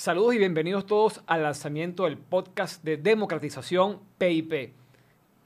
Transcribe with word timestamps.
Saludos 0.00 0.32
y 0.34 0.38
bienvenidos 0.38 0.86
todos 0.86 1.20
al 1.26 1.42
lanzamiento 1.42 2.04
del 2.04 2.16
podcast 2.16 2.82
de 2.82 2.96
democratización 2.96 4.00
PIP. 4.16 4.72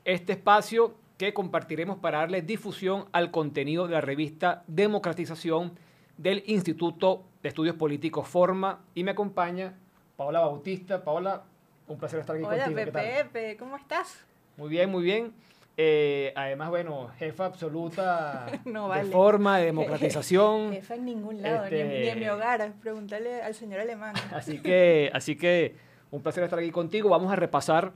Este 0.04 0.34
espacio 0.34 0.94
que 1.18 1.34
compartiremos 1.34 1.98
para 1.98 2.18
darle 2.18 2.40
difusión 2.40 3.06
al 3.10 3.32
contenido 3.32 3.88
de 3.88 3.94
la 3.94 4.00
revista 4.00 4.62
Democratización 4.68 5.76
del 6.18 6.44
Instituto 6.46 7.24
de 7.42 7.48
Estudios 7.48 7.74
Políticos 7.74 8.28
Forma 8.28 8.84
y 8.94 9.02
me 9.02 9.10
acompaña 9.10 9.74
Paola 10.16 10.38
Bautista. 10.38 11.02
Paola, 11.02 11.42
un 11.88 11.98
placer 11.98 12.20
estar 12.20 12.36
aquí 12.36 12.44
Hola, 12.44 12.66
contigo. 12.66 12.84
¿Qué 12.84 12.92
tal? 12.92 13.28
Pepe, 13.32 13.56
¿cómo 13.56 13.74
estás? 13.74 14.24
Muy 14.56 14.68
bien, 14.68 14.88
muy 14.88 15.02
bien. 15.02 15.32
Eh, 15.76 16.32
además, 16.36 16.70
bueno, 16.70 17.10
jefa 17.18 17.46
absoluta 17.46 18.46
No, 18.64 18.92
de 18.92 19.04
forma, 19.06 19.58
de 19.58 19.66
democratización. 19.66 20.72
Jefa 20.72 20.94
en 20.94 21.04
ningún 21.04 21.42
lado, 21.42 21.68
ni, 21.68 21.80
en, 21.80 21.86
Este- 21.90 22.00
ni 22.00 22.08
en 22.08 22.18
mi 22.20 22.28
hogar. 22.28 22.72
Pregúntale 22.80 23.42
al 23.42 23.54
señor 23.54 23.80
alemán. 23.80 24.14
Así 24.32 24.58
que, 24.58 25.10
así 25.12 25.36
que 25.36 25.74
un 26.10 26.22
placer 26.22 26.44
estar 26.44 26.58
aquí 26.58 26.70
contigo. 26.70 27.08
Vamos 27.08 27.32
a 27.32 27.36
repasar 27.36 27.92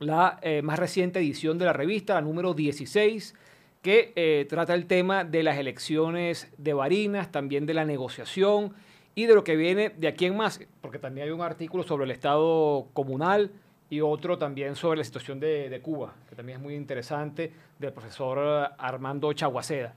la 0.00 0.38
eh, 0.42 0.60
más 0.62 0.78
reciente 0.78 1.18
edición 1.18 1.58
de 1.58 1.64
la 1.64 1.72
revista, 1.72 2.14
la 2.14 2.20
número 2.20 2.52
16, 2.54 3.34
que 3.80 4.12
eh, 4.16 4.46
trata 4.48 4.74
el 4.74 4.86
tema 4.86 5.24
de 5.24 5.42
las 5.42 5.56
elecciones 5.56 6.52
de 6.58 6.74
Barinas, 6.74 7.32
también 7.32 7.64
de 7.64 7.74
la 7.74 7.84
negociación 7.84 8.74
y 9.14 9.26
de 9.26 9.34
lo 9.34 9.44
que 9.44 9.56
viene 9.56 9.88
de 9.90 10.08
aquí 10.08 10.26
en 10.26 10.36
más, 10.36 10.60
porque 10.80 10.98
también 10.98 11.26
hay 11.26 11.32
un 11.32 11.40
artículo 11.40 11.82
sobre 11.84 12.04
el 12.04 12.10
Estado 12.10 12.86
comunal 12.92 13.50
y 13.90 14.00
otro 14.00 14.38
también 14.38 14.76
sobre 14.76 14.98
la 14.98 15.04
situación 15.04 15.40
de, 15.40 15.80
Cuba, 15.82 16.14
que 16.28 16.36
también 16.36 16.58
es 16.58 16.62
muy 16.62 16.74
interesante, 16.74 17.52
del 17.78 17.92
profesor 17.92 18.38
eh, 18.38 18.68
Armando 18.78 19.32
Chaguaceda. 19.32 19.94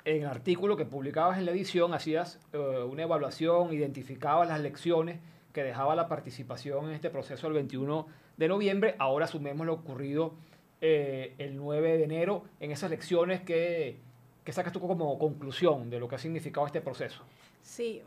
en 0.05 0.23
el 0.23 0.27
artículo 0.27 0.77
que 0.77 0.85
publicabas 0.85 1.39
en 1.39 1.47
la 1.47 1.53
edición 1.53 1.95
hacías 1.95 2.39
eh, 2.53 2.59
una 2.59 3.03
evaluación, 3.03 3.73
identificabas 3.73 4.49
las 4.49 4.61
lecciones 4.61 5.19
que 5.53 5.63
dejaba 5.63 5.95
la 5.95 6.09
participación 6.09 6.87
en 6.87 6.91
este 6.93 7.11
proceso 7.11 7.47
el 7.47 7.53
21 7.55 8.07
de 8.37 8.49
noviembre. 8.49 8.97
Ahora 8.99 9.27
sumemos 9.27 9.67
lo 9.67 9.75
ocurrido 9.75 10.35
eh, 10.81 11.35
el 11.39 11.57
9 11.57 11.97
de 11.97 12.05
enero 12.05 12.45
en 12.61 12.71
esas 12.71 12.91
lecciones 12.91 13.41
que, 13.41 13.99
que 14.45 14.53
sacas 14.53 14.73
tú 14.73 14.81
como 14.81 15.19
conclusión 15.19 15.89
de 15.91 15.99
lo 16.01 16.09
que 16.09 16.17
ha 16.17 16.19
significado 16.19 16.67
este 16.67 16.81
proceso. 16.81 17.23
Sí, 17.63 18.03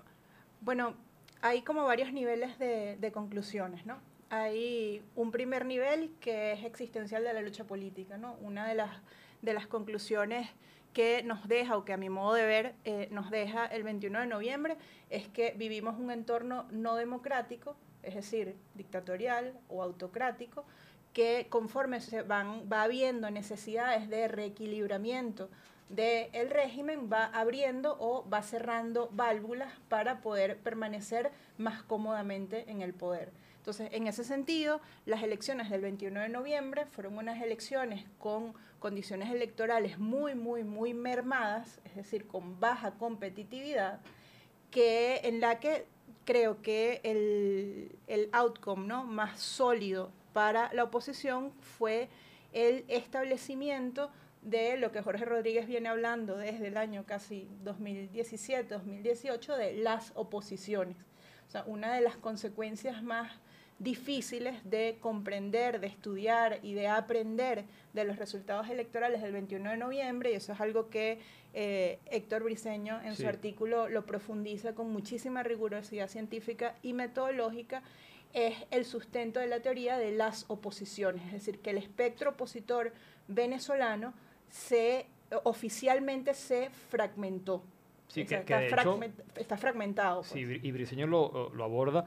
bueno, 0.62 0.94
hay 1.41 1.62
como 1.62 1.84
varios 1.85 2.12
niveles 2.13 2.59
de, 2.59 2.97
de 2.97 3.12
conclusiones, 3.12 3.85
¿no? 3.85 3.97
Hay 4.29 5.01
un 5.15 5.31
primer 5.31 5.65
nivel 5.65 6.11
que 6.19 6.53
es 6.53 6.65
existencial 6.65 7.23
de 7.23 7.33
la 7.33 7.41
lucha 7.41 7.63
política, 7.63 8.17
¿no? 8.17 8.35
Una 8.41 8.67
de 8.67 8.75
las, 8.75 8.91
de 9.41 9.53
las 9.53 9.67
conclusiones 9.67 10.49
que 10.93 11.21
nos 11.23 11.47
deja, 11.47 11.77
o 11.77 11.85
que 11.85 11.93
a 11.93 11.97
mi 11.97 12.09
modo 12.09 12.33
de 12.33 12.45
ver 12.45 12.75
eh, 12.83 13.07
nos 13.11 13.29
deja 13.29 13.65
el 13.67 13.83
21 13.83 14.21
de 14.21 14.25
noviembre, 14.25 14.77
es 15.09 15.27
que 15.27 15.53
vivimos 15.55 15.99
un 15.99 16.11
entorno 16.11 16.65
no 16.71 16.95
democrático, 16.95 17.75
es 18.03 18.15
decir, 18.15 18.55
dictatorial 18.73 19.53
o 19.69 19.83
autocrático, 19.83 20.65
que 21.13 21.47
conforme 21.49 22.01
se 22.01 22.23
van, 22.23 22.67
va 22.71 22.83
habiendo 22.83 23.29
necesidades 23.31 24.09
de 24.09 24.27
reequilibramiento 24.27 25.49
del 25.89 26.49
régimen, 26.49 27.09
va 27.11 27.25
abriendo 27.25 27.95
o 27.99 28.27
va 28.27 28.41
cerrando 28.41 29.09
válvulas 29.11 29.71
para 29.89 30.21
poder 30.21 30.57
permanecer 30.57 31.31
más 31.57 31.81
cómodamente 31.83 32.69
en 32.69 32.81
el 32.81 32.94
poder. 32.94 33.31
Entonces, 33.67 33.89
en 33.91 34.07
ese 34.07 34.23
sentido, 34.23 34.79
las 35.05 35.22
elecciones 35.23 35.69
del 35.69 35.81
21 35.81 36.22
de 36.22 36.29
noviembre 36.29 36.85
fueron 36.85 37.17
unas 37.17 37.41
elecciones 37.41 38.05
con 38.17 38.53
condiciones 38.79 39.29
electorales 39.29 40.00
muy, 40.00 40.35
muy, 40.35 40.63
muy 40.63 40.94
mermadas, 40.94 41.81
es 41.83 41.95
decir, 41.97 42.27
con 42.27 42.61
baja 42.61 42.91
competitividad, 42.91 44.00
que 44.72 45.19
en 45.25 45.41
la 45.41 45.59
que 45.59 45.85
creo 46.23 46.61
que 46.61 47.01
el, 47.03 48.00
el 48.07 48.29
outcome 48.31 48.88
¿no? 48.88 49.03
más 49.03 49.41
sólido 49.41 50.13
para 50.31 50.72
la 50.72 50.85
oposición 50.85 51.51
fue 51.59 52.07
el 52.53 52.85
establecimiento 52.88 54.11
de 54.44 54.77
lo 54.77 54.94
que 54.94 55.01
Jorge 55.01 55.25
Rodríguez 55.25 55.67
viene 55.67 55.89
hablando 55.89 56.38
desde 56.38 56.67
el 56.67 56.77
año 56.77 57.06
casi 57.06 57.50
2017-2018 57.66 59.57
de 59.57 59.73
las 59.73 60.13
oposiciones. 60.16 60.95
O 61.47 61.50
sea, 61.50 61.66
una 61.66 61.94
de 61.94 62.00
las 62.00 62.16
consecuencias 62.16 63.03
más 63.03 63.29
difíciles 63.79 64.55
de 64.69 64.97
comprender, 64.99 65.79
de 65.79 65.88
estudiar 65.88 66.59
y 66.63 66.73
de 66.73 66.88
aprender 66.88 67.65
de 67.93 68.03
los 68.05 68.17
resultados 68.17 68.69
electorales 68.69 69.21
del 69.21 69.31
21 69.33 69.69
de 69.71 69.77
noviembre, 69.77 70.31
y 70.31 70.35
eso 70.35 70.51
es 70.53 70.59
algo 70.61 70.89
que 70.89 71.19
eh, 71.53 71.99
Héctor 72.11 72.43
Briceño 72.43 72.99
en 73.03 73.15
Sí. 73.15 73.23
su 73.23 73.29
artículo 73.29 73.88
lo 73.88 74.05
profundiza 74.05 74.73
con 74.73 74.91
muchísima 74.91 75.43
rigurosidad 75.43 76.07
científica 76.07 76.75
y 76.83 76.93
metodológica, 76.93 77.81
es 78.33 78.55
el 78.71 78.85
sustento 78.85 79.39
de 79.39 79.47
la 79.47 79.61
teoría 79.61 79.97
de 79.97 80.11
las 80.11 80.45
oposiciones, 80.49 81.25
es 81.27 81.31
decir, 81.33 81.59
que 81.59 81.69
el 81.71 81.77
espectro 81.77 82.31
opositor 82.31 82.94
venezolano 83.27 84.13
se 84.49 85.05
oficialmente 85.44 86.33
se 86.33 86.69
fragmentó. 86.89 87.63
Sí, 88.07 88.21
O 88.21 88.23
que, 88.23 88.29
sea, 88.29 88.45
que 88.45 88.53
está, 88.53 88.59
de 88.59 88.67
hecho, 88.67 88.97
fragment- 88.99 89.23
está 89.38 89.57
fragmentado. 89.57 90.21
pues. 90.21 90.31
sí, 90.31 90.39
y 90.39 90.71
Briceño 90.71 91.07
lo, 91.07 91.50
lo 91.53 91.63
aborda 91.63 92.06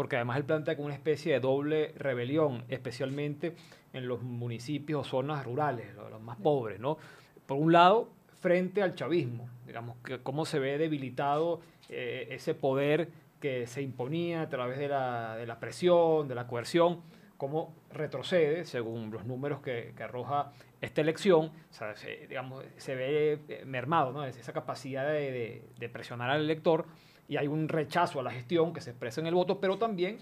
porque 0.00 0.16
además 0.16 0.38
él 0.38 0.44
plantea 0.46 0.76
como 0.76 0.86
una 0.86 0.94
especie 0.94 1.34
de 1.34 1.40
doble 1.40 1.92
rebelión, 1.94 2.64
especialmente 2.68 3.54
en 3.92 4.08
los 4.08 4.22
municipios 4.22 5.06
o 5.06 5.10
zonas 5.10 5.44
rurales, 5.44 5.94
los, 5.94 6.10
los 6.10 6.22
más 6.22 6.38
pobres, 6.38 6.80
¿no? 6.80 6.96
Por 7.44 7.58
un 7.58 7.70
lado, 7.70 8.08
frente 8.40 8.82
al 8.82 8.94
chavismo, 8.94 9.50
digamos, 9.66 9.98
que 10.02 10.20
cómo 10.22 10.46
se 10.46 10.58
ve 10.58 10.78
debilitado 10.78 11.60
eh, 11.90 12.28
ese 12.30 12.54
poder 12.54 13.10
que 13.40 13.66
se 13.66 13.82
imponía 13.82 14.40
a 14.40 14.48
través 14.48 14.78
de 14.78 14.88
la, 14.88 15.36
de 15.36 15.44
la 15.46 15.60
presión, 15.60 16.28
de 16.28 16.34
la 16.34 16.46
coerción, 16.46 17.02
cómo 17.36 17.74
retrocede 17.92 18.64
según 18.64 19.10
los 19.10 19.26
números 19.26 19.60
que, 19.60 19.92
que 19.94 20.02
arroja 20.02 20.50
esta 20.80 21.02
elección, 21.02 21.50
o 21.70 21.74
sea, 21.74 21.94
se, 21.94 22.26
digamos, 22.26 22.64
se 22.78 22.94
ve 22.94 23.38
eh, 23.50 23.64
mermado, 23.66 24.12
¿no? 24.12 24.24
esa 24.24 24.54
capacidad 24.54 25.06
de, 25.06 25.30
de- 25.30 25.62
de 25.78 25.88
presionar 25.90 26.30
al 26.30 26.40
elector 26.40 26.86
y 27.30 27.36
hay 27.36 27.46
un 27.46 27.68
rechazo 27.68 28.18
a 28.18 28.24
la 28.24 28.32
gestión 28.32 28.72
que 28.74 28.80
se 28.80 28.90
expresa 28.90 29.20
en 29.20 29.28
el 29.28 29.34
voto, 29.34 29.60
pero 29.60 29.78
también 29.78 30.18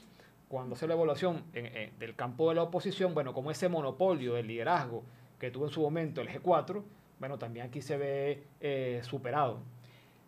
cuando 0.47 0.75
hace 0.75 0.87
la 0.87 0.93
evaluación 0.93 1.43
en- 1.55 1.67
en- 1.75 1.99
del 1.99 2.15
campo 2.15 2.51
de 2.51 2.55
la 2.57 2.63
oposición, 2.65 3.15
bueno, 3.15 3.33
como 3.33 3.51
ese 3.51 3.69
monopolio 3.71 4.35
del 4.35 4.47
liderazgo 4.47 5.03
que 5.41 5.51
tuvo 5.51 5.65
en 5.65 5.71
su 5.71 5.81
momento 5.81 6.21
el 6.21 6.29
G4, 6.29 6.85
bueno, 7.19 7.39
también 7.39 7.67
aquí 7.67 7.81
se 7.81 7.97
ve 7.97 8.45
eh, 8.61 9.01
superado. 9.05 9.61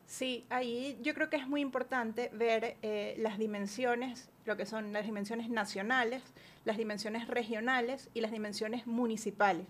Sí, 0.07 0.47
ahí 0.49 0.99
yo 1.03 1.13
creo 1.15 1.29
que 1.29 1.37
es 1.37 1.47
muy 1.47 1.61
importante 1.61 2.31
ver 2.33 2.77
eh, 2.83 3.15
las 3.19 3.39
dimensiones, 3.39 4.31
lo 4.47 4.57
que 4.57 4.65
son 4.65 4.93
las 4.95 5.05
dimensiones 5.05 5.51
nacionales, 5.51 6.23
las 6.65 6.79
dimensiones 6.79 7.29
regionales 7.29 8.09
y 8.15 8.23
las 8.23 8.33
dimensiones 8.33 8.87
municipales 8.87 9.67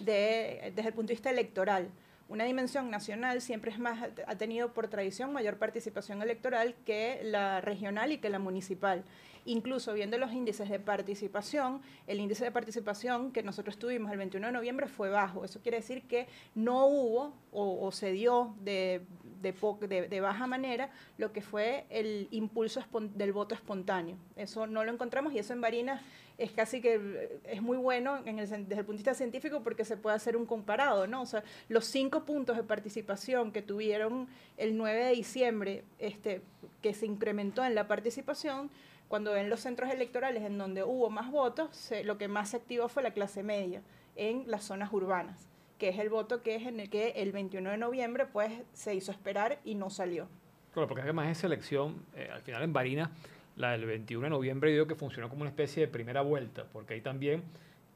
de- 0.00 0.72
desde 0.74 0.88
el 0.88 0.94
punto 0.94 1.08
de 1.10 1.14
vista 1.14 1.30
electoral. 1.30 1.88
Una 2.28 2.44
dimensión 2.44 2.90
nacional 2.90 3.40
siempre 3.40 3.70
es 3.70 3.78
más, 3.78 4.10
ha 4.26 4.36
tenido 4.36 4.72
por 4.74 4.88
tradición 4.88 5.32
mayor 5.32 5.56
participación 5.56 6.22
electoral 6.22 6.74
que 6.84 7.20
la 7.24 7.60
regional 7.60 8.12
y 8.12 8.18
que 8.18 8.28
la 8.28 8.38
municipal. 8.38 9.04
Incluso 9.48 9.94
viendo 9.94 10.18
los 10.18 10.30
índices 10.30 10.68
de 10.68 10.78
participación, 10.78 11.80
el 12.06 12.20
índice 12.20 12.44
de 12.44 12.50
participación 12.50 13.32
que 13.32 13.42
nosotros 13.42 13.78
tuvimos 13.78 14.12
el 14.12 14.18
21 14.18 14.48
de 14.48 14.52
noviembre 14.52 14.88
fue 14.88 15.08
bajo. 15.08 15.42
Eso 15.42 15.62
quiere 15.62 15.78
decir 15.78 16.02
que 16.02 16.26
no 16.54 16.86
hubo 16.86 17.32
o, 17.50 17.90
se 17.90 18.12
dio 18.12 18.54
de, 18.60 19.00
de, 19.40 20.20
baja 20.20 20.46
manera 20.46 20.90
lo 21.16 21.32
que 21.32 21.40
fue 21.40 21.86
el 21.88 22.28
impulso 22.30 22.84
del 23.14 23.32
voto 23.32 23.54
espontáneo. 23.54 24.18
Eso 24.36 24.66
no 24.66 24.84
lo 24.84 24.92
encontramos 24.92 25.32
y 25.32 25.38
eso 25.38 25.54
en 25.54 25.62
Barinas 25.62 26.02
es 26.36 26.52
casi 26.52 26.82
que 26.82 27.40
es 27.44 27.62
muy 27.62 27.78
bueno 27.78 28.20
desde 28.22 28.56
el 28.56 28.66
punto 28.66 28.92
de 28.92 28.92
vista 28.92 29.14
científico 29.14 29.62
porque 29.62 29.86
se 29.86 29.96
puede 29.96 30.14
hacer 30.14 30.36
un 30.36 30.44
comparado, 30.44 31.06
¿no? 31.06 31.22
O 31.22 31.26
sea, 31.26 31.42
los 31.70 31.86
cinco 31.86 32.26
puntos 32.26 32.58
de 32.58 32.64
participación 32.64 33.50
que 33.50 33.62
tuvieron 33.62 34.28
el 34.58 34.76
9 34.76 35.04
de 35.04 35.10
diciembre, 35.12 35.84
este, 35.98 36.42
que 36.82 36.92
se 36.92 37.06
incrementó 37.06 37.64
en 37.64 37.74
la 37.74 37.88
participación, 37.88 38.70
cuando 39.08 39.34
en 39.36 39.50
los 39.50 39.60
centros 39.60 39.90
electorales 39.90 40.44
en 40.44 40.58
donde 40.58 40.84
hubo 40.84 41.10
más 41.10 41.30
votos, 41.30 41.90
lo 42.04 42.18
que 42.18 42.28
más 42.28 42.50
se 42.50 42.58
activó 42.58 42.88
fue 42.88 43.02
la 43.02 43.12
clase 43.12 43.42
media 43.42 43.82
en 44.16 44.44
las 44.46 44.64
zonas 44.64 44.92
urbanas, 44.92 45.48
que 45.78 45.88
es 45.88 45.98
el 45.98 46.10
voto 46.10 46.42
que 46.42 46.56
es 46.56 46.66
en 46.66 46.80
el 46.80 46.90
que 46.90 47.10
el 47.16 47.32
21 47.32 47.70
de 47.70 47.78
noviembre 47.78 48.26
pues 48.26 48.52
se 48.72 48.94
hizo 48.94 49.10
esperar 49.10 49.58
y 49.64 49.74
no 49.74 49.90
salió. 49.90 50.28
Claro, 50.72 50.88
porque 50.88 51.02
además 51.02 51.28
esa 51.28 51.46
elección, 51.46 52.04
eh, 52.14 52.28
al 52.32 52.42
final 52.42 52.62
en 52.62 52.72
Barinas, 52.72 53.10
la 53.56 53.72
del 53.72 53.86
21 53.86 54.24
de 54.24 54.30
noviembre, 54.30 54.70
digo 54.70 54.86
que 54.86 54.94
funcionó 54.94 55.28
como 55.28 55.40
una 55.42 55.50
especie 55.50 55.86
de 55.86 55.88
primera 55.88 56.20
vuelta, 56.20 56.66
porque 56.72 56.94
ahí 56.94 57.00
también 57.00 57.42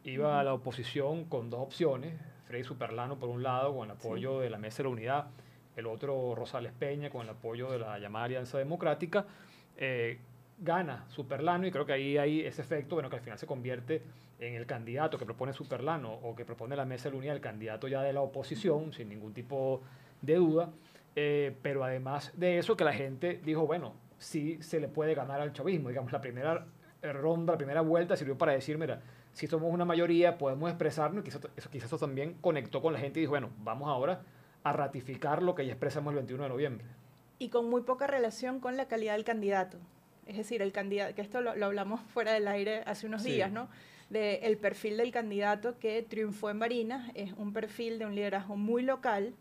iba 0.04 0.40
a 0.40 0.44
la 0.44 0.54
oposición 0.54 1.24
con 1.26 1.50
dos 1.50 1.60
opciones, 1.60 2.14
Freddy 2.46 2.64
Superlano 2.64 3.18
por 3.18 3.28
un 3.28 3.42
lado, 3.42 3.74
con 3.76 3.88
el 3.88 3.96
apoyo 3.96 4.40
de 4.40 4.50
la 4.50 4.58
Mesa 4.58 4.78
de 4.78 4.82
la 4.84 4.88
Unidad, 4.88 5.26
el 5.76 5.86
otro 5.86 6.34
Rosales 6.34 6.72
Peña 6.72 7.10
con 7.10 7.22
el 7.22 7.30
apoyo 7.30 7.70
de 7.70 7.78
la 7.78 7.98
llamada 7.98 8.26
Alianza 8.26 8.58
Democrática, 8.58 9.26
eh, 9.76 10.18
gana 10.62 11.04
Superlano 11.08 11.66
y 11.66 11.70
creo 11.70 11.84
que 11.84 11.92
ahí 11.92 12.16
hay 12.16 12.40
ese 12.40 12.62
efecto, 12.62 12.94
bueno, 12.94 13.10
que 13.10 13.16
al 13.16 13.22
final 13.22 13.38
se 13.38 13.46
convierte 13.46 14.02
en 14.38 14.54
el 14.54 14.66
candidato 14.66 15.18
que 15.18 15.24
propone 15.24 15.52
Superlano 15.52 16.12
o 16.12 16.34
que 16.34 16.44
propone 16.44 16.76
la 16.76 16.84
Mesa 16.84 17.04
de 17.04 17.10
la 17.10 17.18
Unidad, 17.18 17.34
el 17.36 17.42
candidato 17.42 17.88
ya 17.88 18.02
de 18.02 18.12
la 18.12 18.20
oposición, 18.20 18.92
sin 18.92 19.08
ningún 19.08 19.34
tipo 19.34 19.82
de 20.20 20.36
duda, 20.36 20.70
eh, 21.16 21.56
pero 21.62 21.84
además 21.84 22.32
de 22.34 22.58
eso 22.58 22.76
que 22.76 22.84
la 22.84 22.92
gente 22.92 23.40
dijo, 23.44 23.66
bueno, 23.66 23.94
sí 24.18 24.58
se 24.62 24.80
le 24.80 24.88
puede 24.88 25.14
ganar 25.14 25.40
al 25.40 25.52
chavismo. 25.52 25.88
Digamos, 25.88 26.12
la 26.12 26.20
primera 26.20 26.66
ronda, 27.02 27.52
la 27.52 27.58
primera 27.58 27.80
vuelta 27.80 28.16
sirvió 28.16 28.38
para 28.38 28.52
decir, 28.52 28.78
mira, 28.78 29.02
si 29.32 29.46
somos 29.46 29.72
una 29.72 29.84
mayoría, 29.84 30.38
podemos 30.38 30.70
expresarnos, 30.70 31.22
y 31.22 31.24
quizás 31.24 31.42
eso, 31.56 31.70
quizás 31.70 31.86
eso 31.86 31.98
también 31.98 32.34
conectó 32.40 32.80
con 32.80 32.92
la 32.92 33.00
gente 33.00 33.18
y 33.18 33.22
dijo, 33.22 33.30
bueno, 33.30 33.50
vamos 33.58 33.88
ahora 33.88 34.22
a 34.62 34.72
ratificar 34.72 35.42
lo 35.42 35.54
que 35.54 35.66
ya 35.66 35.72
expresamos 35.72 36.12
el 36.12 36.18
21 36.18 36.44
de 36.44 36.48
noviembre. 36.48 36.86
Y 37.38 37.48
con 37.48 37.68
muy 37.68 37.82
poca 37.82 38.06
relación 38.06 38.60
con 38.60 38.76
la 38.76 38.86
calidad 38.86 39.14
del 39.14 39.24
candidato. 39.24 39.78
Es 40.26 40.36
decir, 40.36 40.62
el 40.62 40.72
candidato, 40.72 41.14
que 41.14 41.22
esto 41.22 41.40
lo, 41.40 41.50
hablamos 41.64 42.00
fuera 42.14 42.32
del 42.32 42.48
aire 42.48 42.82
hace 42.86 43.06
unos 43.06 43.24
días, 43.24 43.50
¿no? 43.50 43.68
De 44.10 44.36
el 44.42 44.58
perfil 44.58 44.98
del 44.98 45.10
candidato 45.10 45.78
que 45.78 46.02
triunfó 46.02 46.50
en 46.50 46.58
Barinas 46.58 47.10
es 47.14 47.32
un 47.32 47.52
perfil 47.52 47.98
de 47.98 48.06
un 48.06 48.14
liderazgo 48.14 48.56
muy 48.56 48.82
local, 48.82 49.34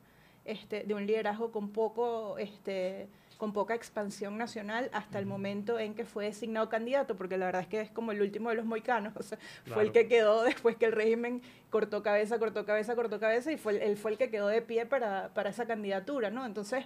este, 0.45 0.83
de 0.83 0.93
un 0.93 1.05
liderazgo 1.05 1.51
con 1.51 1.69
poco 1.69 2.37
este, 2.37 3.07
con 3.41 3.53
poca 3.53 3.73
expansión 3.73 4.37
nacional 4.37 4.91
hasta 4.93 5.17
el 5.17 5.25
momento 5.25 5.79
en 5.79 5.95
que 5.95 6.05
fue 6.05 6.25
designado 6.25 6.69
candidato, 6.69 7.17
porque 7.17 7.37
la 7.37 7.47
verdad 7.47 7.63
es 7.63 7.67
que 7.67 7.81
es 7.81 7.89
como 7.89 8.11
el 8.11 8.21
último 8.21 8.49
de 8.49 8.55
los 8.55 8.65
moicanos, 8.65 9.13
o 9.17 9.23
sea, 9.23 9.39
fue 9.65 9.81
el 9.81 9.91
que 9.91 10.07
quedó 10.07 10.43
después 10.43 10.75
que 10.75 10.85
el 10.85 10.91
régimen 10.91 11.41
cortó 11.71 12.03
cabeza, 12.03 12.37
cortó 12.37 12.67
cabeza, 12.67 12.93
cortó 12.93 13.19
cabeza, 13.19 13.51
y 13.51 13.57
fue, 13.57 13.83
él 13.83 13.97
fue 13.97 14.11
el 14.11 14.19
que 14.19 14.29
quedó 14.29 14.47
de 14.47 14.61
pie 14.61 14.85
para, 14.85 15.33
para 15.33 15.49
esa 15.49 15.65
candidatura, 15.65 16.29
¿no? 16.29 16.45
Entonces, 16.45 16.85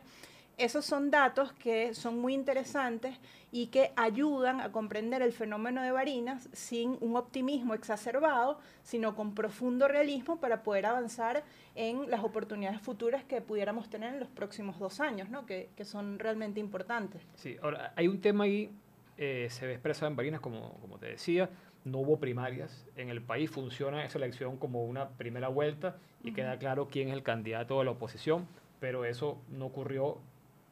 esos 0.58 0.86
son 0.86 1.12
datos 1.12 1.52
que 1.54 1.94
son 1.94 2.20
muy 2.20 2.34
interesantes 2.34 3.18
y 3.52 3.68
que 3.68 3.92
ayudan 3.96 4.62
a 4.62 4.72
comprender 4.72 5.22
el 5.22 5.34
fenómeno 5.34 5.82
de 5.82 5.92
Barinas 5.92 6.50
sin 6.54 6.98
un 7.02 7.16
optimismo 7.16 7.74
exacerbado, 7.74 8.60
sino 8.84 9.16
con 9.16 9.34
profundo 9.34 9.88
realismo 9.88 10.40
para 10.40 10.64
poder 10.64 10.86
avanzar 10.86 11.44
en 11.76 12.10
las 12.10 12.24
oportunidades 12.24 12.82
futuras 12.82 13.24
que 13.24 13.42
pudiéramos 13.42 13.90
tener 13.90 14.14
en 14.14 14.20
los 14.20 14.30
próximos 14.30 14.80
dos 14.80 15.00
años, 15.00 15.30
¿no? 15.30 15.46
que, 15.46 15.70
que 15.76 15.86
son 15.86 16.20
realmente 16.20 16.60
importantes. 16.60 17.22
Sí, 17.36 17.58
ahora 17.62 17.94
hay 17.96 18.08
un 18.08 18.22
tema 18.22 18.46
ahí, 18.46 18.72
eh, 19.18 19.48
se 19.50 19.68
ve 19.68 19.74
expresado 19.74 20.08
en 20.08 20.16
Barinas, 20.16 20.42
como, 20.42 20.74
como 20.80 20.98
te 20.98 21.08
decía, 21.08 21.50
no 21.86 22.00
hubo 22.00 22.20
primarias. 22.20 22.86
En 22.96 23.10
el 23.10 23.22
país 23.22 23.50
funciona 23.50 24.04
esa 24.04 24.18
elección 24.18 24.58
como 24.58 24.84
una 24.86 25.10
primera 25.10 25.48
vuelta 25.48 25.98
y 26.24 26.34
queda 26.34 26.58
claro 26.58 26.88
quién 26.90 27.10
es 27.10 27.14
el 27.14 27.24
candidato 27.24 27.80
de 27.80 27.86
la 27.86 27.92
oposición, 27.92 28.48
pero 28.80 29.06
eso 29.06 29.38
no 29.50 29.68
ocurrió 29.68 30.20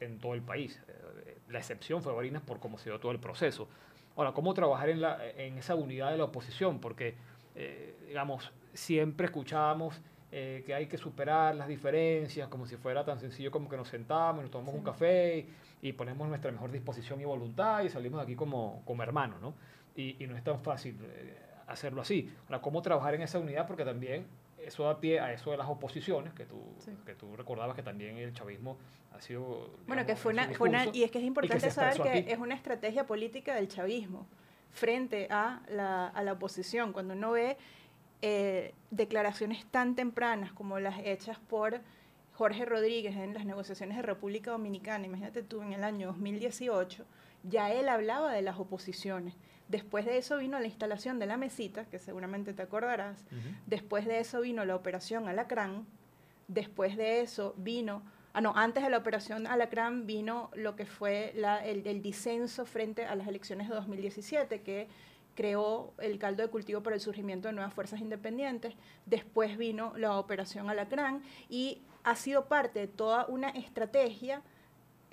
en 0.04 0.20
todo 0.20 0.34
el 0.34 0.42
país. 0.42 0.80
Eh, 0.88 1.38
la 1.50 1.60
excepción 1.60 2.02
fue 2.02 2.14
Barinas 2.14 2.42
por 2.42 2.60
cómo 2.60 2.78
se 2.78 2.90
dio 2.90 3.00
todo 3.00 3.12
el 3.12 3.20
proceso. 3.20 3.68
Ahora, 4.16 4.32
¿cómo 4.34 4.54
trabajar 4.54 4.90
en, 4.90 5.02
la, 5.02 5.20
en 5.38 5.58
esa 5.58 5.76
unidad 5.76 6.12
de 6.12 6.18
la 6.18 6.26
oposición? 6.26 6.80
Porque, 6.80 7.16
eh, 7.56 7.96
digamos, 8.08 8.52
siempre 8.74 9.26
escuchábamos 9.26 10.02
eh, 10.36 10.64
que 10.66 10.74
hay 10.74 10.88
que 10.88 10.98
superar 10.98 11.54
las 11.56 11.68
diferencias, 11.68 12.48
como 12.48 12.66
si 12.66 12.76
fuera 12.76 13.06
tan 13.06 13.20
sencillo 13.20 13.52
como 13.52 13.70
que 13.70 13.78
nos 13.78 13.88
sentamos, 13.88 14.42
nos 14.42 14.50
tomamos 14.50 14.74
un 14.74 14.84
café 14.84 15.46
y, 15.80 15.94
ponemos 15.94 16.28
nuestra 16.28 16.52
mejor 16.52 16.72
disposición 16.72 17.22
y 17.22 17.26
voluntad 17.26 17.84
y 17.84 17.90
salimos 17.90 18.20
de 18.20 18.24
aquí 18.24 18.36
como, 18.36 18.82
como 18.84 19.04
hermanos, 19.04 19.40
¿no? 19.42 19.54
Y, 19.96 20.26
no 20.28 20.36
es 20.36 20.44
tan 20.44 20.60
fácil 20.60 20.98
eh, 21.04 21.38
hacerlo 21.68 22.02
así. 22.02 22.34
Ahora, 22.46 22.62
¿cómo 22.62 22.82
trabajar 22.82 23.14
en 23.14 23.22
esa 23.22 23.38
unidad? 23.38 23.68
Porque 23.68 23.86
también 23.86 24.26
eso 24.66 24.84
da 24.84 25.00
pie 25.00 25.20
a 25.20 25.34
eso 25.34 25.52
de 25.52 25.58
las 25.58 25.68
oposiciones, 25.68 26.34
que 26.34 26.46
tú, 26.46 26.62
que 27.06 27.16
tú 27.16 27.36
recordabas 27.36 27.76
que 27.76 27.84
también 27.84 28.18
el 28.18 28.34
chavismo 28.34 28.78
ha 29.14 29.22
sido... 29.22 29.70
bueno, 29.88 30.06
que 30.06 30.16
fue 30.16 30.34
una, 30.34 30.50
fue 30.54 30.70
una, 30.70 30.86
Y 30.94 31.04
es 31.04 31.12
que 31.12 31.20
es 31.20 31.24
importante 31.24 31.70
saber 31.72 32.02
que 32.02 32.32
es 32.32 32.40
una 32.40 32.56
estrategia 32.56 33.06
política 33.06 33.56
del 33.56 33.68
chavismo 33.68 34.28
frente 34.72 35.28
a 35.30 35.62
la, 35.70 36.08
a 36.08 36.24
la 36.24 36.34
oposición. 36.34 36.94
Cuando 36.94 37.14
uno 37.14 37.32
ve 37.32 37.58
eh, 38.22 38.74
declaraciones 38.90 39.66
tan 39.66 39.96
tempranas 39.96 40.54
como 40.54 40.80
las 40.80 41.00
hechas 41.04 41.38
por 41.40 41.82
Jorge 42.34 42.66
Rodríguez 42.66 43.16
en 43.16 43.34
las 43.34 43.46
negociaciones 43.46 43.98
de 43.98 44.04
República 44.04 44.52
Dominicana, 44.52 45.06
imagínate 45.06 45.44
tú, 45.44 45.62
en 45.62 45.74
el 45.74 45.84
año 45.84 46.08
2018, 46.08 47.06
ya 47.44 47.72
él 47.72 47.90
hablaba 47.90 48.32
de 48.32 48.42
las 48.42 48.58
oposiciones. 48.58 49.36
Después 49.74 50.06
de 50.06 50.20
eso 50.20 50.38
vino 50.38 50.60
la 50.60 50.68
instalación 50.68 51.18
de 51.18 51.26
la 51.26 51.36
mesita, 51.36 51.86
que 51.86 51.98
seguramente 51.98 52.54
te 52.54 52.62
acordarás. 52.62 53.26
Después 53.66 54.06
de 54.06 54.20
eso 54.20 54.42
vino 54.42 54.66
la 54.66 54.76
operación 54.76 55.28
Alacrán. 55.28 55.88
Después 56.48 56.96
de 56.96 57.22
eso 57.22 57.56
vino, 57.58 58.04
ah 58.34 58.42
no, 58.42 58.54
antes 58.56 58.84
de 58.84 58.92
la 58.92 59.00
operación 59.00 59.48
Alacrán 59.48 60.06
vino 60.06 60.52
lo 60.54 60.76
que 60.76 60.86
fue 60.86 61.34
el, 61.36 61.88
el 61.88 62.04
disenso 62.04 62.68
frente 62.68 63.06
a 63.06 63.16
las 63.16 63.28
elecciones 63.28 63.68
de 63.68 63.74
2017, 63.74 64.62
que 64.62 64.90
creó 65.34 65.96
el 65.98 66.20
caldo 66.20 66.44
de 66.44 66.50
cultivo 66.50 66.84
para 66.84 66.96
el 66.96 67.02
surgimiento 67.02 67.48
de 67.48 67.56
nuevas 67.56 67.74
fuerzas 67.74 68.00
independientes, 68.00 68.76
después 69.08 69.58
vino 69.58 69.94
la 69.98 70.20
operación 70.20 70.70
Alacrán 70.70 71.24
y 71.50 71.82
ha 72.04 72.16
sido 72.16 72.46
parte 72.46 72.82
de 72.82 72.88
toda 72.88 73.26
una 73.26 73.50
estrategia 73.50 74.44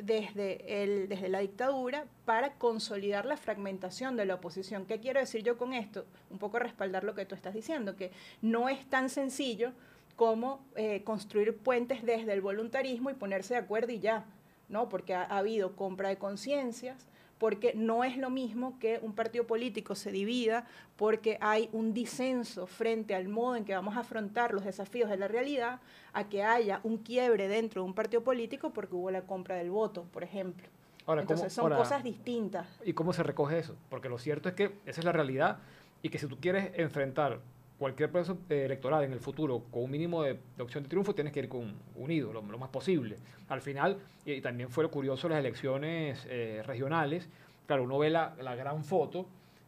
desde, 0.02 0.82
el, 0.82 1.08
desde 1.08 1.28
la 1.28 1.40
dictadura 1.40 2.06
para 2.24 2.54
consolidar 2.54 3.26
la 3.26 3.36
fragmentación 3.36 4.16
de 4.16 4.26
la 4.26 4.34
oposición. 4.34 4.86
¿Qué 4.86 5.00
quiero 5.00 5.20
decir 5.20 5.42
yo 5.42 5.56
con 5.58 5.74
esto? 5.74 6.04
Un 6.30 6.38
poco 6.38 6.58
respaldar 6.58 7.04
lo 7.04 7.14
que 7.14 7.26
tú 7.26 7.34
estás 7.34 7.54
diciendo, 7.54 7.96
que 7.96 8.10
no 8.42 8.68
es 8.68 8.84
tan 8.86 9.08
sencillo 9.08 9.72
como 10.16 10.60
eh, 10.76 11.02
construir 11.02 11.56
puentes 11.56 12.04
desde 12.04 12.32
el 12.32 12.40
voluntarismo 12.40 13.10
y 13.10 13.14
ponerse 13.14 13.54
de 13.54 13.60
acuerdo 13.60 13.92
y 13.92 14.00
ya, 14.00 14.26
¿no? 14.68 14.88
Porque 14.88 15.14
ha 15.14 15.24
habido 15.24 15.76
compra 15.76 16.10
de 16.10 16.18
conciencias, 16.18 17.06
porque 17.40 17.72
no 17.74 18.04
es 18.04 18.18
lo 18.18 18.28
mismo 18.28 18.78
que 18.78 19.00
un 19.02 19.14
partido 19.14 19.46
político 19.46 19.94
se 19.94 20.12
divida 20.12 20.66
porque 20.96 21.38
hay 21.40 21.70
un 21.72 21.94
disenso 21.94 22.66
frente 22.66 23.14
al 23.14 23.28
modo 23.28 23.56
en 23.56 23.64
que 23.64 23.74
vamos 23.74 23.96
a 23.96 24.00
afrontar 24.00 24.52
los 24.52 24.62
desafíos 24.62 25.08
de 25.08 25.16
la 25.16 25.26
realidad, 25.26 25.80
a 26.12 26.28
que 26.28 26.44
haya 26.44 26.80
un 26.84 26.98
quiebre 26.98 27.48
dentro 27.48 27.80
de 27.80 27.88
un 27.88 27.94
partido 27.94 28.22
político 28.22 28.74
porque 28.74 28.94
hubo 28.94 29.10
la 29.10 29.22
compra 29.22 29.56
del 29.56 29.70
voto, 29.70 30.04
por 30.12 30.22
ejemplo. 30.22 30.68
Entonces 31.08 31.50
son 31.50 31.72
cosas 31.72 32.04
distintas. 32.04 32.68
¿Y 32.84 32.92
cómo 32.92 33.14
se 33.14 33.22
recoge 33.22 33.58
eso? 33.58 33.74
Porque 33.88 34.10
lo 34.10 34.18
cierto 34.18 34.50
es 34.50 34.54
que 34.54 34.78
esa 34.84 35.00
es 35.00 35.04
la 35.04 35.12
realidad 35.12 35.60
y 36.02 36.10
que 36.10 36.18
si 36.18 36.26
tú 36.26 36.38
quieres 36.38 36.72
enfrentar 36.74 37.40
cualquier 37.80 38.10
proceso 38.10 38.36
electoral 38.50 39.04
en 39.04 39.12
el 39.14 39.20
futuro 39.20 39.64
con 39.70 39.84
un 39.84 39.90
mínimo 39.90 40.22
de, 40.22 40.38
opción 40.58 40.82
de 40.82 40.90
triunfo, 40.90 41.14
tienes 41.14 41.32
que 41.32 41.40
ir 41.40 41.48
con, 41.48 41.76
unido 41.96 42.30
lo, 42.30 42.42
más 42.42 42.68
posible. 42.68 43.16
Al 43.48 43.62
final, 43.62 43.96
y, 44.26 44.42
también 44.42 44.68
fue 44.68 44.84
lo 44.84 44.90
curioso 44.90 45.30
las 45.30 45.38
elecciones 45.38 46.26
eh, 46.28 46.62
regionales, 46.66 47.30
claro, 47.66 47.84
uno 47.84 47.98
ve 47.98 48.10
la, 48.10 48.34
la, 48.38 48.54
gran 48.54 48.84
foto, 48.84 49.26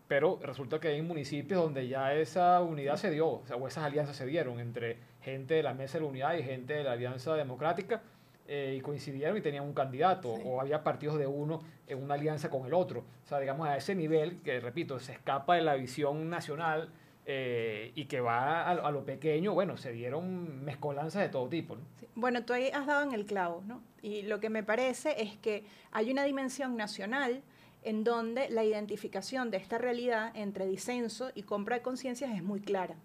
pero 0.08 0.38
resulta 0.42 0.78
que 0.78 0.88
hay 0.88 1.00
municipios 1.00 1.62
donde 1.62 1.88
ya 1.88 2.12
esa 2.12 2.60
unidad 2.60 2.96
se 2.96 3.10
dio, 3.10 3.28
o, 3.28 3.46
sea, 3.46 3.56
o 3.56 3.66
esas 3.66 3.84
alianzas 3.84 4.14
se 4.14 4.26
dieron 4.26 4.60
entre 4.60 4.98
gente 5.22 5.54
de 5.54 5.62
la 5.62 5.72
Mesa 5.72 5.96
de 5.96 6.04
la 6.04 6.10
Unidad 6.10 6.34
y 6.34 6.42
gente 6.42 6.74
de 6.74 6.84
la 6.84 6.92
Alianza 6.92 7.34
Democrática, 7.34 8.02
eh, 8.46 8.74
y 8.76 8.82
coincidieron 8.82 9.38
y 9.38 9.40
tenían 9.40 9.64
un 9.64 9.72
candidato, 9.72 10.28
o 10.28 10.60
había 10.60 10.84
partidos 10.84 11.18
de 11.18 11.26
uno 11.26 11.62
en 11.86 12.02
una 12.02 12.12
alianza 12.12 12.50
con 12.50 12.66
el 12.66 12.74
otro. 12.74 13.04
O 13.24 13.26
sea, 13.26 13.40
digamos, 13.40 13.66
a 13.66 13.78
ese 13.78 13.94
nivel, 13.94 14.42
que 14.42 14.60
repito, 14.60 15.00
se 15.00 15.12
escapa 15.12 15.54
de 15.54 15.62
la 15.62 15.76
visión 15.76 16.28
nacional 16.28 16.90
eh, 17.24 17.92
y 17.94 18.06
que 18.06 18.20
va 18.20 18.68
a, 18.68 18.90
lo 18.90 19.04
pequeño, 19.04 19.54
bueno, 19.54 19.76
se 19.76 19.92
dieron 19.92 20.64
mezcolanzas 20.64 21.22
de 21.22 21.28
todo 21.28 21.48
tipo. 21.48 21.76
Bueno, 22.14 22.44
tú 22.44 22.52
ahí 22.52 22.68
has 22.68 22.86
dado 22.86 23.02
en 23.02 23.12
el 23.12 23.26
clavo, 23.26 23.62
¿no? 23.66 23.80
Y 24.02 24.22
lo 24.22 24.40
que 24.40 24.50
me 24.50 24.62
parece 24.64 25.22
es 25.22 25.36
que 25.38 25.64
hay 25.92 26.10
una 26.10 26.24
dimensión 26.24 26.76
nacional 26.76 27.42
en 27.84 28.04
donde 28.04 28.48
la 28.50 28.64
identificación 28.64 29.50
de 29.50 29.58
esta 29.58 29.78
realidad 29.78 30.32
entre 30.34 30.66
disenso 30.66 31.30
y 31.34 31.42
compra 31.42 31.76
de 31.76 31.82
conciencias 31.82 32.34
es 32.34 32.42
muy 32.42 32.60
clara. 32.60 32.96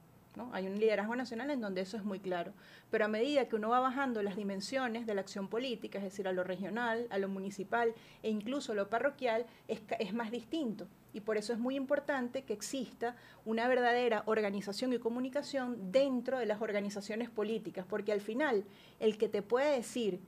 Hay 0.51 0.67
un 0.67 0.79
liderazgo 0.79 1.15
nacional 1.15 1.49
en 1.49 1.61
donde 1.61 1.81
eso 1.81 1.97
es 1.97 2.03
muy 2.03 2.19
claro. 2.19 2.53
Pero 2.89 3.05
a 3.05 3.07
medida 3.07 3.47
que 3.47 3.55
uno 3.55 3.69
va 3.69 3.79
bajando 3.79 4.21
las 4.21 4.35
dimensiones 4.35 5.05
de 5.05 5.15
la 5.15 5.21
acción 5.21 5.47
política, 5.47 5.97
es 5.97 6.03
decir, 6.03 6.27
a 6.27 6.31
lo 6.31 6.43
regional, 6.43 7.07
a 7.09 7.17
lo 7.17 7.27
municipal 7.27 7.93
e 8.23 8.29
incluso 8.29 8.71
a 8.71 8.75
lo 8.75 8.89
parroquial, 8.89 9.45
es, 9.67 9.81
es 9.99 10.13
más 10.13 10.31
distinto. 10.31 10.87
Y 11.17 11.19
por 11.19 11.35
eso 11.35 11.51
es 11.51 11.57
muy 11.57 11.75
importante 11.75 12.43
que 12.43 12.53
exista 12.53 13.15
una 13.43 13.67
verdadera 13.67 14.21
organización 14.27 14.93
y 14.93 14.99
comunicación 14.99 15.91
dentro 15.91 16.37
de 16.37 16.45
las 16.45 16.61
organizaciones 16.61 17.31
políticas, 17.31 17.87
porque 17.89 18.11
al 18.11 18.21
final 18.21 18.65
el 18.99 19.17
que 19.17 19.27
te 19.27 19.41
puede 19.41 19.75
decir 19.75 20.19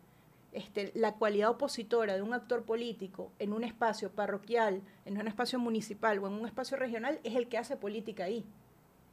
este, 0.51 0.91
la 0.95 1.13
cualidad 1.13 1.51
opositora 1.51 2.15
de 2.15 2.23
un 2.23 2.33
actor 2.33 2.63
político 2.63 3.31
en 3.37 3.53
un 3.53 3.63
espacio 3.63 4.09
parroquial, 4.09 4.81
en 5.05 5.19
un 5.19 5.27
espacio 5.27 5.59
municipal 5.59 6.17
o 6.17 6.25
en 6.25 6.33
un 6.33 6.47
espacio 6.47 6.75
regional 6.75 7.19
es 7.23 7.35
el 7.35 7.47
que 7.49 7.59
hace 7.59 7.77
política 7.77 8.23
ahí 8.23 8.43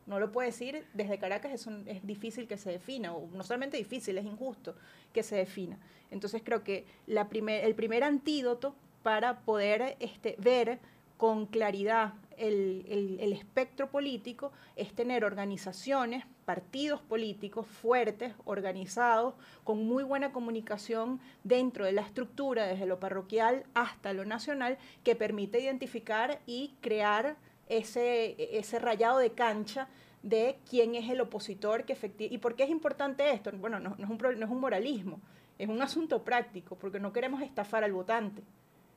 no 0.06 0.21
lo 0.21 0.30
puede 0.30 0.49
decir 0.49 0.87
desde 0.95 1.18
Caracas, 1.18 1.52
es, 1.52 1.66
es 1.87 2.06
difícil 2.06 2.47
que 2.47 2.56
se 2.56 2.71
defina, 2.71 3.12
o 3.12 3.28
no 3.33 3.42
solamente 3.42 3.76
difícil, 3.76 4.16
es 4.16 4.25
injusto 4.25 4.76
que 5.12 5.25
se 5.25 5.35
defina. 5.35 5.78
Entonces 6.12 6.42
creo 6.45 6.62
que 6.62 6.87
la 7.09 7.28
el 7.33 7.75
primer 7.75 8.04
antídoto 8.04 8.76
para 9.02 9.40
poder 9.40 9.97
este, 10.00 10.37
ver 10.38 10.80
con 11.16 11.46
claridad 11.46 12.14
el, 12.37 13.18
el, 13.20 13.32
espectro 13.32 13.90
político 13.90 14.52
es 14.76 14.92
tener 14.92 15.25
organizaciones, 15.25 16.25
partidos 16.44 17.00
políticos 17.00 17.66
fuertes, 17.66 18.35
organizados, 18.44 19.35
con 19.64 19.87
muy 19.87 20.04
buena 20.04 20.32
comunicación 20.32 21.20
dentro 21.44 21.85
de 21.85 21.92
la 21.92 22.02
estructura, 22.02 22.66
desde 22.66 22.87
lo 22.87 23.00
parroquial 23.00 23.64
hasta 23.75 24.12
lo 24.12 24.25
nacional, 24.25 24.78
que 25.02 25.16
permite 25.16 25.61
identificar 25.61 26.40
y 26.46 26.75
crear 26.80 27.37
ese, 27.68 28.37
ese 28.58 28.78
rayado 28.78 29.18
de 29.18 29.32
cancha 29.32 29.88
de 30.23 30.58
quién 30.68 30.94
es 30.94 31.08
el 31.08 31.20
opositor 31.20 31.85
que 31.85 31.92
efectivamente... 31.92 32.35
¿Y 32.35 32.38
por 32.38 32.56
qué 32.56 32.64
es 32.64 32.70
importante 32.70 33.30
esto? 33.30 33.50
Bueno, 33.52 33.80
no, 33.80 33.96
es 33.99 34.08
un, 34.08 34.18
no 34.18 34.46
es 34.46 34.50
un 34.50 34.61
moralismo, 34.61 35.20
es 35.58 35.68
un 35.68 35.80
asunto 35.80 36.23
práctico, 36.23 36.76
porque 36.76 37.00
no 37.00 37.12
queremos 37.12 37.42
estafar 37.42 37.85
al 37.85 37.92
votante. 37.92 38.42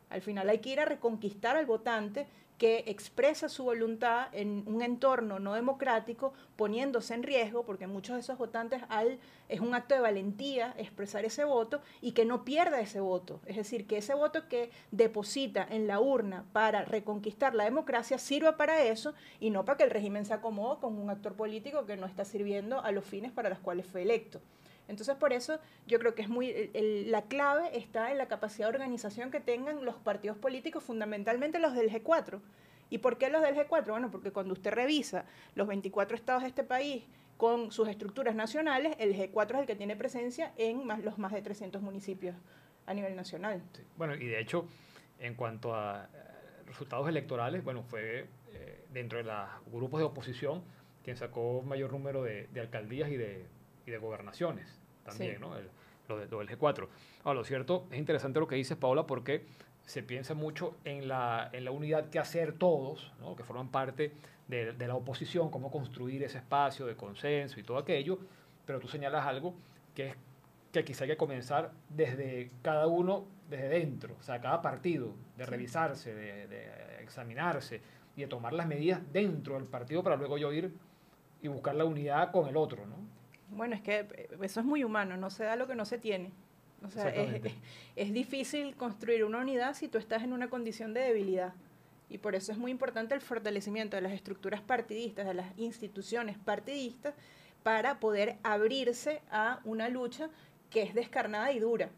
Al 0.09 0.21
final 0.21 0.49
hay 0.49 0.59
que 0.59 0.69
ir 0.69 0.79
a 0.79 0.85
reconquistar 0.85 1.55
al 1.55 1.65
votante 1.65 2.27
que 2.59 2.83
expresa 2.87 3.47
su 3.47 3.63
voluntad 3.63 4.27
en 4.33 4.63
un 4.67 4.81
entorno 4.81 5.39
no 5.39 5.53
democrático, 5.53 6.33
poniéndose 6.57 7.13
en 7.13 7.23
riesgo, 7.23 7.65
porque 7.65 7.87
muchos 7.87 8.15
de 8.15 8.19
esos 8.19 8.37
votantes 8.37 8.83
al, 8.89 9.17
es 9.47 9.61
un 9.61 9.73
acto 9.73 9.95
de 9.95 10.01
valentía 10.01 10.75
expresar 10.77 11.23
ese 11.23 11.45
voto 11.45 11.81
y 12.01 12.11
que 12.11 12.25
no 12.25 12.43
pierda 12.43 12.81
ese 12.81 12.99
voto. 12.99 13.39
Es 13.45 13.55
decir, 13.55 13.87
que 13.87 13.97
ese 13.97 14.13
voto 14.13 14.49
que 14.49 14.71
deposita 14.91 15.65
en 15.69 15.87
la 15.87 16.01
urna 16.01 16.43
para 16.51 16.83
reconquistar 16.83 17.55
la 17.55 17.63
democracia 17.63 18.17
sirva 18.17 18.57
para 18.57 18.83
eso 18.83 19.13
y 19.39 19.51
no 19.51 19.63
para 19.63 19.77
que 19.77 19.85
el 19.85 19.91
régimen 19.91 20.25
se 20.25 20.33
acomode 20.33 20.81
con 20.81 20.99
un 20.99 21.09
actor 21.09 21.35
político 21.35 21.85
que 21.85 21.95
no 21.95 22.07
está 22.07 22.25
sirviendo 22.25 22.81
a 22.81 22.91
los 22.91 23.05
fines 23.05 23.31
para 23.31 23.49
los 23.49 23.59
cuales 23.59 23.85
fue 23.85 24.01
electo. 24.01 24.41
Entonces, 24.89 25.15
por 25.15 25.33
eso 25.33 25.59
yo 25.85 25.99
creo 25.99 26.15
que 26.15 26.23
es 26.23 26.29
muy 26.29 26.71
la 26.73 27.21
clave 27.21 27.77
está 27.77 28.11
en 28.11 28.17
la 28.17 28.27
capacidad 28.27 28.67
de 28.67 28.73
organización 28.73 29.29
que 29.29 29.39
tengan 29.39 29.85
los 29.85 29.95
partidos 29.95 30.35
políticos, 30.35 30.83
fundamentalmente 30.83 31.59
los 31.59 31.75
del 31.75 31.91
G4. 31.91 32.41
¿Y 32.89 32.97
por 32.97 33.19
qué 33.19 33.29
los 33.29 33.43
del 33.43 33.55
G4? 33.55 33.85
Bueno, 33.87 34.09
porque 34.09 34.31
cuando 34.31 34.53
usted 34.53 34.71
revisa 34.71 35.25
los 35.53 35.67
24 35.67 36.17
estados 36.17 36.41
de 36.41 36.49
este 36.49 36.63
país 36.63 37.03
con 37.37 37.71
sus 37.71 37.87
estructuras 37.87 38.33
nacionales, 38.33 38.95
el 38.97 39.15
G4 39.15 39.51
es 39.51 39.59
el 39.59 39.65
que 39.67 39.75
tiene 39.75 39.95
presencia 39.95 40.53
en 40.57 40.83
más, 40.87 41.03
los 41.03 41.19
más 41.19 41.33
de 41.33 41.43
300 41.43 41.83
municipios 41.83 42.35
a 42.87 42.93
nivel 42.95 43.15
nacional. 43.15 43.61
Bueno, 43.95 44.15
y 44.15 44.25
de 44.25 44.39
hecho, 44.39 44.65
en 45.19 45.35
cuanto 45.35 45.75
a 45.75 46.09
eh, 46.11 46.63
resultados 46.65 47.07
electorales, 47.07 47.63
bueno, 47.63 47.83
fue 47.83 48.25
eh, 48.53 48.85
dentro 48.91 49.19
de 49.19 49.25
los 49.25 49.47
grupos 49.71 49.99
de 49.99 50.05
oposición 50.05 50.63
quien 51.03 51.15
sacó 51.15 51.61
mayor 51.61 51.91
número 51.91 52.23
de, 52.23 52.49
alcaldías 52.59 53.11
y 53.11 53.17
de, 53.17 53.45
y 53.85 53.91
de 53.91 53.97
gobernaciones 53.99 54.78
también, 55.09 55.41
¿no? 55.41 55.51
lo, 56.07 56.17
de, 56.17 56.27
del 56.27 56.47
G4. 56.47 56.87
Ahora, 57.23 57.39
lo 57.39 57.43
cierto, 57.43 57.87
es 57.91 57.97
interesante 57.97 58.39
lo 58.39 58.47
que 58.47 58.55
dices, 58.55 58.77
Paula, 58.77 59.05
porque 59.05 59.45
se 59.85 60.03
piensa 60.03 60.33
mucho 60.33 60.77
en 60.85 61.07
la, 61.07 61.49
en 61.53 61.65
la 61.65 61.71
unidad 61.71 62.09
que 62.09 62.19
hacer 62.19 62.53
todos, 62.53 63.11
¿no? 63.19 63.35
que 63.35 63.43
forman 63.43 63.69
parte 63.69 64.13
de, 64.47 64.73
de, 64.73 64.87
la 64.87 64.95
oposición, 64.95 65.49
cómo 65.49 65.71
construir 65.71 66.23
ese 66.23 66.39
espacio 66.39 66.85
de 66.85 66.95
consenso 66.95 67.59
y 67.59 67.63
todo 67.63 67.77
aquello, 67.77 68.19
pero 68.65 68.79
tú 68.79 68.87
señalas 68.87 69.25
algo 69.25 69.55
que 69.95 70.09
es 70.09 70.15
que 70.71 70.83
quizá 70.83 71.05
hay 71.05 71.11
que 71.11 71.17
comenzar 71.17 71.71
desde 71.89 72.51
cada 72.61 72.87
uno, 72.87 73.25
desde 73.49 73.69
dentro, 73.69 74.15
o 74.19 74.23
sea, 74.23 74.39
cada 74.39 74.61
partido, 74.61 75.13
de 75.35 75.45
revisarse, 75.45 76.13
de, 76.13 76.47
de, 76.47 77.01
examinarse 77.01 77.81
y 78.15 78.21
de 78.21 78.27
tomar 78.27 78.53
las 78.53 78.67
medidas 78.67 79.01
dentro 79.11 79.55
del 79.55 79.63
partido 79.63 80.03
para 80.03 80.15
luego 80.15 80.37
yo 80.37 80.53
ir 80.53 80.71
y 81.41 81.47
buscar 81.47 81.73
la 81.75 81.85
unidad 81.85 82.31
con 82.31 82.47
el 82.47 82.55
otro, 82.55 82.85
¿no? 82.85 82.97
Bueno, 83.51 83.75
es 83.75 83.81
que 83.81 83.99
eh, 83.99 84.29
eso 84.41 84.59
es 84.59 84.65
muy 84.65 84.83
humano, 84.83 85.17
no 85.17 85.29
se 85.29 85.43
da 85.43 85.55
lo 85.55 85.67
que 85.67 85.75
no 85.75 85.85
se 85.85 85.97
tiene. 85.97 86.31
O 86.85 86.89
sea, 86.89 87.09
es, 87.95 88.13
difícil 88.13 88.75
construir 88.75 89.25
una 89.25 89.39
unidad 89.39 89.75
si 89.75 89.89
tú 89.89 89.97
estás 89.97 90.23
en 90.23 90.31
una 90.31 90.49
condición 90.49 90.93
de 90.93 91.01
debilidad. 91.01 91.53
Y 92.09 92.19
por 92.19 92.35
eso 92.35 92.51
es 92.53 92.57
muy 92.57 92.71
importante 92.71 93.13
el 93.13 93.21
fortalecimiento 93.21 93.97
de 93.97 94.01
las 94.01 94.13
estructuras 94.13 94.61
partidistas, 94.61 95.27
de 95.27 95.33
las 95.33 95.57
instituciones 95.57 96.37
partidistas, 96.37 97.13
para 97.63 97.99
poder 97.99 98.37
abrirse 98.43 99.21
a 99.29 99.59
una 99.65 99.89
lucha 99.89 100.29
que 100.69 100.83
es 100.83 100.93
descarnada 100.93 101.51
y 101.51 101.59
dura. 101.59 101.89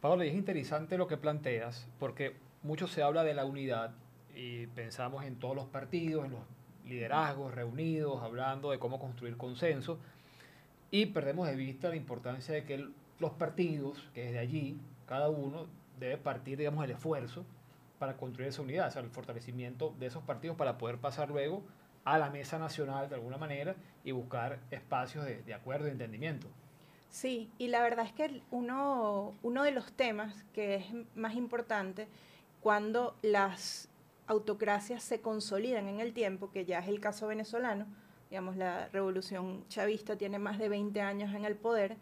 Pablo, 0.00 0.24
es 0.24 0.34
interesante 0.34 0.98
lo 0.98 1.06
que 1.06 1.16
planteas, 1.16 1.86
porque 2.00 2.34
mucho 2.64 2.88
se 2.88 3.02
habla 3.02 3.22
de 3.22 3.34
la 3.34 3.44
unidad 3.44 3.94
y 4.34 4.66
pensamos 4.66 5.24
en 5.24 5.36
todos 5.36 5.54
los 5.54 5.66
partidos, 5.66 6.24
en 6.24 6.32
los 6.32 6.40
liderazgos 6.84 7.54
reunidos, 7.54 8.20
hablando 8.20 8.72
de 8.72 8.80
cómo 8.80 8.98
construir 8.98 9.36
consenso 9.36 10.00
y 10.92 11.06
perdemos 11.06 11.48
de 11.48 11.56
vista 11.56 11.88
la 11.88 11.96
importancia 11.96 12.54
de 12.54 12.64
que 12.64 12.86
los 13.18 13.32
partidos, 13.32 14.08
que 14.14 14.24
desde 14.26 14.38
allí, 14.38 14.78
cada 15.06 15.30
uno 15.30 15.66
debe 15.98 16.18
partir, 16.18 16.58
digamos, 16.58 16.84
el 16.84 16.90
esfuerzo 16.90 17.44
para 17.98 18.16
construir 18.16 18.50
esa 18.50 18.62
unidad, 18.62 18.88
o 18.88 18.90
sea, 18.90 19.02
el 19.02 19.08
fortalecimiento 19.08 19.94
de 19.98 20.06
esos 20.06 20.22
partidos 20.22 20.56
para 20.56 20.76
poder 20.76 20.98
pasar 20.98 21.30
luego 21.30 21.62
a 22.04 22.18
la 22.18 22.28
mesa 22.28 22.58
nacional 22.58 23.08
de 23.08 23.14
alguna 23.14 23.38
manera 23.38 23.74
y 24.04 24.12
buscar 24.12 24.60
espacios 24.70 25.24
de, 25.24 25.42
de 25.42 25.54
acuerdo 25.54 25.88
y 25.88 25.92
entendimiento. 25.92 26.46
Sí, 27.08 27.50
y 27.56 27.68
la 27.68 27.82
verdad 27.82 28.04
es 28.04 28.12
que 28.12 28.42
uno, 28.50 29.34
uno 29.42 29.62
de 29.62 29.70
los 29.70 29.92
temas 29.92 30.44
que 30.52 30.74
es 30.74 30.84
más 31.14 31.34
importante 31.36 32.06
cuando 32.60 33.16
las 33.22 33.88
autocracias 34.26 35.02
se 35.02 35.22
consolidan 35.22 35.88
en 35.88 36.00
el 36.00 36.12
tiempo, 36.12 36.50
que 36.50 36.66
ya 36.66 36.80
es 36.80 36.88
el 36.88 37.00
caso 37.00 37.28
venezolano, 37.28 37.86
digamos, 38.32 38.56
la 38.56 38.88
revolución 38.88 39.62
chavista 39.68 40.16
tiene 40.16 40.38
más 40.38 40.58
de 40.58 40.70
20 40.70 41.02
años 41.02 41.34
en 41.34 41.44
el 41.44 41.54
poder 41.54 41.98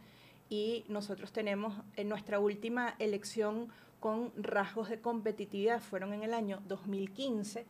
y 0.48 0.84
nosotros 0.86 1.32
tenemos 1.32 1.74
en 1.96 2.08
nuestra 2.08 2.38
última 2.38 2.94
elección 3.00 3.66
con 3.98 4.32
rasgos 4.36 4.90
de 4.90 5.00
competitividad, 5.00 5.80
fueron 5.80 6.12
en 6.12 6.22
el 6.22 6.32
año 6.32 6.62
2015, 6.68 7.66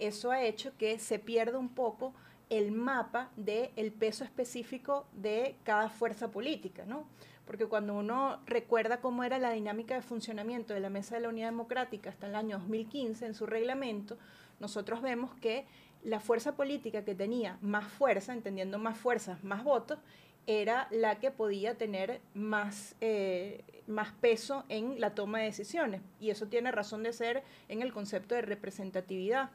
eso 0.00 0.32
ha 0.32 0.42
hecho 0.42 0.76
que 0.76 0.98
se 0.98 1.20
pierda 1.20 1.56
un 1.56 1.68
poco 1.68 2.12
el 2.48 2.72
mapa 2.72 3.30
del 3.36 3.70
el 3.76 3.92
peso 3.92 4.24
específico 4.24 5.06
de 5.12 5.54
cada 5.62 5.88
fuerza 5.88 6.32
política, 6.32 6.84
¿no? 6.84 7.06
Porque 7.46 7.66
cuando 7.66 7.94
uno 7.94 8.40
recuerda 8.44 9.00
cómo 9.00 9.22
era 9.22 9.38
la 9.38 9.52
dinámica 9.52 9.94
de 9.94 10.02
funcionamiento 10.02 10.74
de 10.74 10.80
la 10.80 10.90
Mesa 10.90 11.14
de 11.14 11.20
la 11.20 11.28
Unidad 11.28 11.50
Democrática 11.50 12.10
hasta 12.10 12.26
el 12.26 12.34
año 12.34 12.58
2015 12.58 13.26
en 13.26 13.34
su 13.34 13.46
reglamento, 13.46 14.18
nosotros 14.58 15.00
vemos 15.00 15.32
que 15.36 15.64
la 16.02 16.20
fuerza 16.20 16.56
política 16.56 17.04
que 17.04 17.14
tenía 17.14 17.58
más 17.60 17.86
fuerza, 17.86 18.32
entendiendo 18.32 18.78
más 18.78 18.96
fuerzas, 18.96 19.42
más 19.44 19.64
votos, 19.64 19.98
era 20.46 20.88
la 20.90 21.20
que 21.20 21.30
podía 21.30 21.76
tener 21.76 22.20
más, 22.34 22.96
eh, 23.00 23.62
más 23.86 24.12
peso 24.12 24.64
en 24.68 25.00
la 25.00 25.14
toma 25.14 25.38
de 25.38 25.44
decisiones. 25.44 26.00
Y 26.18 26.30
eso 26.30 26.46
tiene 26.46 26.72
razón 26.72 27.02
de 27.02 27.12
ser 27.12 27.42
en 27.68 27.82
el 27.82 27.92
concepto 27.92 28.34
de 28.34 28.42
representatividad. 28.42 29.50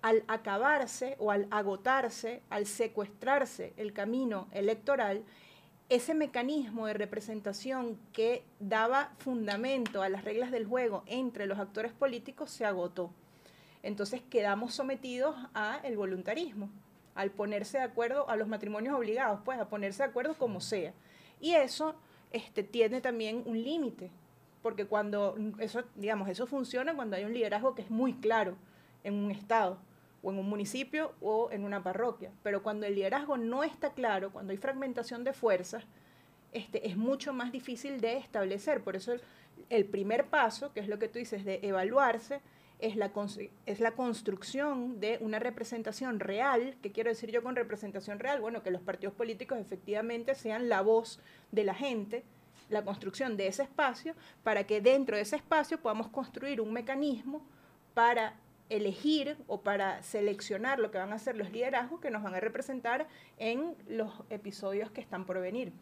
Al 0.00 0.22
acabarse 0.28 1.16
o 1.18 1.32
al 1.32 1.48
agotarse, 1.50 2.40
al 2.50 2.66
secuestrarse 2.66 3.72
el 3.76 3.92
camino 3.92 4.46
electoral, 4.52 5.24
ese 5.88 6.14
mecanismo 6.14 6.86
de 6.86 6.94
representación 6.94 7.98
que 8.12 8.44
daba 8.60 9.12
fundamento 9.18 10.02
a 10.02 10.08
las 10.08 10.24
reglas 10.24 10.52
del 10.52 10.66
juego 10.66 11.02
entre 11.06 11.46
los 11.46 11.58
actores 11.58 11.92
políticos 11.92 12.50
se 12.50 12.64
agotó 12.64 13.10
entonces 13.82 14.22
quedamos 14.28 14.74
sometidos 14.74 15.36
a 15.54 15.80
el 15.84 15.96
voluntarismo, 15.96 16.70
al 17.14 17.30
ponerse 17.30 17.78
de 17.78 17.84
acuerdo 17.84 18.28
a 18.28 18.36
los 18.36 18.48
matrimonios 18.48 18.94
obligados, 18.94 19.40
pues 19.44 19.58
a 19.58 19.68
ponerse 19.68 20.02
de 20.02 20.08
acuerdo 20.08 20.34
como 20.34 20.60
sea. 20.60 20.92
Y 21.40 21.54
eso 21.54 21.94
este, 22.32 22.62
tiene 22.62 23.00
también 23.00 23.42
un 23.46 23.62
límite, 23.62 24.10
porque 24.62 24.86
cuando 24.86 25.36
eso, 25.58 25.84
digamos, 25.94 26.28
eso 26.28 26.46
funciona 26.46 26.94
cuando 26.94 27.16
hay 27.16 27.24
un 27.24 27.34
liderazgo 27.34 27.74
que 27.74 27.82
es 27.82 27.90
muy 27.90 28.14
claro 28.14 28.56
en 29.04 29.14
un 29.14 29.30
Estado, 29.30 29.78
o 30.22 30.30
en 30.30 30.38
un 30.38 30.48
municipio 30.48 31.12
o 31.20 31.50
en 31.50 31.64
una 31.64 31.82
parroquia. 31.82 32.30
Pero 32.42 32.62
cuando 32.62 32.86
el 32.86 32.94
liderazgo 32.94 33.36
no 33.36 33.64
está 33.64 33.92
claro, 33.92 34.32
cuando 34.32 34.52
hay 34.52 34.58
fragmentación 34.58 35.24
de 35.24 35.32
fuerzas, 35.32 35.84
este, 36.52 36.88
es 36.88 36.96
mucho 36.96 37.32
más 37.32 37.52
difícil 37.52 38.00
de 38.00 38.16
establecer. 38.16 38.82
Por 38.82 38.96
eso 38.96 39.14
el, 39.68 39.84
primer 39.84 40.26
paso, 40.26 40.72
que 40.72 40.80
es 40.80 40.88
lo 40.88 40.98
que 40.98 41.08
tú 41.08 41.18
dices 41.18 41.44
de 41.44 41.60
evaluarse, 41.62 42.40
es 42.78 42.96
la, 42.96 43.10
es 43.66 43.80
la 43.80 43.92
construcción 43.92 45.00
de 45.00 45.18
una 45.20 45.38
representación 45.38 46.20
real. 46.20 46.76
¿Qué 46.82 46.92
quiero 46.92 47.10
decir 47.10 47.30
yo 47.30 47.42
con 47.42 47.56
representación 47.56 48.18
real? 48.18 48.40
Bueno, 48.40 48.62
que 48.62 48.70
los 48.70 48.82
partidos 48.82 49.14
políticos 49.14 49.58
efectivamente 49.58 50.34
sean 50.34 50.68
la 50.68 50.80
voz 50.82 51.20
de 51.50 51.64
la 51.64 51.74
gente, 51.74 52.24
la 52.68 52.84
construcción 52.84 53.36
de 53.36 53.48
ese 53.48 53.64
espacio, 53.64 54.14
para 54.44 54.64
que 54.64 54.80
dentro 54.80 55.16
de 55.16 55.22
ese 55.22 55.36
espacio 55.36 55.80
podamos 55.80 56.08
construir 56.08 56.60
un 56.60 56.72
mecanismo 56.72 57.42
para 57.94 58.34
elegir 58.68 59.36
o 59.46 59.62
para 59.62 60.02
seleccionar 60.02 60.78
lo 60.78 60.90
que 60.90 60.98
van 60.98 61.12
a 61.12 61.18
ser 61.18 61.36
los 61.36 61.50
liderazgos 61.50 62.00
que 62.00 62.10
nos 62.10 62.22
van 62.22 62.34
a 62.34 62.40
representar 62.40 63.08
en 63.38 63.74
los 63.88 64.12
episodios 64.30 64.90
que 64.90 65.00
están 65.00 65.24
por 65.24 65.40
venir. 65.40 65.72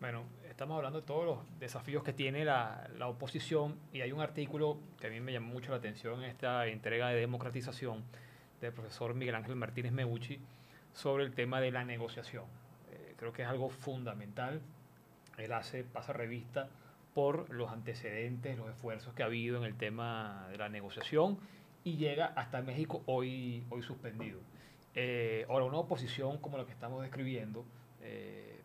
Bueno, 0.00 0.24
estamos 0.48 0.78
hablando 0.78 1.02
de 1.02 1.06
todos 1.06 1.26
los 1.26 1.60
desafíos 1.60 2.02
que 2.02 2.14
tiene 2.14 2.42
la, 2.42 2.88
la, 2.96 3.06
oposición 3.06 3.78
y 3.92 4.00
hay 4.00 4.12
un 4.12 4.22
artículo 4.22 4.78
que 4.98 5.08
a 5.08 5.10
mí 5.10 5.20
me 5.20 5.30
llamó 5.30 5.52
mucho 5.52 5.72
la 5.72 5.76
atención 5.76 6.24
en 6.24 6.30
esta 6.30 6.66
entrega 6.68 7.10
de 7.10 7.20
democratización 7.20 8.02
del 8.62 8.72
profesor 8.72 9.12
Miguel 9.12 9.34
Ángel 9.34 9.56
Martínez 9.56 9.92
Meucci 9.92 10.40
sobre 10.94 11.24
el 11.24 11.34
tema 11.34 11.60
de 11.60 11.70
la 11.70 11.84
negociación. 11.84 12.44
Eh, 12.90 13.14
creo 13.18 13.34
que 13.34 13.42
es 13.42 13.48
algo 13.48 13.68
fundamental. 13.68 14.62
Él 15.36 15.52
hace, 15.52 15.84
pasa 15.84 16.14
revista 16.14 16.70
por 17.12 17.50
los 17.50 17.70
antecedentes, 17.70 18.56
los 18.56 18.70
esfuerzos 18.70 19.12
que 19.12 19.22
ha 19.22 19.26
habido 19.26 19.58
en 19.58 19.64
el 19.64 19.76
tema 19.76 20.46
de 20.50 20.56
la 20.56 20.70
negociación 20.70 21.38
y 21.84 21.98
llega 21.98 22.24
hasta 22.24 22.62
México 22.62 23.02
hoy, 23.04 23.64
hoy 23.68 23.82
suspendido. 23.82 24.40
Eh, 24.94 25.44
ahora, 25.50 25.66
una 25.66 25.76
oposición 25.76 26.38
como 26.38 26.56
la 26.56 26.64
que 26.64 26.72
estamos 26.72 27.02
describiendo, 27.02 27.66
eh, 28.00 28.60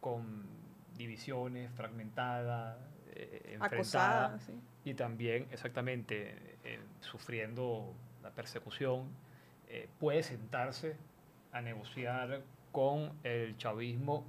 con 0.00 0.53
divisiones, 0.96 1.70
fragmentada, 1.72 2.78
eh, 3.14 3.58
enfrentada, 3.60 4.38
y 4.84 4.94
también 4.94 5.46
exactamente 5.50 6.56
eh, 6.64 6.80
sufriendo 7.00 7.94
la 8.22 8.30
persecución, 8.30 9.08
eh, 9.68 9.88
puede 9.98 10.22
sentarse 10.22 10.96
a 11.52 11.60
negociar 11.60 12.42
con 12.72 13.12
el 13.22 13.56
chavismo 13.56 14.26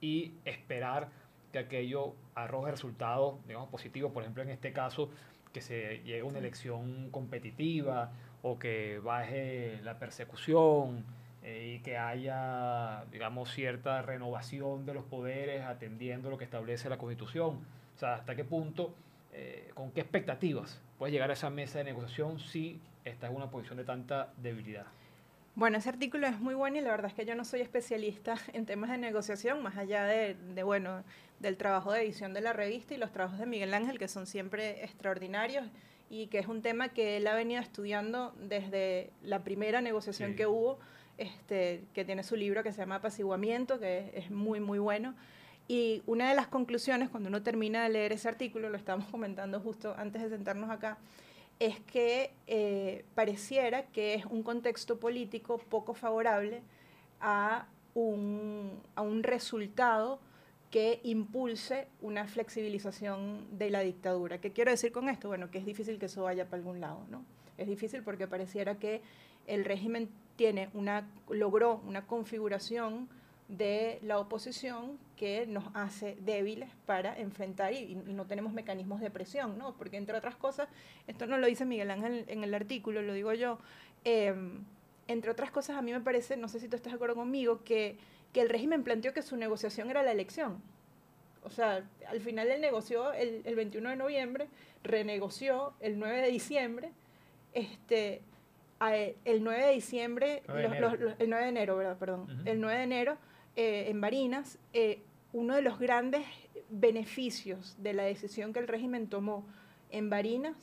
y 0.00 0.34
esperar 0.44 1.08
que 1.52 1.58
aquello 1.58 2.14
arroje 2.34 2.72
resultados, 2.72 3.36
digamos, 3.46 3.68
positivos, 3.68 4.12
por 4.12 4.22
ejemplo, 4.22 4.42
en 4.42 4.50
este 4.50 4.72
caso, 4.72 5.10
que 5.52 5.60
se 5.60 6.02
llegue 6.04 6.20
a 6.20 6.24
una 6.24 6.38
elección 6.38 7.10
competitiva 7.10 8.10
o 8.42 8.58
que 8.58 8.98
baje 8.98 9.80
la 9.82 9.98
persecución, 9.98 10.98
eh, 10.98 11.15
y 11.46 11.78
que 11.80 11.96
haya, 11.96 13.04
digamos, 13.12 13.52
cierta 13.52 14.02
renovación 14.02 14.84
de 14.84 14.94
los 14.94 15.04
poderes 15.04 15.62
atendiendo 15.62 16.28
lo 16.28 16.38
que 16.38 16.44
establece 16.44 16.88
la 16.88 16.98
Constitución. 16.98 17.60
O 17.94 17.98
sea, 17.98 18.14
hasta 18.14 18.34
qué 18.34 18.44
punto, 18.44 18.94
eh, 19.32 19.70
con 19.74 19.92
qué 19.92 20.00
expectativas 20.00 20.80
puedes 20.98 21.12
llegar 21.12 21.30
a 21.30 21.34
esa 21.34 21.50
mesa 21.50 21.78
de 21.78 21.84
negociación 21.84 22.40
si 22.40 22.80
estás 23.04 23.30
en 23.30 23.36
una 23.36 23.50
posición 23.50 23.76
de 23.76 23.84
tanta 23.84 24.32
debilidad. 24.38 24.86
Bueno, 25.54 25.78
ese 25.78 25.88
artículo 25.88 26.26
es 26.26 26.38
muy 26.40 26.54
bueno 26.54 26.78
y 26.78 26.80
la 26.80 26.90
verdad 26.90 27.06
es 27.06 27.14
que 27.14 27.24
yo 27.24 27.34
no 27.34 27.44
soy 27.44 27.60
especialista 27.60 28.36
en 28.52 28.66
temas 28.66 28.90
de 28.90 28.98
negociación, 28.98 29.62
más 29.62 29.76
allá 29.76 30.04
de, 30.04 30.34
de, 30.34 30.62
bueno, 30.64 31.04
del 31.38 31.56
trabajo 31.56 31.92
de 31.92 32.02
edición 32.02 32.34
de 32.34 32.40
la 32.40 32.52
revista 32.52 32.94
y 32.94 32.96
los 32.96 33.12
trabajos 33.12 33.38
de 33.38 33.46
Miguel 33.46 33.72
Ángel, 33.72 33.98
que 33.98 34.08
son 34.08 34.26
siempre 34.26 34.84
extraordinarios 34.84 35.66
y 36.10 36.26
que 36.26 36.38
es 36.38 36.46
un 36.46 36.62
tema 36.62 36.88
que 36.88 37.16
él 37.16 37.26
ha 37.26 37.34
venido 37.34 37.60
estudiando 37.60 38.34
desde 38.40 39.10
la 39.22 39.44
primera 39.44 39.80
negociación 39.80 40.34
que 40.34 40.46
hubo 40.46 40.78
este, 41.18 41.84
que 41.94 42.04
tiene 42.04 42.22
su 42.22 42.36
libro 42.36 42.62
que 42.62 42.72
se 42.72 42.78
llama 42.78 42.96
Apaciguamiento, 42.96 43.78
que 43.78 44.10
es, 44.14 44.30
muy, 44.30 44.60
muy 44.60 44.78
bueno. 44.78 45.14
Y 45.68 46.02
una 46.06 46.28
de 46.28 46.36
las 46.36 46.46
conclusiones, 46.46 47.08
cuando 47.08 47.28
uno 47.28 47.42
termina 47.42 47.82
de 47.82 47.88
leer 47.90 48.12
ese 48.12 48.28
artículo, 48.28 48.70
lo 48.70 48.76
estábamos 48.76 49.08
comentando 49.10 49.60
justo 49.60 49.94
antes 49.96 50.22
de 50.22 50.28
sentarnos 50.28 50.70
acá, 50.70 50.98
es 51.58 51.80
que 51.80 52.32
eh, 52.46 53.04
pareciera 53.14 53.86
que 53.86 54.14
es 54.14 54.26
un 54.26 54.42
contexto 54.42 55.00
político 55.00 55.58
poco 55.58 55.94
favorable 55.94 56.62
a 57.20 57.66
un, 57.94 58.82
a 58.94 59.00
un 59.00 59.22
resultado 59.22 60.20
que 60.70 61.00
impulse 61.04 61.88
una 62.02 62.26
flexibilización 62.26 63.46
de 63.56 63.70
la 63.70 63.80
dictadura. 63.80 64.38
¿Qué 64.38 64.52
quiero 64.52 64.70
decir 64.70 64.92
con 64.92 65.08
esto? 65.08 65.28
Bueno, 65.28 65.50
que 65.50 65.58
es 65.58 65.64
difícil 65.64 65.98
que 65.98 66.06
eso 66.06 66.24
vaya 66.24 66.44
para 66.44 66.58
algún 66.58 66.80
lado, 66.80 67.06
¿no? 67.08 67.24
Es 67.56 67.66
difícil 67.66 68.02
porque 68.02 68.26
pareciera 68.26 68.74
que 68.74 69.00
el 69.46 69.64
régimen 69.64 70.10
tiene 70.36 70.68
una, 70.74 71.08
logró 71.28 71.80
una 71.86 72.06
configuración 72.06 73.08
de 73.48 73.98
la 74.02 74.18
oposición 74.18 74.98
que 75.16 75.46
nos 75.46 75.64
hace 75.74 76.16
débiles 76.20 76.68
para 76.84 77.18
enfrentar 77.18 77.72
y, 77.72 77.94
no 77.94 78.26
tenemos 78.26 78.52
mecanismos 78.52 79.00
de 79.00 79.10
presión, 79.10 79.56
¿no? 79.56 79.74
Porque 79.76 79.96
entre 79.96 80.16
otras 80.16 80.36
cosas, 80.36 80.68
esto 81.06 81.26
no 81.26 81.38
lo 81.38 81.46
dice 81.46 81.64
Miguel 81.64 81.90
Ángel 81.90 82.24
en 82.28 82.44
el 82.44 82.54
artículo, 82.54 83.02
lo 83.02 83.14
digo 83.14 83.32
yo, 83.32 83.58
em, 84.04 84.64
entre 85.08 85.30
otras 85.30 85.50
cosas 85.50 85.76
a 85.76 85.82
mí 85.82 85.92
me 85.92 86.00
parece, 86.00 86.36
no 86.36 86.48
sé 86.48 86.60
si 86.60 86.68
tú 86.68 86.76
estás 86.76 86.92
de 86.92 86.96
acuerdo 86.96 87.14
conmigo, 87.14 87.62
que, 87.64 87.96
que 88.32 88.40
el 88.40 88.48
régimen 88.48 88.82
planteó 88.82 89.12
que 89.12 89.22
su 89.22 89.36
negociación 89.36 89.90
era 89.90 90.02
la 90.02 90.12
elección. 90.12 90.60
O 91.44 91.50
sea, 91.50 91.88
al 92.08 92.20
final 92.20 92.50
él 92.50 92.60
negoció 92.60 93.12
el, 93.12 93.42
el 93.44 93.54
21 93.54 93.90
de 93.90 93.96
noviembre, 93.96 94.48
renegoció 94.82 95.74
el 95.80 95.98
9 95.98 96.22
de 96.22 96.30
diciembre, 96.30 96.90
este, 97.54 98.20
el 98.80 99.42
9 99.42 99.66
de 99.66 99.72
diciembre, 99.72 100.42
el 100.48 101.30
9 101.30 101.42
de 101.44 101.48
enero, 101.48 101.76
¿verdad? 101.76 101.96
Perdón, 101.98 102.42
el 102.44 102.60
9 102.60 102.78
de 102.78 102.84
enero 102.84 103.18
eh, 103.56 103.86
en 103.88 104.00
Barinas, 104.00 104.58
eh, 104.72 105.02
uno 105.32 105.54
de 105.54 105.62
los 105.62 105.78
grandes 105.78 106.24
beneficios 106.68 107.76
de 107.78 107.94
la 107.94 108.04
decisión 108.04 108.52
que 108.52 108.58
el 108.58 108.68
régimen 108.68 109.08
tomó 109.08 109.46
en 109.90 110.10
Barinas 110.10 110.56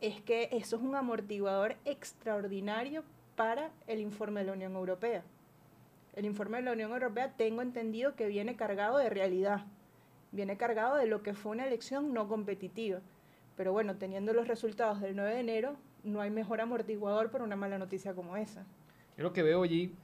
es 0.00 0.20
que 0.20 0.48
eso 0.50 0.76
es 0.76 0.82
un 0.82 0.96
amortiguador 0.96 1.76
extraordinario 1.84 3.04
para 3.36 3.70
el 3.86 4.00
informe 4.00 4.40
de 4.40 4.46
la 4.46 4.52
Unión 4.52 4.74
Europea. 4.74 5.22
El 6.14 6.24
informe 6.24 6.58
de 6.58 6.64
la 6.64 6.72
Unión 6.72 6.92
Europea 6.92 7.32
tengo 7.36 7.62
entendido 7.62 8.16
que 8.16 8.26
viene 8.26 8.56
cargado 8.56 8.98
de 8.98 9.08
realidad, 9.08 9.64
viene 10.32 10.56
cargado 10.56 10.96
de 10.96 11.06
lo 11.06 11.22
que 11.22 11.34
fue 11.34 11.52
una 11.52 11.66
elección 11.66 12.12
no 12.12 12.28
competitiva. 12.28 13.00
Pero 13.56 13.72
bueno, 13.72 13.96
teniendo 13.96 14.32
los 14.32 14.48
resultados 14.48 15.00
del 15.00 15.14
9 15.14 15.34
de 15.34 15.40
enero, 15.40 15.76
no 16.04 16.20
hay 16.20 16.30
mejor 16.30 16.60
amortiguador 16.60 17.30
por 17.30 17.42
una 17.42 17.56
mala 17.56 17.78
noticia 17.78 18.14
como 18.14 18.36
esa. 18.36 18.64
Yo 19.16 19.24
lo 19.24 19.32
que 19.32 19.42
veo 19.42 19.62
allí 19.62 19.94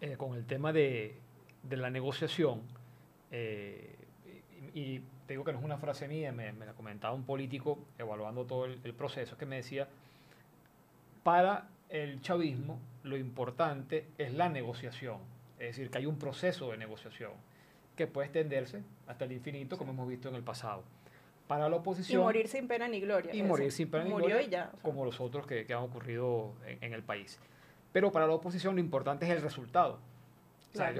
eh, 0.00 0.16
con 0.16 0.34
el 0.34 0.46
tema 0.46 0.72
de, 0.72 1.16
de 1.62 1.76
la 1.76 1.90
negociación, 1.90 2.62
eh, 3.30 3.96
y, 4.74 5.00
te 5.26 5.34
digo 5.34 5.44
que 5.44 5.52
no 5.52 5.58
es 5.60 5.64
una 5.64 5.78
frase 5.78 6.08
mía, 6.08 6.32
me, 6.32 6.52
me 6.52 6.66
la 6.66 6.72
comentaba 6.72 7.14
un 7.14 7.22
político 7.22 7.78
evaluando 7.98 8.44
todo 8.46 8.64
el, 8.64 8.80
el 8.82 8.94
proceso, 8.94 9.36
que 9.36 9.46
me 9.46 9.56
decía, 9.56 9.86
para 11.22 11.68
el 11.88 12.20
chavismo 12.20 12.80
lo 13.04 13.16
importante 13.16 14.06
es 14.18 14.34
la 14.34 14.48
negociación, 14.48 15.18
es 15.58 15.76
decir, 15.76 15.90
que 15.90 15.98
hay 15.98 16.06
un 16.06 16.18
proceso 16.18 16.72
de 16.72 16.78
negociación 16.78 17.32
que 17.94 18.08
puede 18.08 18.26
extenderse 18.26 18.82
hasta 19.06 19.24
el 19.24 19.32
infinito, 19.32 19.78
como 19.78 19.92
hemos 19.92 20.08
visto 20.08 20.28
en 20.28 20.34
el 20.34 20.42
pasado 20.42 20.82
para 21.50 21.68
la 21.68 21.74
oposición. 21.74 22.20
Y 22.20 22.24
morir 22.24 22.46
sin 22.46 22.68
pena 22.68 22.86
ni 22.86 23.00
gloria. 23.00 23.34
Y 23.34 23.42
morir 23.42 23.72
sin 23.72 23.90
pena 23.90 24.04
ni 24.04 24.12
gloria, 24.12 24.70
como 24.82 25.04
los 25.04 25.20
otros 25.20 25.48
que, 25.48 25.66
que 25.66 25.74
han 25.74 25.82
ocurrido 25.82 26.52
en, 26.64 26.92
el 26.92 27.02
país. 27.02 27.40
Pero 27.90 28.12
para 28.12 28.28
la 28.28 28.34
oposición 28.34 28.76
lo 28.76 28.80
importante 28.80 29.26
es 29.26 29.32
el 29.32 29.42
resultado. 29.42 29.98
O 30.72 30.76
sea, 30.76 30.94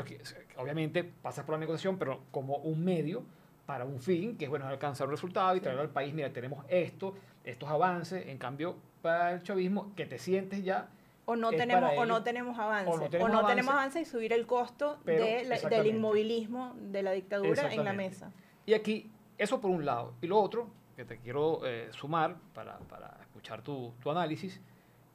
obviamente 0.57 1.05
pasas 1.05 1.45
por 1.45 1.53
la 1.53 1.61
negociación, 1.61 1.99
pero 1.99 2.25
como 2.33 2.57
un 2.57 2.85
medio 2.85 3.23
para 3.65 3.85
un 3.85 4.01
fin, 4.01 4.37
que 4.37 4.47
es 4.47 4.51
bueno 4.51 4.67
alcanzar 4.67 5.07
un 5.07 5.13
resultado 5.13 5.55
y 5.55 5.61
traer 5.61 5.79
al 5.79 5.91
país, 5.91 6.13
mira, 6.13 6.33
tenemos 6.33 6.65
esto, 6.69 7.15
estos 7.45 7.69
avances, 7.69 8.27
en 8.27 8.37
cambio, 8.37 8.75
para 9.03 9.35
el 9.35 9.45
chavismo, 9.45 9.95
que 9.95 10.05
te 10.05 10.19
sientes 10.19 10.65
ya 10.65 10.89
o 11.27 11.37
no 11.37 11.51
tenemos 11.51 11.93
o 11.97 12.07
no 12.07 12.25
tenemos 12.25 12.59
avance 12.59 12.91
o 12.91 12.99
no 12.99 13.09
tenemos, 13.09 13.31
avance, 13.31 13.71
avance, 13.71 14.01
y 14.01 14.05
subir 14.05 14.33
el 14.33 14.49
costo 14.49 14.99
de 15.05 15.47
del 15.71 15.87
inmovilismo 15.87 16.75
de 16.77 17.05
la 17.05 17.13
dictadura 17.13 17.73
en 17.73 17.85
la 17.85 17.93
mesa 17.93 18.33
y 18.67 18.75
aquí 18.75 19.13
eso 19.41 19.59
por 19.59 19.71
un 19.71 19.87
lado. 19.87 20.13
Y 20.21 20.27
lo 20.27 20.39
otro, 20.39 20.69
que 20.95 21.07
te 21.07 21.19
quiero 21.19 21.67
eh, 21.67 21.89
sumar 21.93 22.37
para, 22.53 22.79
para 22.81 23.17
escuchar 23.23 23.63
tu, 23.63 23.95
tu, 24.03 24.11
análisis, 24.11 24.61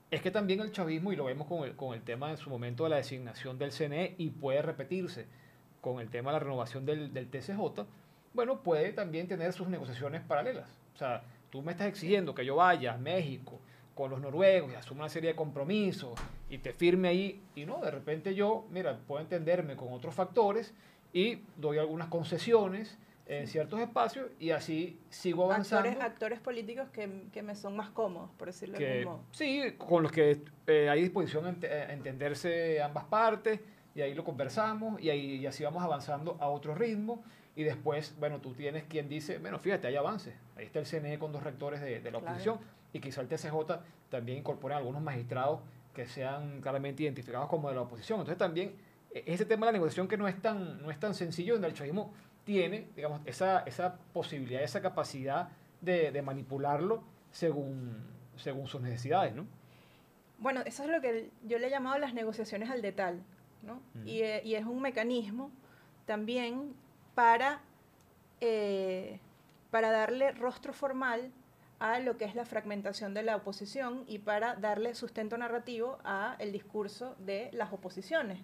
es 0.09 0.19
que 0.19 0.31
también 0.31 0.61
el 0.61 0.71
chavismo, 0.71 1.13
y 1.13 1.15
lo 1.15 1.25
vemos 1.25 1.47
con 1.47 1.63
el, 1.63 1.75
con 1.75 1.93
el 1.93 2.01
tema 2.01 2.31
en 2.31 2.37
su 2.37 2.49
momento 2.49 2.85
de 2.85 2.89
la 2.89 2.95
designación 2.95 3.59
del 3.59 3.71
CNE, 3.71 4.15
y 4.17 4.31
puede 4.31 4.63
repetirse 4.63 5.27
con 5.79 5.99
el 5.99 6.09
tema 6.09 6.31
de 6.31 6.39
la 6.39 6.39
renovación 6.39 6.87
del, 6.87 7.13
del 7.13 7.29
TCJ, 7.29 7.85
bueno, 8.33 8.63
puede 8.63 8.93
también 8.93 9.27
tener 9.27 9.53
sus 9.53 9.67
negociaciones 9.67 10.23
paralelas. 10.23 10.69
O 10.95 10.97
sea, 10.97 11.21
tú 11.51 11.61
me 11.61 11.73
estás 11.73 11.87
exigiendo 11.87 12.33
que 12.33 12.43
yo 12.43 12.55
vaya 12.55 12.95
a 12.95 12.97
México 12.97 13.59
con 13.93 14.09
los 14.09 14.19
noruegos 14.19 14.71
y 14.71 14.75
asuma 14.75 15.01
una 15.01 15.09
serie 15.09 15.29
de 15.29 15.35
compromisos 15.35 16.19
y 16.49 16.57
te 16.57 16.73
firme 16.73 17.09
ahí, 17.09 17.43
y 17.53 17.65
no, 17.65 17.79
de 17.79 17.91
repente 17.91 18.33
yo, 18.33 18.65
mira, 18.71 18.97
puedo 19.07 19.21
entenderme 19.21 19.75
con 19.75 19.93
otros 19.93 20.15
factores 20.15 20.73
y 21.13 21.43
doy 21.57 21.77
algunas 21.77 22.07
concesiones 22.07 22.97
en 23.27 23.47
ciertos 23.47 23.79
espacios 23.79 24.29
y 24.39 24.51
así 24.51 24.99
sigo 25.09 25.45
avanzando. 25.45 25.89
Actores, 25.89 26.11
actores 26.11 26.39
políticos 26.39 26.89
que, 26.91 27.27
que, 27.31 27.41
me 27.41 27.55
son 27.55 27.75
más 27.75 27.89
cómodos, 27.89 28.29
por 28.37 28.47
decirlo 28.47 28.77
de 28.77 28.99
algún 28.99 29.13
modo. 29.13 29.23
Sí, 29.31 29.73
con 29.77 30.03
los 30.03 30.11
que 30.11 30.41
eh, 30.67 30.89
hay 30.89 31.01
disposición 31.01 31.45
a, 31.45 31.93
entenderse 31.93 32.81
ambas 32.81 33.05
partes 33.05 33.59
y 33.95 34.01
ahí 34.01 34.13
lo 34.13 34.23
conversamos 34.23 35.01
y, 35.01 35.09
ahí, 35.09 35.37
y 35.37 35.45
así 35.45 35.63
vamos 35.63 35.83
avanzando 35.83 36.37
a 36.39 36.49
otro 36.49 36.75
ritmo 36.75 37.23
y 37.55 37.63
después, 37.63 38.13
bueno, 38.19 38.41
tú 38.41 38.53
tienes 38.53 38.83
quien 38.83 39.09
dice, 39.09 39.39
bueno, 39.39 39.57
fíjate, 39.59 39.87
hay 39.87 39.95
avances. 39.95 40.35
Ahí 40.55 40.65
está 40.65 40.79
el 40.79 40.85
CNE 40.85 41.17
con 41.17 41.31
dos 41.31 41.41
rectores 41.41 41.81
de, 41.81 42.01
de 42.01 42.11
la 42.11 42.19
oposición 42.19 42.59
y 42.93 42.99
quizá 42.99 43.21
el 43.21 43.27
TCJ 43.27 43.79
también 44.09 44.39
incorpore 44.39 44.75
algunos 44.75 45.01
magistrados 45.01 45.61
que 45.93 46.05
sean 46.05 46.61
claramente 46.61 47.03
identificados 47.03 47.49
como 47.49 47.69
de 47.69 47.75
la 47.75 47.81
oposición. 47.81 48.19
Entonces 48.19 48.37
también 48.37 48.75
e, 49.11 49.23
ese 49.25 49.45
tema 49.45 49.65
de 49.65 49.71
la 49.71 49.77
negociación 49.77 50.07
que 50.07 50.17
no 50.17 50.27
es 50.27 50.39
tan, 50.41 50.83
no 50.83 50.91
es 50.91 50.99
tan 50.99 51.15
sencillo, 51.15 51.53
donde 51.53 51.69
el 51.69 51.73
chavismo 51.73 52.13
tiene, 52.45 52.87
digamos, 52.95 53.21
esa, 53.25 53.59
esa 53.61 53.97
posibilidad, 54.13 54.63
esa 54.63 54.81
capacidad 54.81 55.49
de, 55.81 56.11
de 56.11 56.21
manipularlo 56.21 57.03
según, 57.31 57.97
según 58.37 58.67
sus 58.67 58.81
necesidades, 58.81 59.35
¿no? 59.35 59.45
Bueno, 60.37 60.61
eso 60.65 60.83
es 60.83 60.89
lo 60.89 61.01
que 61.01 61.29
yo 61.43 61.59
le 61.59 61.67
he 61.67 61.69
llamado 61.69 61.97
las 61.97 62.13
negociaciones 62.13 62.69
al 62.69 62.81
detalle, 62.81 63.21
¿no? 63.63 63.81
y, 64.05 64.21
eh, 64.21 64.41
y, 64.43 64.55
es 64.55 64.65
un 64.65 64.81
mecanismo 64.81 65.49
también 66.05 66.75
para, 67.15 67.61
eh, 68.41 69.19
para 69.71 69.91
darle 69.91 70.31
rostro 70.33 70.73
formal 70.73 71.31
a 71.79 71.99
lo 71.99 72.17
que 72.17 72.25
es 72.25 72.35
la 72.35 72.45
fragmentación 72.45 73.13
de 73.13 73.23
la 73.23 73.35
oposición 73.35 74.03
y 74.07 74.19
para 74.19 74.55
darle 74.55 74.93
sustento 74.93 75.37
narrativo 75.37 75.97
a 76.03 76.35
el 76.39 76.51
discurso 76.51 77.15
de 77.19 77.49
las 77.53 77.73
oposiciones. 77.73 78.39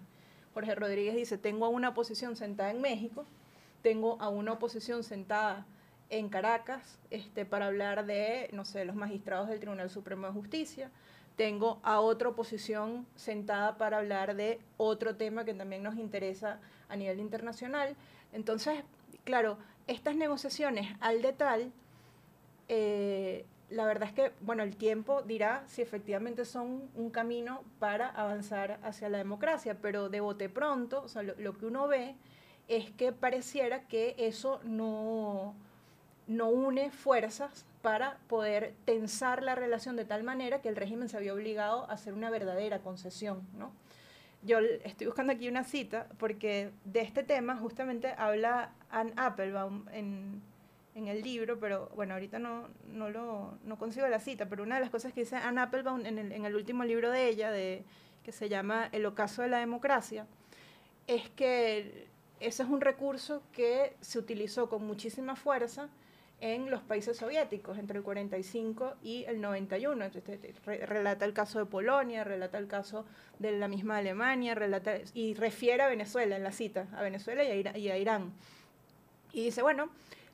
Jorge 0.54 0.74
Rodríguez 0.74 1.14
dice, 1.14 1.38
tengo 1.38 1.66
a 1.66 1.68
una 1.68 1.90
oposición 1.90 2.36
sentada 2.36 2.70
en 2.70 2.80
México, 2.80 3.24
tengo 3.82 4.20
a 4.20 4.28
una 4.28 4.52
oposición 4.52 5.02
sentada 5.04 5.66
en 6.10 6.28
Caracas 6.28 6.98
este, 7.10 7.44
para 7.44 7.66
hablar 7.66 8.06
de, 8.06 8.48
no 8.52 8.64
sé, 8.64 8.84
los 8.84 8.96
magistrados 8.96 9.48
del 9.48 9.60
Tribunal 9.60 9.90
Supremo 9.90 10.26
de 10.26 10.32
Justicia, 10.32 10.90
tengo 11.36 11.80
a 11.82 12.00
otra 12.00 12.28
oposición 12.28 13.06
sentada 13.16 13.78
para 13.78 13.98
hablar 13.98 14.36
de 14.36 14.60
otro 14.76 15.16
tema 15.16 15.44
que 15.44 15.54
también 15.54 15.82
nos 15.82 15.96
interesa 15.96 16.60
a 16.88 16.96
nivel 16.96 17.20
internacional. 17.20 17.96
Entonces, 18.32 18.84
claro, 19.24 19.56
estas 19.86 20.16
negociaciones 20.16 20.94
al 21.00 21.22
detalle, 21.22 21.70
eh, 22.68 23.46
la 23.70 23.86
verdad 23.86 24.08
es 24.08 24.14
que, 24.14 24.32
bueno, 24.40 24.62
el 24.62 24.76
tiempo 24.76 25.22
dirá 25.22 25.64
si 25.66 25.80
efectivamente 25.80 26.44
son 26.44 26.90
un 26.94 27.10
camino 27.10 27.62
para 27.78 28.08
avanzar 28.08 28.78
hacia 28.82 29.08
la 29.08 29.18
democracia, 29.18 29.78
pero 29.80 30.10
de 30.10 30.20
bote 30.20 30.50
pronto, 30.50 31.02
o 31.02 31.08
sea, 31.08 31.22
lo, 31.22 31.54
que 31.54 31.66
uno 31.66 31.88
ve 31.88 32.14
es 32.68 32.90
que 32.90 33.12
pareciera 33.12 33.86
que 33.88 34.14
eso 34.18 34.60
no, 34.64 35.54
no 36.26 36.48
une 36.48 36.90
fuerzas 36.90 37.66
para 37.82 38.18
poder 38.28 38.74
tensar 38.84 39.42
la 39.42 39.54
relación 39.54 39.96
de 39.96 40.04
tal 40.04 40.22
manera 40.22 40.60
que 40.62 40.68
el 40.68 40.76
régimen 40.76 41.08
se 41.08 41.16
había 41.16 41.34
obligado 41.34 41.90
a 41.90 41.94
hacer 41.94 42.14
una 42.14 42.30
verdadera 42.30 42.78
concesión, 42.78 43.42
¿no? 43.58 43.72
yo 44.42 44.58
estoy 44.58 45.06
buscando 45.06 45.32
aquí 45.32 45.48
una 45.48 45.64
cita 45.64 46.08
porque 46.18 46.70
de 46.84 47.00
este 47.00 47.22
tema 47.22 47.56
justamente 47.56 48.14
habla 48.18 48.72
Anne 48.90 49.12
Applebaum 49.16 49.86
en, 49.92 50.42
en 50.94 51.08
el 51.08 51.22
libro, 51.22 51.58
pero 51.60 51.90
bueno, 51.94 52.14
ahorita 52.14 52.38
no, 52.38 52.68
no, 52.92 53.08
lo, 53.08 53.56
no 53.64 53.78
consigo 53.78 54.06
la 54.08 54.18
cita, 54.18 54.48
pero 54.48 54.64
una 54.64 54.76
de 54.76 54.80
las 54.80 54.90
cosas 54.90 55.12
que 55.12 55.20
dice 55.20 55.36
Anne 55.36 55.60
Applebaum 55.60 56.04
en 56.06 56.18
el, 56.18 56.32
en 56.32 56.44
el 56.44 56.56
último 56.56 56.84
libro 56.84 57.10
de 57.10 57.28
ella, 57.28 57.52
de, 57.52 57.84
que 58.24 58.32
se 58.32 58.48
llama 58.48 58.88
El 58.92 59.06
ocaso 59.06 59.42
de 59.42 59.48
la 59.48 59.58
democracia, 59.58 60.26
es 61.06 61.30
que 61.30 62.08
ese 62.42 62.62
es 62.62 62.68
un 62.68 62.80
recurso 62.80 63.42
que 63.52 63.94
se 64.00 64.18
utilizó 64.18 64.68
con 64.68 64.86
muchísima 64.86 65.36
fuerza 65.36 65.88
en 66.40 66.70
los 66.70 66.82
países 66.82 67.18
soviéticos 67.18 67.78
entre 67.78 67.98
el 67.98 68.04
45 68.04 68.94
y 69.00 69.24
el 69.26 69.40
91. 69.40 70.06
relata 70.64 71.24
el 71.24 71.32
caso 71.32 71.60
de 71.60 71.66
Polonia, 71.66 72.24
relata 72.24 72.58
el 72.58 72.66
caso 72.66 73.06
de 73.38 73.52
la 73.52 73.68
misma 73.68 73.98
Alemania, 73.98 74.56
relata, 74.56 74.94
y 75.14 75.34
refiere 75.34 75.84
a 75.84 75.88
Venezuela 75.88 76.34
en 76.34 76.42
la 76.42 76.50
cita, 76.50 76.88
a 76.96 77.02
Venezuela 77.02 77.44
y 77.44 77.88
a, 77.88 77.96
Irán. 77.96 78.32
Y 79.32 79.44
dice, 79.44 79.62
bueno, 79.62 79.88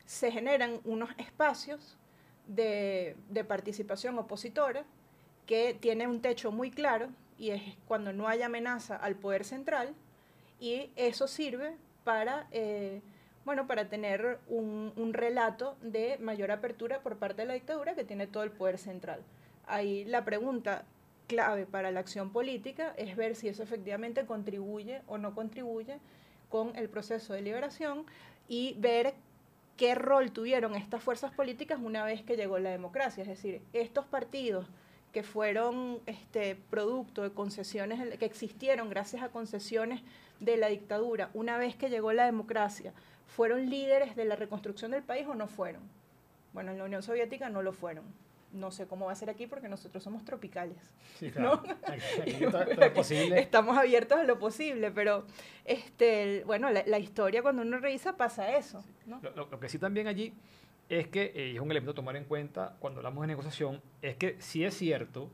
se 0.06 0.32
generan 0.32 0.80
unos 0.84 1.10
espacios 1.18 1.98
de, 2.46 3.14
de 3.28 3.44
participación 3.44 4.18
opositora 4.18 4.84
que 5.46 5.76
tienen 5.78 6.08
un 6.08 6.22
techo 6.22 6.50
muy 6.50 6.70
claro 6.70 7.10
y 7.38 7.50
es 7.50 7.62
cuando 7.86 8.14
no 8.14 8.28
hay 8.28 8.40
amenaza 8.40 8.96
al 8.96 9.14
poder 9.14 9.44
central 9.44 9.94
y 10.58 10.90
eso 10.96 11.28
sirve 11.28 11.76
para... 12.08 12.46
Eh, 12.52 13.02
bueno, 13.44 13.66
para 13.66 13.88
tener 13.88 14.38
un, 14.48 14.92
un, 14.96 15.12
relato 15.14 15.76
de 15.80 16.18
mayor 16.18 16.50
apertura 16.50 17.00
por 17.00 17.16
parte 17.16 17.42
de 17.42 17.48
la 17.48 17.54
dictadura 17.54 17.94
que 17.94 18.04
tiene 18.04 18.26
todo 18.26 18.42
el 18.42 18.50
poder 18.50 18.76
central. 18.76 19.20
Ahí 19.66 20.04
la 20.04 20.24
pregunta 20.24 20.84
clave 21.26 21.64
para 21.66 21.90
la 21.90 22.00
acción 22.00 22.30
política 22.30 22.94
es 22.96 23.14
ver 23.16 23.34
si 23.34 23.48
eso 23.48 23.62
efectivamente 23.62 24.26
contribuye 24.26 25.00
o 25.06 25.16
no 25.16 25.34
contribuye 25.34 25.98
con 26.50 26.76
el 26.76 26.88
proceso 26.90 27.32
de 27.32 27.42
liberación 27.42 28.04
y 28.48 28.74
ver 28.78 29.14
qué 29.78 29.94
rol 29.94 30.30
tuvieron 30.30 30.74
estas 30.74 31.02
fuerzas 31.02 31.32
políticas 31.32 31.78
una 31.82 32.04
vez 32.04 32.22
que 32.22 32.36
llegó 32.36 32.58
la 32.58 32.70
democracia. 32.70 33.22
Es 33.22 33.28
decir, 33.28 33.62
estos 33.72 34.04
partidos 34.06 34.66
que 35.12 35.22
fueron 35.22 36.00
este, 36.06 36.56
producto 36.70 37.22
de 37.22 37.30
concesiones, 37.30 38.18
que 38.18 38.24
existieron 38.24 38.90
gracias 38.90 39.22
a 39.22 39.28
concesiones 39.28 40.02
de 40.40 40.56
la 40.56 40.68
dictadura, 40.68 41.30
una 41.34 41.58
vez 41.58 41.76
que 41.76 41.90
llegó 41.90 42.12
la 42.12 42.26
democracia, 42.26 42.92
¿fueron 43.26 43.68
líderes 43.68 44.16
de 44.16 44.24
la 44.24 44.36
reconstrucción 44.36 44.90
del 44.90 45.02
país 45.02 45.26
o 45.26 45.34
no 45.34 45.48
fueron? 45.48 45.82
Bueno, 46.52 46.72
en 46.72 46.78
la 46.78 46.84
Unión 46.84 47.02
Soviética 47.02 47.48
no 47.48 47.62
lo 47.62 47.72
fueron. 47.72 48.04
No 48.52 48.70
sé 48.70 48.86
cómo 48.86 49.06
va 49.06 49.12
a 49.12 49.14
ser 49.14 49.28
aquí 49.28 49.46
porque 49.46 49.68
nosotros 49.68 50.02
somos 50.02 50.24
tropicales. 50.24 50.78
Sí, 51.18 51.30
claro. 51.30 51.62
Estamos 53.36 53.76
abiertos 53.76 54.18
a 54.18 54.24
lo 54.24 54.38
posible, 54.38 54.90
pero 54.90 55.26
este, 55.66 56.44
bueno, 56.46 56.70
la, 56.70 56.98
historia 56.98 57.42
cuando 57.42 57.60
uno 57.60 57.78
revisa 57.78 58.16
pasa 58.16 58.56
eso. 58.56 58.82
Lo, 59.06 59.60
que 59.60 59.68
sí 59.68 59.78
también 59.78 60.06
allí 60.06 60.32
es 60.88 61.08
que, 61.08 61.32
eh, 61.34 61.50
y 61.52 61.56
es 61.56 61.60
un 61.60 61.70
elemento 61.70 61.92
a 61.92 61.94
tomar 61.94 62.16
en 62.16 62.24
cuenta 62.24 62.76
cuando 62.80 63.00
hablamos 63.00 63.22
de 63.22 63.28
negociación, 63.28 63.82
es 64.02 64.16
que 64.16 64.36
sí 64.40 64.64
es 64.64 64.74
cierto 64.74 65.30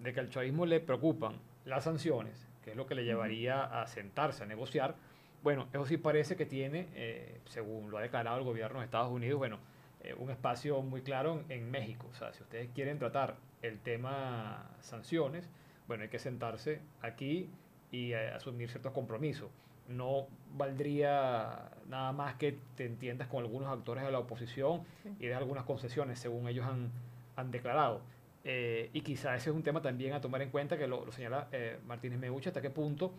de 0.00 0.12
que 0.12 0.20
al 0.20 0.30
chavismo 0.30 0.66
le 0.66 0.80
preocupan 0.80 1.40
las 1.64 1.84
sanciones, 1.84 2.46
que 2.62 2.70
es 2.70 2.76
lo 2.76 2.86
que 2.86 2.94
le 2.94 3.04
llevaría 3.04 3.62
a 3.64 3.86
sentarse 3.86 4.44
a 4.44 4.46
negociar, 4.46 4.96
bueno, 5.42 5.68
eso 5.72 5.86
sí 5.86 5.96
parece 5.96 6.34
que 6.34 6.44
tiene, 6.44 6.88
eh, 6.94 7.40
según 7.44 7.90
lo 7.90 7.98
ha 7.98 8.02
declarado 8.02 8.38
el 8.38 8.44
gobierno 8.44 8.80
de 8.80 8.84
Estados 8.84 9.12
Unidos, 9.12 9.38
bueno, 9.38 9.58
eh, 10.00 10.14
un 10.18 10.30
espacio 10.30 10.82
muy 10.82 11.02
claro 11.02 11.44
en, 11.48 11.70
México. 11.70 12.08
O 12.10 12.14
sea, 12.14 12.32
si 12.32 12.42
ustedes 12.42 12.68
quieren 12.74 12.98
tratar 12.98 13.36
el 13.62 13.78
tema 13.78 14.70
sanciones, 14.80 15.48
bueno, 15.86 16.02
hay 16.02 16.08
que 16.08 16.18
sentarse 16.18 16.80
aquí 17.00 17.48
y 17.90 18.12
eh, 18.12 18.30
asumir 18.30 18.70
ciertos 18.70 18.92
compromisos. 18.92 19.50
No 19.88 20.26
valdría 20.54 21.70
nada 21.88 22.12
más 22.12 22.34
que 22.34 22.58
te 22.76 22.86
entiendas 22.86 23.28
con 23.28 23.42
algunos 23.42 23.68
actores 23.68 24.04
de 24.04 24.10
la 24.10 24.18
oposición 24.18 24.82
y 25.20 25.26
de 25.26 25.34
algunas 25.34 25.64
concesiones, 25.64 26.18
según 26.18 26.48
ellos 26.48 26.66
han, 26.66 26.90
han 27.36 27.50
declarado. 27.50 28.00
y 28.44 29.00
quizá 29.02 29.36
ese 29.36 29.50
es 29.50 29.56
un 29.56 29.62
tema 29.62 29.82
también 29.82 30.12
a 30.12 30.20
tomar 30.20 30.42
en 30.42 30.50
cuenta, 30.50 30.76
que 30.76 30.86
lo, 30.86 31.10
señala 31.12 31.48
Martínez 31.86 32.18
Meucha, 32.18 32.50
hasta 32.50 32.62
qué 32.62 32.70
punto 32.70 33.12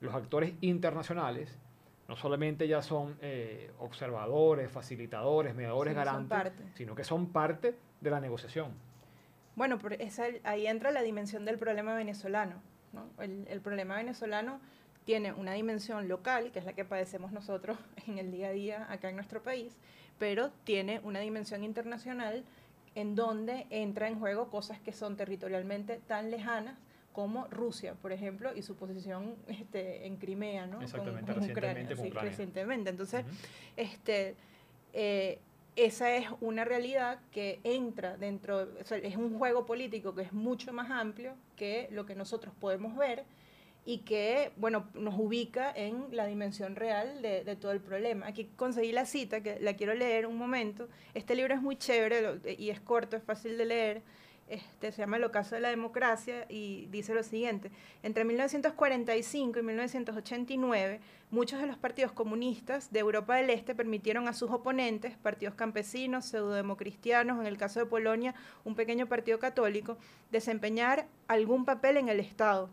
los 0.00 0.14
actores 0.14 0.54
internacionales 0.60 1.58
no 2.08 2.16
solamente 2.16 2.68
ya 2.68 2.82
son 2.82 3.16
eh, 3.22 3.70
observadores, 3.78 4.70
facilitadores, 4.70 5.54
mediadores, 5.54 5.94
garantes, 5.94 6.52
sino 6.74 6.94
que 6.94 7.04
son 7.04 7.28
parte 7.28 7.74
de 8.00 8.10
la 8.10 8.20
negociación. 8.20 8.72
Bueno, 9.56 9.78
ahí 10.42 10.66
entra 10.66 10.90
la 10.90 11.02
dimensión 11.02 11.44
del 11.44 11.58
problema 11.58 11.94
venezolano. 11.94 12.60
El, 13.18 13.60
problema 13.60 13.96
venezolano 13.96 14.60
tiene 15.04 15.32
una 15.32 15.52
dimensión 15.52 16.08
local, 16.08 16.50
que 16.52 16.58
es 16.58 16.64
la 16.64 16.72
que 16.72 16.84
padecemos 16.84 17.32
nosotros 17.32 17.78
en 18.06 18.18
el 18.18 18.30
día 18.30 18.48
a 18.48 18.52
día 18.52 18.86
acá 18.90 19.08
en 19.08 19.16
nuestro 19.16 19.42
país, 19.42 19.76
pero 20.18 20.50
tiene 20.64 21.00
una 21.04 21.20
dimensión 21.20 21.64
internacional 21.64 22.44
en 22.94 23.14
donde 23.14 23.66
entra 23.70 24.08
en 24.08 24.18
juego 24.18 24.48
cosas 24.50 24.78
que 24.80 24.92
son 24.92 25.16
territorialmente 25.16 26.00
tan 26.06 26.30
lejanas 26.30 26.76
como 27.12 27.46
Rusia, 27.46 27.94
por 27.94 28.12
ejemplo, 28.12 28.50
y 28.54 28.62
su 28.62 28.74
posición 28.74 29.36
este, 29.46 30.06
en 30.06 30.16
Crimea, 30.16 30.66
¿no? 30.66 30.82
Exactamente, 30.82 31.32
recientemente, 31.32 31.94
Ucrania, 31.94 32.22
recientemente. 32.22 32.90
Entonces, 32.90 33.24
este, 33.76 34.34
eh, 34.92 35.38
esa 35.76 36.14
es 36.16 36.26
una 36.40 36.64
realidad 36.64 37.20
que 37.30 37.60
entra 37.62 38.16
dentro, 38.16 38.68
es 38.80 39.16
un 39.16 39.38
juego 39.38 39.64
político 39.64 40.14
que 40.14 40.22
es 40.22 40.32
mucho 40.32 40.72
más 40.72 40.90
amplio 40.90 41.34
que 41.56 41.88
lo 41.92 42.04
que 42.04 42.14
nosotros 42.14 42.52
podemos 42.60 42.96
ver 42.96 43.24
y 43.86 43.98
que, 43.98 44.52
bueno, 44.56 44.88
nos 44.94 45.14
ubica 45.18 45.70
en 45.74 46.06
la 46.10 46.26
dimensión 46.26 46.74
real 46.74 47.20
de, 47.22 47.56
todo 47.56 47.72
el 47.72 47.80
problema. 47.80 48.26
Aquí 48.26 48.48
conseguí 48.56 48.92
la 48.92 49.04
cita, 49.04 49.42
que 49.42 49.58
la 49.60 49.74
quiero 49.74 49.94
leer 49.94 50.26
un 50.26 50.38
momento. 50.38 50.88
Este 51.12 51.34
libro 51.34 51.54
es 51.54 51.60
muy 51.60 51.76
chévere 51.76 52.56
y 52.58 52.70
es 52.70 52.80
corto, 52.80 53.16
es 53.16 53.22
fácil 53.22 53.58
de 53.58 53.64
leer 53.64 54.02
este, 54.48 54.92
se 54.92 54.98
llama 54.98 55.16
El 55.16 55.24
ocaso 55.24 55.54
de 55.54 55.62
la 55.62 55.70
democracia 55.70 56.44
y 56.50 56.86
dice 56.90 57.14
lo 57.14 57.22
siguiente, 57.22 57.70
entre 58.02 58.24
1945 58.24 59.58
y 59.58 59.62
1989, 59.62 61.00
muchos 61.30 61.60
de 61.60 61.66
los 61.66 61.78
partidos 61.78 62.12
comunistas 62.12 62.92
de 62.92 63.00
Europa 63.00 63.36
del 63.36 63.48
Este 63.48 63.74
permitieron 63.74 64.28
a 64.28 64.34
sus 64.34 64.50
oponentes, 64.50 65.16
partidos 65.16 65.54
campesinos, 65.54 66.26
pseudodemocristianos, 66.26 67.40
en 67.40 67.46
el 67.46 67.56
caso 67.56 67.80
de 67.80 67.86
Polonia, 67.86 68.34
un 68.64 68.74
pequeño 68.74 69.06
partido 69.06 69.38
católico, 69.38 69.96
desempeñar 70.30 71.06
algún 71.26 71.64
papel 71.64 71.96
en 71.96 72.10
el 72.10 72.20
Estado, 72.20 72.68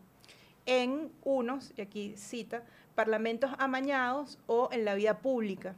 en 0.66 1.10
unos, 1.22 1.72
y 1.76 1.82
aquí 1.82 2.14
cita, 2.16 2.64
parlamentos 2.94 3.50
amañados 3.58 4.38
o 4.46 4.68
en 4.72 4.84
la 4.84 4.94
vida 4.94 5.18
pública. 5.18 5.74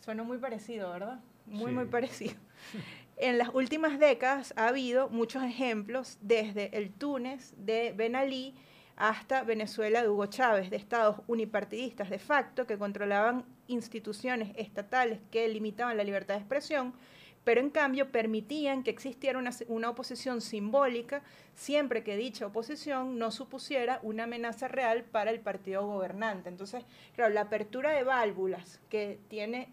Suena 0.00 0.22
muy 0.22 0.38
parecido, 0.38 0.90
¿verdad? 0.90 1.20
Muy, 1.46 1.72
muy 1.72 1.86
parecido. 1.86 2.34
En 3.16 3.38
las 3.38 3.50
últimas 3.54 4.00
décadas 4.00 4.52
ha 4.56 4.66
habido 4.66 5.08
muchos 5.08 5.44
ejemplos, 5.44 6.18
desde 6.20 6.76
el 6.76 6.90
Túnez 6.90 7.54
de 7.56 7.94
Ben 7.96 8.16
Ali 8.16 8.56
hasta 8.96 9.44
Venezuela 9.44 10.02
de 10.02 10.08
Hugo 10.08 10.26
Chávez, 10.26 10.68
de 10.68 10.76
estados 10.76 11.20
unipartidistas 11.28 12.10
de 12.10 12.18
facto 12.18 12.66
que 12.66 12.76
controlaban 12.76 13.44
instituciones 13.68 14.52
estatales 14.56 15.20
que 15.30 15.48
limitaban 15.48 15.96
la 15.96 16.02
libertad 16.02 16.34
de 16.34 16.40
expresión 16.40 16.92
pero 17.44 17.60
en 17.60 17.70
cambio 17.70 18.10
permitían 18.10 18.82
que 18.82 18.90
existiera 18.90 19.38
una, 19.38 19.90
oposición 19.90 20.40
simbólica 20.40 21.22
siempre 21.54 22.02
que 22.02 22.16
dicha 22.16 22.46
oposición 22.46 23.18
no 23.18 23.30
supusiera 23.30 24.00
una 24.02 24.24
amenaza 24.24 24.66
real 24.66 25.04
para 25.04 25.30
el 25.30 25.40
partido 25.40 25.86
gobernante. 25.86 26.48
Entonces, 26.48 26.84
claro, 27.14 27.32
la 27.32 27.42
apertura 27.42 27.92
de 27.92 28.02
válvulas 28.02 28.80
que 28.88 29.20
tiene 29.28 29.68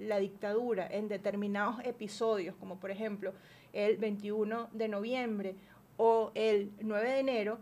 la 0.00 0.18
dictadura 0.18 0.86
en 0.88 1.08
determinados 1.08 1.84
episodios, 1.84 2.56
como 2.56 2.78
por 2.78 2.90
ejemplo 2.90 3.32
el 3.72 3.96
21 3.96 4.68
de 4.72 4.88
noviembre 4.88 5.54
o 5.96 6.32
el 6.34 6.72
9 6.80 7.08
de 7.08 7.18
enero, 7.20 7.58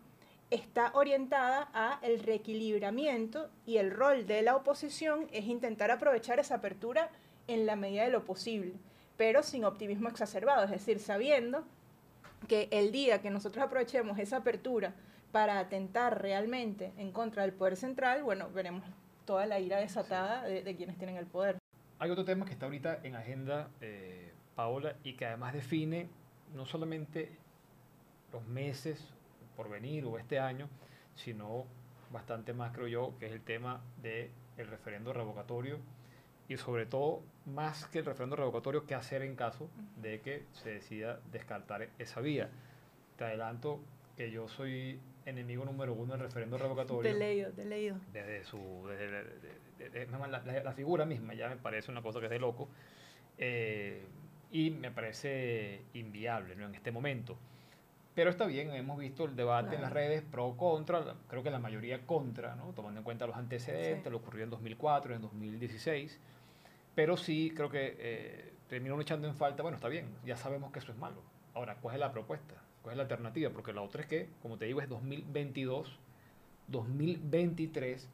está 0.50 0.90
orientada 0.94 1.70
a 1.72 1.98
el 2.02 2.20
reequilibramiento 2.20 3.50
y 3.64 3.76
el 3.76 3.90
rol 3.90 4.26
de 4.26 4.42
la 4.42 4.56
oposición 4.56 5.28
es 5.32 5.46
intentar 5.46 5.90
aprovechar 5.90 6.38
esa 6.38 6.56
apertura 6.56 7.10
en 7.48 7.64
la 7.64 7.76
medida 7.76 8.04
de 8.04 8.10
lo 8.10 8.24
posible 8.24 8.74
pero 9.16 9.42
sin 9.42 9.64
optimismo 9.64 10.08
exacerbado, 10.08 10.64
es 10.64 10.70
decir, 10.70 10.98
sabiendo 10.98 11.64
que 12.48 12.68
el 12.70 12.92
día 12.92 13.20
que 13.20 13.30
nosotros 13.30 13.64
aprovechemos 13.64 14.18
esa 14.18 14.38
apertura 14.38 14.94
para 15.30 15.58
atentar 15.58 16.20
realmente 16.20 16.92
en 16.96 17.12
contra 17.12 17.42
del 17.42 17.52
poder 17.52 17.76
central, 17.76 18.22
bueno, 18.22 18.50
veremos 18.50 18.84
toda 19.24 19.46
la 19.46 19.60
ira 19.60 19.78
desatada 19.78 20.42
de, 20.42 20.76
quienes 20.76 20.98
tienen 20.98 21.16
el 21.16 21.26
poder. 21.26 21.58
Hay 21.98 22.10
otro 22.10 22.24
tema 22.24 22.44
que 22.44 22.52
está 22.52 22.66
ahorita 22.66 23.00
en 23.02 23.14
agenda, 23.14 23.70
eh, 23.80 24.32
Paola, 24.56 24.96
y 25.04 25.14
que 25.14 25.26
además 25.26 25.54
define 25.54 26.08
no 26.54 26.66
solamente 26.66 27.30
los 28.32 28.46
meses 28.46 29.08
por 29.56 29.70
venir 29.70 30.04
o 30.04 30.18
este 30.18 30.38
año, 30.38 30.68
sino 31.14 31.64
bastante 32.10 32.52
más, 32.52 32.72
creo 32.72 32.88
yo, 32.88 33.14
que 33.18 33.26
es 33.26 33.32
el 33.32 33.42
tema 33.42 33.80
del 34.02 34.30
el 34.58 34.66
referendo 34.66 35.12
revocatorio 35.12 35.78
y 36.48 36.56
sobre 36.56 36.86
todo, 36.86 37.22
más 37.46 37.86
que 37.86 38.00
el 38.00 38.04
referendo 38.04 38.36
revocatorio, 38.36 38.86
qué 38.86 38.94
hacer 38.94 39.22
en 39.22 39.36
caso 39.36 39.68
de 39.96 40.20
que 40.20 40.44
se 40.52 40.70
decida 40.70 41.20
descartar 41.30 41.88
esa 41.98 42.20
vía. 42.20 42.50
Te 43.16 43.24
adelanto 43.24 43.80
que 44.16 44.30
yo 44.30 44.48
soy 44.48 45.00
enemigo 45.26 45.64
número 45.64 45.94
uno 45.94 46.12
del 46.12 46.22
referendo 46.22 46.58
revocatorio. 46.58 47.10
Te 47.10 47.18
leído, 47.18 47.50
te 47.52 47.64
leído. 47.64 47.96
Desde 48.12 48.44
su. 48.44 48.58
Desde, 49.78 50.06
la, 50.62 50.72
figura 50.72 51.04
misma 51.04 51.34
ya 51.34 51.48
me 51.48 51.56
parece 51.56 51.90
una 51.90 52.02
cosa 52.02 52.20
que 52.20 52.26
es 52.26 52.30
de 52.30 52.38
loco. 52.38 52.68
Eh, 53.38 54.04
y 54.52 54.70
me 54.70 54.90
parece 54.90 55.82
inviable 55.94 56.54
¿no? 56.54 56.66
en 56.66 56.74
este 56.74 56.92
momento. 56.92 57.36
Pero 58.14 58.28
está 58.28 58.44
bien, 58.44 58.70
hemos 58.72 58.98
visto 58.98 59.24
el 59.24 59.34
debate 59.34 59.74
en 59.74 59.80
las 59.80 59.90
redes 59.90 60.22
pro 60.22 60.54
contra, 60.58 61.02
creo 61.28 61.42
que 61.42 61.50
la 61.50 61.58
mayoría 61.58 62.06
contra, 62.06 62.54
¿no? 62.54 62.74
tomando 62.74 63.00
en 63.00 63.04
cuenta 63.04 63.26
los 63.26 63.36
antecedentes, 63.36 64.12
lo 64.12 64.18
ocurrió 64.18 64.44
en 64.44 64.50
2004, 64.50 65.14
en 65.14 65.22
2016. 65.22 66.20
Pero 66.94 67.16
sí 67.16 67.52
creo 67.54 67.70
que 67.70 67.96
eh, 67.98 68.52
terminaron 68.68 69.00
echando 69.00 69.28
en 69.28 69.34
falta, 69.34 69.62
bueno, 69.62 69.76
está 69.76 69.88
bien, 69.88 70.06
ya 70.24 70.36
sabemos 70.36 70.72
que 70.72 70.78
eso 70.78 70.92
es 70.92 70.98
malo. 70.98 71.22
Ahora, 71.54 71.76
¿cuál 71.76 71.94
es 71.94 72.00
la 72.00 72.12
propuesta? 72.12 72.54
¿Cuál 72.82 72.94
es 72.94 72.96
la 72.96 73.02
alternativa? 73.02 73.50
Porque 73.50 73.72
la 73.72 73.82
otra 73.82 74.02
es 74.02 74.06
que, 74.06 74.28
como 74.42 74.58
te 74.58 74.66
digo, 74.66 74.80
es 74.80 74.88
2022, 74.88 75.98
2023 76.68 78.08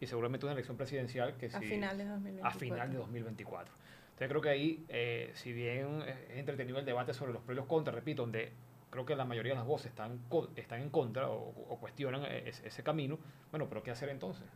y 0.00 0.06
seguramente 0.06 0.46
una 0.46 0.52
elección 0.52 0.76
presidencial 0.76 1.36
que 1.36 1.46
a 1.46 1.60
final 1.60 1.98
de 1.98 2.04
2024. 2.04 2.48
A 2.48 2.60
final 2.60 2.90
de 2.90 2.96
2024. 2.98 3.74
Entonces 4.04 4.28
creo 4.28 4.40
que 4.40 4.48
ahí, 4.48 4.84
eh, 4.88 5.30
si 5.34 5.52
bien 5.52 6.02
es 6.02 6.38
entretenido 6.38 6.78
el 6.78 6.84
debate 6.84 7.12
sobre 7.14 7.32
los 7.32 7.42
pros 7.42 7.54
y 7.54 7.56
los 7.56 7.66
contras, 7.66 7.94
repito, 7.94 8.22
donde 8.22 8.52
creo 8.90 9.04
que 9.04 9.16
la 9.16 9.24
mayoría 9.24 9.52
de 9.52 9.58
las 9.58 9.66
voces 9.66 9.88
están, 9.88 10.20
están 10.54 10.80
en 10.80 10.90
contra 10.90 11.28
o, 11.28 11.48
o 11.68 11.78
cuestionan 11.80 12.24
e, 12.24 12.48
ese, 12.48 12.68
ese, 12.68 12.82
camino, 12.84 13.18
bueno, 13.50 13.68
pero 13.68 13.82
¿qué 13.82 13.90
hacer 13.90 14.08
entonces? 14.08 14.46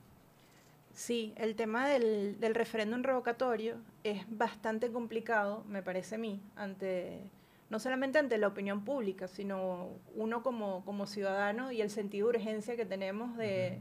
Sí, 0.99 1.33
el 1.37 1.55
tema 1.55 1.89
del, 1.89 2.41
del 2.41 2.57
referéndum 2.57 3.05
revocatorio 3.05 3.77
es 4.03 4.25
bastante 4.29 4.91
complicado, 4.91 5.63
me 5.69 5.81
parece 5.81 6.17
a 6.17 6.19
mí, 6.19 6.43
ante 6.57 7.21
no 7.71 7.79
solamente 7.79 8.19
ante 8.19 8.37
la 8.37 8.49
opinión 8.49 8.85
pública, 8.85 9.29
sino 9.29 9.91
uno 10.17 10.43
como, 10.43 10.85
como 10.85 11.07
ciudadano 11.07 11.71
y 11.71 11.83
el 11.83 11.91
sentido 11.91 12.27
de 12.27 12.39
urgencia 12.39 12.75
que 12.75 12.85
tenemos 12.85 13.37
de, 13.37 13.79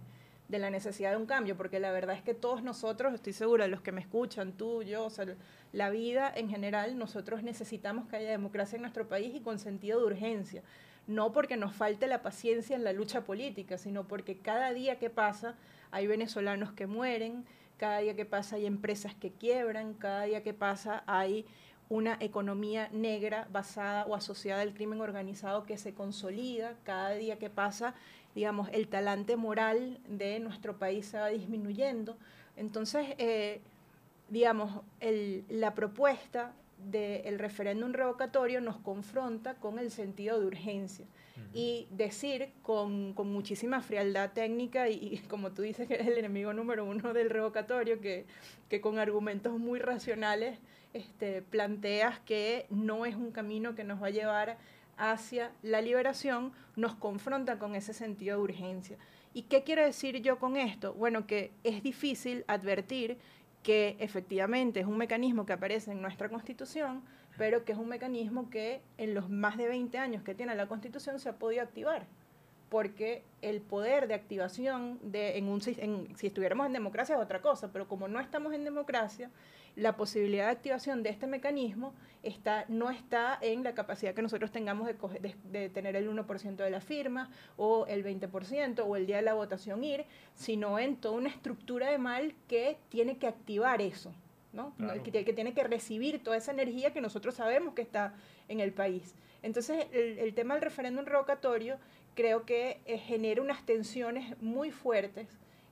de, 0.47 0.59
la 0.59 0.69
necesidad 0.69 1.09
de 1.09 1.17
un 1.17 1.25
cambio, 1.25 1.57
porque 1.57 1.79
la 1.79 1.91
verdad 1.91 2.15
es 2.15 2.21
que 2.21 2.35
todos 2.35 2.61
nosotros, 2.61 3.15
estoy 3.15 3.33
segura, 3.33 3.65
los 3.65 3.81
que 3.81 3.91
me 3.91 4.01
escuchan, 4.01 4.51
tú, 4.51 4.83
yo, 4.83 5.05
o 5.05 5.09
sea, 5.09 5.25
la 5.73 5.89
vida 5.89 6.31
en 6.35 6.49
general, 6.49 6.99
nosotros 6.99 7.41
necesitamos 7.41 8.07
que 8.07 8.17
haya 8.17 8.29
democracia 8.29 8.75
en 8.75 8.83
nuestro 8.83 9.07
país 9.07 9.33
y 9.33 9.39
con 9.39 9.57
sentido 9.57 10.01
de 10.01 10.05
urgencia, 10.05 10.61
no 11.07 11.31
porque 11.31 11.57
nos 11.57 11.75
falte 11.75 12.05
la 12.05 12.21
paciencia 12.21 12.75
en 12.75 12.83
la 12.83 12.93
lucha 12.93 13.21
política, 13.21 13.79
sino 13.79 14.07
porque 14.07 14.37
cada 14.37 14.71
día 14.71 14.99
que 14.99 15.09
pasa 15.09 15.55
hay 15.91 16.07
venezolanos 16.07 16.71
que 16.73 16.87
mueren, 16.87 17.45
cada 17.77 17.99
día 17.99 18.15
que 18.15 18.25
pasa 18.25 18.55
hay 18.55 18.65
empresas 18.65 19.13
que 19.15 19.31
quiebran, 19.31 19.93
cada 19.93 20.23
día 20.23 20.43
que 20.43 20.53
pasa 20.53 21.03
hay 21.05 21.45
una 21.89 22.17
economía 22.19 22.89
negra 22.91 23.47
basada 23.51 24.05
o 24.05 24.15
asociada 24.15 24.61
al 24.61 24.73
crimen 24.73 24.99
organizado 24.99 25.65
que 25.65 25.77
se 25.77 25.93
consolida, 25.93 26.75
cada 26.83 27.11
día 27.11 27.37
que 27.39 27.49
pasa, 27.49 27.93
digamos, 28.35 28.69
el 28.73 28.87
talante 28.87 29.37
moral 29.37 29.99
de 30.07 30.39
nuestro 30.39 30.77
país 30.77 31.05
se 31.05 31.17
va 31.17 31.27
disminuyendo. 31.27 32.17
Entonces, 32.57 33.15
eh, 33.17 33.61
digamos, 34.29 34.81
la 35.49 35.73
propuesta 35.75 36.51
del 36.77 37.39
referéndum 37.39 37.91
revocatorio 37.91 38.61
nos 38.61 38.77
confronta 38.77 39.55
con 39.55 39.79
el 39.79 39.91
sentido 39.91 40.39
de 40.39 40.45
urgencia 40.45 41.05
y 41.53 41.87
decir 41.91 42.49
con, 42.61 43.13
con, 43.13 43.31
muchísima 43.31 43.81
frialdad 43.81 44.31
técnica 44.31 44.89
y, 44.89 45.17
como 45.27 45.51
tú 45.51 45.61
dices 45.61 45.87
que 45.87 45.95
eres 45.95 46.07
el 46.07 46.17
enemigo 46.17 46.53
número 46.53 46.85
uno 46.85 47.13
del 47.13 47.29
revocatorio, 47.29 47.99
que, 47.99 48.25
que 48.69 48.81
con 48.81 48.99
argumentos 48.99 49.57
muy 49.59 49.79
racionales 49.79 50.59
este, 50.93 51.41
planteas 51.41 52.19
que 52.21 52.65
no 52.69 53.05
es 53.05 53.15
un 53.15 53.31
camino 53.31 53.75
que 53.75 53.83
nos 53.83 54.01
va 54.01 54.07
a 54.07 54.11
llevar 54.11 54.57
hacia 54.97 55.51
la 55.61 55.81
liberación, 55.81 56.53
nos 56.75 56.95
confronta 56.95 57.59
con 57.59 57.75
ese 57.75 57.93
sentido 57.93 58.37
de 58.37 58.43
urgencia. 58.43 58.97
¿Y 59.33 59.43
qué 59.43 59.63
quiero 59.63 59.83
decir 59.83 60.21
yo 60.21 60.39
con 60.39 60.57
esto? 60.57 60.93
Bueno, 60.93 61.27
que 61.27 61.51
es 61.63 61.83
difícil 61.83 62.43
advertir 62.47 63.19
que 63.67 63.97
efectivamente 63.99 64.79
es 64.79 64.85
un 64.85 64.97
mecanismo 64.97 65.45
que 65.45 65.51
aparece 65.51 65.91
en 65.91 66.01
nuestra 66.01 66.29
Constitución, 66.29 67.03
pero 67.37 67.65
que 67.65 67.73
es 67.73 67.77
un 67.77 67.89
mecanismo 67.89 68.49
que 68.49 68.79
en 68.97 69.13
los 69.13 69.29
más 69.29 69.57
de 69.57 69.67
20 69.67 69.97
años 69.97 70.23
que 70.23 70.33
tiene 70.33 70.55
la 70.55 70.67
Constitución 70.67 71.19
se 71.19 71.27
ha 71.27 71.37
podido 71.37 71.63
activar, 71.63 72.07
porque 72.69 73.23
el 73.41 73.61
poder 73.61 74.07
de 74.07 74.13
activación 74.13 74.99
de 75.01 75.37
en 75.37 75.47
un 75.47 75.61
si 75.61 76.27
estuviéramos 76.27 76.65
en 76.65 76.73
democracia 76.73 77.15
es 77.15 77.21
otra 77.21 77.41
cosa, 77.41 77.71
pero 77.71 77.87
como 77.87 78.07
no 78.07 78.19
estamos 78.19 78.53
en 78.53 78.63
democracia, 78.63 79.29
la 79.77 79.95
posibilidad 79.95 80.45
de 80.45 80.51
activación 80.51 81.03
de 81.03 81.11
este 81.11 81.27
mecanismo 81.27 81.93
está, 82.23 82.65
no 82.67 82.89
está 82.89 83.37
en 83.41 83.63
la 83.63 83.75
capacidad 83.75 84.15
que 84.15 84.23
nosotros 84.23 84.51
tengamos 84.51 84.87
de, 84.87 85.35
de, 85.51 85.69
tener 85.69 85.95
el 85.95 86.09
1% 86.09 86.55
de 86.55 86.69
la 86.71 86.81
firma 86.81 87.29
o 87.57 87.85
el 87.85 88.03
20% 88.03 88.83
o 88.85 88.95
el 88.95 89.05
día 89.05 89.17
de 89.17 89.21
la 89.21 89.35
votación 89.35 89.83
ir, 89.83 90.05
sino 90.33 90.79
en 90.79 90.95
toda 90.95 91.15
una 91.15 91.29
estructura 91.29 91.91
de 91.91 91.99
mal 91.99 92.33
que 92.47 92.79
tiene 92.89 93.17
que 93.17 93.27
activar 93.27 93.81
eso. 93.81 94.13
¿no? 94.51 94.73
Que, 95.03 95.11
que, 95.23 95.33
tiene 95.33 95.53
que 95.53 95.63
recibir 95.63 96.23
toda 96.23 96.35
esa 96.35 96.51
energía 96.51 96.91
que 96.91 96.99
nosotros 96.99 97.35
sabemos 97.35 97.75
que 97.75 97.83
está 97.83 98.15
en 98.47 98.59
el 98.59 98.73
país. 98.73 99.13
Entonces, 99.43 99.85
el, 99.91 100.17
el 100.17 100.33
tema 100.33 100.55
del 100.55 100.63
referéndum 100.63 101.05
revocatorio 101.05 101.77
creo 102.17 102.45
que 102.45 102.81
eh, 102.85 102.97
genera 102.97 103.41
unas 103.41 103.63
tensiones 103.65 104.35
muy 104.41 104.71
fuertes 104.71 105.27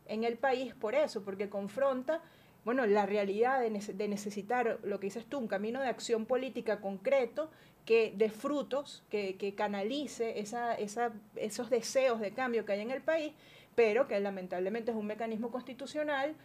en 0.06 0.24
el 0.24 0.38
país 0.38 0.76
por 0.76 0.94
eso, 0.94 1.26
porque 1.26 1.50
confronta 1.50 2.22
bueno, 2.64 2.88
la 2.88 3.06
realidad 3.06 3.62
de, 3.62 4.08
necesitar, 4.08 4.80
lo 4.84 5.00
que 5.00 5.08
dices 5.08 5.28
tú, 5.28 5.38
un 5.38 5.48
camino 5.48 5.82
de 5.82 5.88
acción 5.88 6.26
política 6.26 6.82
concreto 6.82 7.52
que 7.86 8.12
de 8.16 8.32
frutos, 8.32 9.04
que, 9.12 9.38
que 9.38 9.54
canalice 9.54 10.40
esa, 10.40 10.74
esa, 10.74 11.14
esos 11.36 11.70
deseos 11.70 12.20
de 12.20 12.32
cambio 12.32 12.66
que 12.66 12.74
hay 12.74 12.82
en 12.82 12.90
el 12.90 13.04
país, 13.04 13.34
pero 13.76 14.08
que 14.08 14.20
lamentablemente 14.20 14.90
es 14.90 14.98
un 14.98 15.06
mecanismo 15.06 15.52
constitucional 15.52 16.36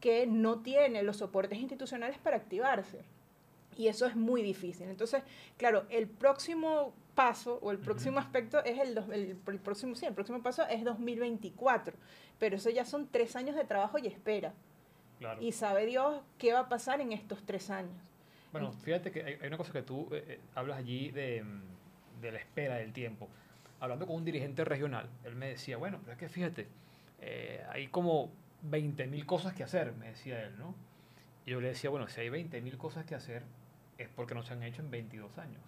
que 0.00 0.26
no 0.26 0.60
tiene 0.60 1.02
los 1.02 1.16
soportes 1.16 1.58
institucionales 1.58 2.18
para 2.18 2.36
activarse. 2.36 2.98
Y 3.76 3.88
eso 3.88 4.06
es 4.06 4.16
muy 4.16 4.42
difícil. 4.42 4.88
Entonces, 4.88 5.22
claro, 5.56 5.86
el 5.90 6.06
próximo 6.08 6.92
paso 7.14 7.58
o 7.62 7.70
el 7.70 7.78
próximo 7.78 8.18
aspecto 8.18 8.62
es 8.64 8.78
el, 8.78 8.98
el, 9.12 9.36
próximo, 9.58 9.94
sí, 9.94 10.06
el 10.06 10.14
próximo 10.14 10.42
paso 10.42 10.66
es 10.68 10.84
2024, 10.84 11.94
pero 12.38 12.56
eso 12.56 12.70
ya 12.70 12.84
son 12.84 13.08
tres 13.08 13.36
años 13.36 13.56
de 13.56 13.64
trabajo 13.64 13.98
y 13.98 14.06
espera. 14.06 14.52
Y 15.38 15.52
sabe 15.52 15.84
Dios 15.84 16.22
qué 16.38 16.52
va 16.52 16.60
a 16.60 16.68
pasar 16.68 17.00
en 17.00 17.12
estos 17.12 17.44
tres 17.44 17.68
años. 17.70 17.92
Bueno, 18.52 18.72
fíjate 18.72 19.12
que 19.12 19.22
hay, 19.22 19.46
una 19.46 19.58
cosa 19.58 19.72
que 19.72 19.82
tú 19.82 20.08
eh, 20.12 20.24
eh, 20.26 20.40
hablas 20.54 20.78
allí 20.78 21.10
de, 21.10 21.44
de, 22.20 22.32
la 22.32 22.38
espera 22.38 22.76
del 22.76 22.92
tiempo. 22.92 23.28
Hablando 23.80 24.06
con 24.06 24.16
un 24.16 24.24
dirigente 24.24 24.64
regional, 24.64 25.08
él 25.24 25.36
me 25.36 25.48
decía, 25.48 25.76
bueno, 25.76 25.98
pero 26.02 26.12
es 26.12 26.18
que 26.18 26.28
fíjate, 26.28 26.66
eh, 27.20 27.64
hay 27.68 27.88
como 27.88 28.32
20.000 28.68 29.26
cosas 29.26 29.54
que 29.54 29.62
hacer, 29.62 29.92
me 29.92 30.08
decía 30.08 30.42
él, 30.42 30.58
¿no? 30.58 30.74
Y 31.46 31.50
yo 31.50 31.60
le 31.60 31.68
decía, 31.68 31.90
bueno, 31.90 32.08
si 32.08 32.20
hay 32.20 32.28
20.000 32.28 32.76
cosas 32.76 33.04
que 33.04 33.14
hacer, 33.14 33.42
es 34.02 34.08
porque 34.08 34.34
no 34.34 34.42
se 34.42 34.52
han 34.52 34.62
hecho 34.62 34.82
en 34.82 34.90
22 34.90 35.38
años. 35.38 35.62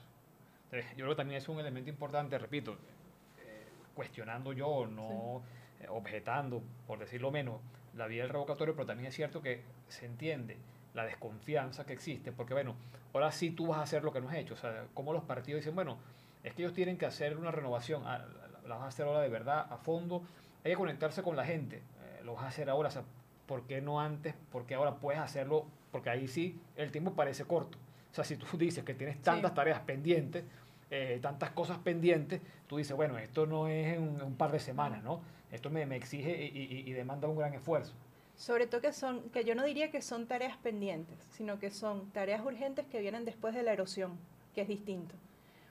Entonces, 0.64 0.90
yo 0.92 1.04
creo 1.04 1.10
que 1.10 1.16
también 1.16 1.38
es 1.38 1.48
un 1.48 1.60
elemento 1.60 1.90
importante, 1.90 2.38
repito, 2.38 2.72
eh, 2.72 3.66
cuestionando 3.94 4.52
yo, 4.52 4.86
no 4.86 5.42
eh, 5.80 5.86
objetando, 5.88 6.62
por 6.86 6.98
decirlo 6.98 7.30
menos, 7.30 7.60
la 7.94 8.06
vía 8.06 8.22
del 8.22 8.30
revocatorio, 8.30 8.74
pero 8.74 8.86
también 8.86 9.08
es 9.08 9.14
cierto 9.14 9.42
que 9.42 9.62
se 9.88 10.06
entiende 10.06 10.56
la 10.94 11.04
desconfianza 11.04 11.84
que 11.84 11.92
existe, 11.92 12.32
porque 12.32 12.54
bueno, 12.54 12.74
ahora 13.12 13.32
sí 13.32 13.50
tú 13.50 13.66
vas 13.66 13.78
a 13.78 13.82
hacer 13.82 14.02
lo 14.02 14.12
que 14.12 14.20
no 14.20 14.28
has 14.28 14.36
hecho, 14.36 14.54
o 14.54 14.56
sea, 14.56 14.86
como 14.94 15.12
los 15.12 15.24
partidos 15.24 15.60
dicen, 15.60 15.74
bueno, 15.74 15.98
es 16.42 16.54
que 16.54 16.62
ellos 16.62 16.74
tienen 16.74 16.96
que 16.96 17.06
hacer 17.06 17.36
una 17.36 17.50
renovación, 17.50 18.02
ah, 18.06 18.24
la 18.66 18.76
vas 18.76 18.84
a 18.84 18.88
hacer 18.88 19.06
ahora 19.06 19.20
de 19.20 19.28
verdad, 19.28 19.66
a 19.70 19.76
fondo, 19.76 20.22
hay 20.64 20.72
que 20.72 20.76
conectarse 20.76 21.22
con 21.22 21.36
la 21.36 21.44
gente, 21.44 21.76
eh, 21.78 22.20
lo 22.24 22.34
vas 22.34 22.44
a 22.44 22.48
hacer 22.48 22.70
ahora, 22.70 22.88
o 22.88 22.92
sea, 22.92 23.04
¿por 23.46 23.66
qué 23.66 23.80
no 23.80 24.00
antes? 24.00 24.34
¿Por 24.50 24.64
qué 24.66 24.74
ahora 24.74 24.96
puedes 24.96 25.20
hacerlo? 25.20 25.66
Porque 25.90 26.10
ahí 26.10 26.28
sí 26.28 26.60
el 26.76 26.90
tiempo 26.90 27.14
parece 27.14 27.44
corto. 27.44 27.78
O 28.12 28.14
sea, 28.14 28.24
si 28.24 28.36
tú 28.36 28.58
dices 28.58 28.84
que 28.84 28.92
tienes 28.92 29.22
tantas 29.22 29.54
tareas 29.54 29.80
pendientes, 29.80 30.44
eh, 30.90 31.18
tantas 31.22 31.50
cosas 31.52 31.78
pendientes, 31.78 32.42
tú 32.66 32.76
dices, 32.76 32.94
bueno, 32.94 33.16
esto 33.16 33.46
no 33.46 33.68
es 33.68 33.96
en 33.96 34.20
un, 34.22 34.36
par 34.36 34.52
de 34.52 34.60
semanas, 34.60 35.02
¿no? 35.02 35.22
Esto 35.50 35.70
me, 35.70 35.86
me 35.86 35.96
exige 35.96 36.44
y, 36.44 36.84
y, 36.86 36.92
demanda 36.92 37.26
un 37.26 37.38
gran 37.38 37.54
esfuerzo. 37.54 37.94
Sobre 38.36 38.66
todo 38.66 38.82
que 38.82 38.92
son, 38.92 39.30
que 39.30 39.44
yo 39.44 39.54
no 39.54 39.64
diría 39.64 39.90
que 39.90 40.02
son 40.02 40.26
tareas 40.26 40.58
pendientes, 40.58 41.18
sino 41.30 41.58
que 41.58 41.70
son 41.70 42.10
tareas 42.10 42.44
urgentes 42.44 42.84
que 42.86 43.00
vienen 43.00 43.24
después 43.24 43.54
de 43.54 43.62
la 43.62 43.72
erosión, 43.72 44.18
que 44.54 44.60
es 44.60 44.68
distinto. 44.68 45.14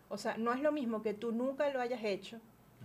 O 0.10 0.18
sea, 0.18 0.38
no 0.38 0.52
es 0.54 0.60
lo 0.62 0.72
mismo 0.72 1.04
que 1.04 1.14
tú 1.14 1.32
nunca 1.32 1.70
lo 1.70 1.80
hayas 1.80 2.04
hecho 2.04 2.40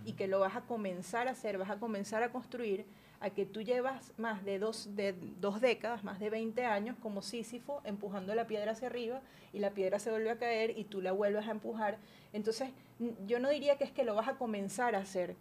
y 0.05 0.13
que 0.13 0.27
lo 0.27 0.39
vas 0.39 0.55
a 0.55 0.61
comenzar 0.61 1.27
a 1.27 1.31
hacer, 1.31 1.57
vas 1.57 1.71
a 1.71 1.79
comenzar 1.79 2.21
a 2.21 2.31
construir, 2.31 2.85
a 3.19 3.31
que 3.31 3.45
tú 3.45 3.61
llevas 3.61 4.13
más 4.17 4.45
de 4.45 4.59
dos, 4.59 4.95
de 4.95 5.15
dos 5.39 5.59
décadas, 5.59 6.03
más 6.03 6.19
de 6.19 6.29
20 6.29 6.65
años 6.65 6.95
como 7.01 7.21
Sísifo 7.21 7.81
empujando 7.83 8.35
la 8.35 8.47
piedra 8.47 8.71
hacia 8.71 8.87
arriba 8.87 9.21
y 9.53 9.59
la 9.59 9.71
piedra 9.71 9.99
se 9.99 10.11
vuelve 10.11 10.29
a 10.29 10.37
caer 10.37 10.77
y 10.77 10.83
tú 10.83 11.01
la 11.01 11.11
vuelves 11.11 11.47
a 11.47 11.51
empujar. 11.51 11.97
Entonces, 12.33 12.69
yo 13.25 13.39
no 13.39 13.49
diría 13.49 13.77
que 13.77 13.83
es 13.83 13.91
que 13.91 14.03
lo 14.03 14.15
vas 14.15 14.27
a 14.27 14.37
comenzar 14.37 14.95
a 14.95 14.99
hacer, 14.99 15.35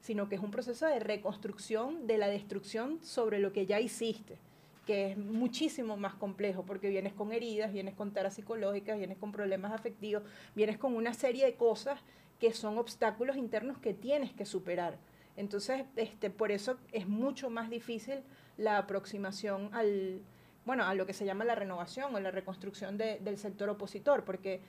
sino 0.00 0.28
que 0.28 0.34
es 0.36 0.42
un 0.42 0.50
proceso 0.50 0.86
de 0.86 0.98
reconstrucción 0.98 2.06
de 2.06 2.18
la 2.18 2.28
destrucción 2.28 2.98
sobre 3.02 3.38
lo 3.38 3.52
que 3.52 3.66
ya 3.66 3.80
hiciste, 3.80 4.38
que 4.86 5.12
es 5.12 5.18
muchísimo 5.18 5.96
más 5.96 6.14
complejo 6.14 6.64
porque 6.64 6.88
vienes 6.88 7.12
con 7.12 7.32
heridas, 7.32 7.72
vienes 7.72 7.94
con 7.94 8.12
taras 8.12 8.34
psicológicas, 8.34 8.98
vienes 8.98 9.18
con 9.18 9.30
problemas 9.30 9.72
afectivos, 9.72 10.22
vienes 10.56 10.78
con 10.78 10.96
una 10.96 11.14
serie 11.14 11.44
de 11.44 11.54
cosas 11.54 12.00
que 12.40 12.52
son 12.52 12.78
obstáculos 12.78 13.36
internos 13.36 13.78
que 13.78 13.94
tienes 13.94 14.32
que 14.32 14.46
superar. 14.46 14.96
Entonces, 15.40 15.86
este, 15.96 16.28
por 16.28 16.52
eso 16.52 16.76
es 16.92 17.08
mucho 17.08 17.48
más 17.48 17.70
difícil 17.70 18.22
la 18.58 18.76
aproximación 18.76 19.70
al, 19.72 20.20
bueno, 20.66 20.84
a 20.84 20.94
lo 20.94 21.06
que 21.06 21.14
se 21.14 21.24
llama 21.24 21.46
la 21.46 21.54
renovación 21.54 22.14
o 22.14 22.20
la 22.20 22.30
reconstrucción 22.30 22.98
del 22.98 23.38
sector 23.38 23.70
opositor, 23.70 24.22
porque, 24.24 24.60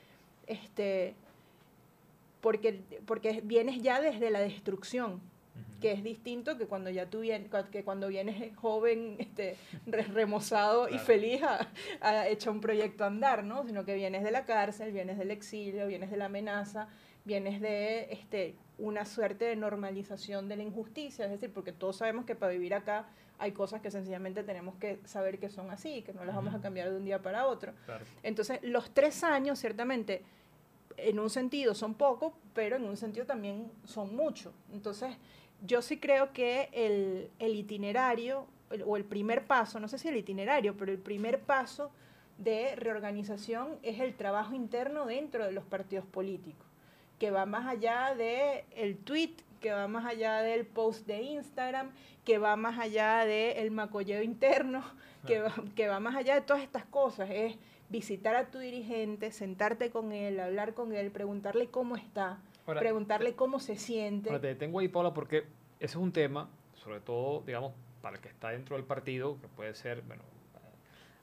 este, 0.46 1.14
porque, 2.40 2.80
porque 3.04 3.42
vienes 3.44 3.82
ya 3.82 4.00
desde 4.00 4.30
la 4.30 4.40
destrucción, 4.40 5.20
que 5.80 5.92
es 5.92 6.04
distinto 6.04 6.56
que 6.56 6.66
cuando 6.66 6.90
ya 6.90 7.10
tú 7.10 7.20
vienes, 7.20 7.50
que 7.70 7.84
cuando 7.84 8.08
vienes 8.08 8.56
joven, 8.56 9.16
este, 9.18 9.56
remozado 9.86 10.88
y 10.88 10.98
feliz 10.98 11.42
a, 11.42 11.68
a 12.00 12.28
echar 12.28 12.52
un 12.52 12.60
proyecto 12.60 13.04
a 13.04 13.08
andar, 13.08 13.44
¿no? 13.44 13.64
Sino 13.64 13.84
que 13.84 13.94
vienes 13.94 14.22
de 14.22 14.30
la 14.30 14.44
cárcel, 14.44 14.92
vienes 14.92 15.18
del 15.18 15.30
exilio, 15.30 15.86
vienes 15.86 16.10
de 16.10 16.16
la 16.16 16.26
amenaza, 16.26 16.88
vienes 17.24 17.60
de 17.60 18.12
este, 18.12 18.56
una 18.78 19.04
suerte 19.04 19.44
de 19.44 19.56
normalización 19.56 20.48
de 20.48 20.56
la 20.56 20.62
injusticia, 20.62 21.24
es 21.24 21.30
decir, 21.30 21.52
porque 21.52 21.72
todos 21.72 21.96
sabemos 21.96 22.24
que 22.24 22.34
para 22.34 22.52
vivir 22.52 22.74
acá 22.74 23.06
hay 23.38 23.52
cosas 23.52 23.80
que 23.80 23.90
sencillamente 23.90 24.44
tenemos 24.44 24.76
que 24.76 25.00
saber 25.04 25.38
que 25.38 25.48
son 25.48 25.70
así, 25.70 26.02
que 26.02 26.12
no 26.12 26.24
las 26.24 26.36
vamos 26.36 26.54
a 26.54 26.60
cambiar 26.60 26.90
de 26.90 26.96
un 26.96 27.04
día 27.04 27.20
para 27.22 27.46
otro. 27.46 27.72
Entonces, 28.22 28.60
los 28.62 28.90
tres 28.92 29.24
años, 29.24 29.58
ciertamente, 29.58 30.22
en 30.96 31.18
un 31.18 31.30
sentido 31.30 31.74
son 31.74 31.94
poco, 31.94 32.34
pero 32.54 32.76
en 32.76 32.84
un 32.84 32.96
sentido 32.96 33.26
también 33.26 33.70
son 33.84 34.14
mucho. 34.14 34.52
Entonces, 34.72 35.16
yo 35.64 35.82
sí 35.82 35.98
creo 35.98 36.32
que 36.32 36.68
el, 36.72 37.30
el 37.38 37.54
itinerario, 37.54 38.46
o 38.86 38.96
el 38.96 39.04
primer 39.04 39.46
paso, 39.46 39.80
no 39.80 39.88
sé 39.88 39.98
si 39.98 40.08
el 40.08 40.16
itinerario, 40.16 40.76
pero 40.76 40.92
el 40.92 40.98
primer 40.98 41.40
paso 41.40 41.90
de 42.38 42.74
reorganización 42.76 43.78
es 43.82 44.00
el 44.00 44.14
trabajo 44.14 44.54
interno 44.54 45.06
dentro 45.06 45.44
de 45.44 45.52
los 45.52 45.64
partidos 45.64 46.06
políticos 46.06 46.66
que 47.22 47.30
va 47.30 47.46
más 47.46 47.68
allá 47.68 48.16
del 48.16 48.64
el 48.74 48.96
tweet, 48.96 49.30
que 49.60 49.70
va 49.70 49.86
más 49.86 50.04
allá 50.06 50.42
del 50.42 50.66
post 50.66 51.06
de 51.06 51.22
Instagram, 51.22 51.92
que 52.24 52.38
va 52.38 52.56
más 52.56 52.80
allá 52.80 53.24
del 53.24 53.58
el 53.58 53.70
macolleo 53.70 54.24
interno, 54.24 54.82
que 55.24 55.40
va, 55.40 55.54
que 55.76 55.86
va 55.86 56.00
más 56.00 56.16
allá 56.16 56.34
de 56.34 56.40
todas 56.40 56.64
estas 56.64 56.84
cosas. 56.84 57.30
Es 57.30 57.56
visitar 57.90 58.34
a 58.34 58.46
tu 58.46 58.58
dirigente, 58.58 59.30
sentarte 59.30 59.90
con 59.90 60.10
él, 60.10 60.40
hablar 60.40 60.74
con 60.74 60.92
él, 60.92 61.12
preguntarle 61.12 61.68
cómo 61.68 61.94
está, 61.94 62.40
preguntarle 62.64 63.34
cómo 63.34 63.58
se 63.58 63.76
siente. 63.76 64.30
Ahora 64.30 64.40
te 64.40 64.48
detengo 64.48 64.80
ahí, 64.80 64.88
Paula, 64.88 65.12
porque 65.14 65.38
ese 65.78 65.92
es 65.92 65.96
un 65.96 66.12
tema, 66.12 66.48
sobre 66.74 67.00
todo, 67.00 67.42
digamos, 67.46 67.72
para 68.00 68.16
el 68.16 68.22
que 68.22 68.28
está 68.28 68.50
dentro 68.50 68.76
del 68.76 68.84
partido, 68.84 69.40
que 69.40 69.48
puede 69.48 69.74
ser, 69.74 70.02
bueno, 70.02 70.22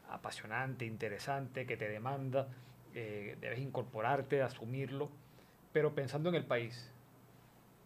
apasionante, 0.09 0.85
interesante, 0.85 1.65
que 1.65 1.77
te 1.77 1.87
demanda, 1.87 2.47
eh, 2.93 3.37
debes 3.39 3.59
incorporarte, 3.59 4.41
asumirlo 4.41 5.09
pero 5.71 5.93
pensando 5.93 6.29
en 6.29 6.35
el 6.35 6.45
país. 6.45 6.91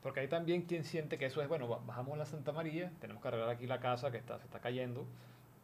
Porque 0.02 0.20
hay 0.22 0.28
también 0.28 0.64
quien 0.64 0.84
siente 0.84 1.18
que 1.18 1.26
eso 1.26 1.42
es, 1.42 1.48
bueno, 1.48 1.68
bajamos 1.86 2.18
la 2.18 2.26
Santa 2.26 2.52
María, 2.52 2.92
tenemos 3.00 3.22
que 3.22 3.28
arreglar 3.30 3.50
aquí 3.50 3.68
la 3.68 3.80
casa 3.80 4.12
que 4.12 4.18
está, 4.18 4.38
se 4.38 4.46
está 4.46 4.60
cayendo, 4.60 5.06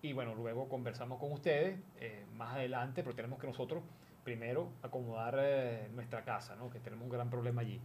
y 0.02 0.14
bueno, 0.14 0.34
luego 0.34 0.70
conversamos 0.70 1.20
con 1.20 1.32
ustedes 1.34 1.78
eh, 2.00 2.26
más 2.36 2.56
adelante, 2.56 3.04
pero 3.04 3.16
tenemos 3.16 3.40
que 3.40 3.48
nosotros 3.48 3.84
primero 4.30 4.70
acomodar 4.84 5.40
eh, 5.40 5.88
nuestra 5.96 6.24
casa, 6.24 6.56
¿no? 6.56 6.70
que 6.70 6.80
tenemos 6.80 7.04
un 7.04 7.10
gran 7.10 7.32
problema 7.32 7.62
allí. 7.62 7.82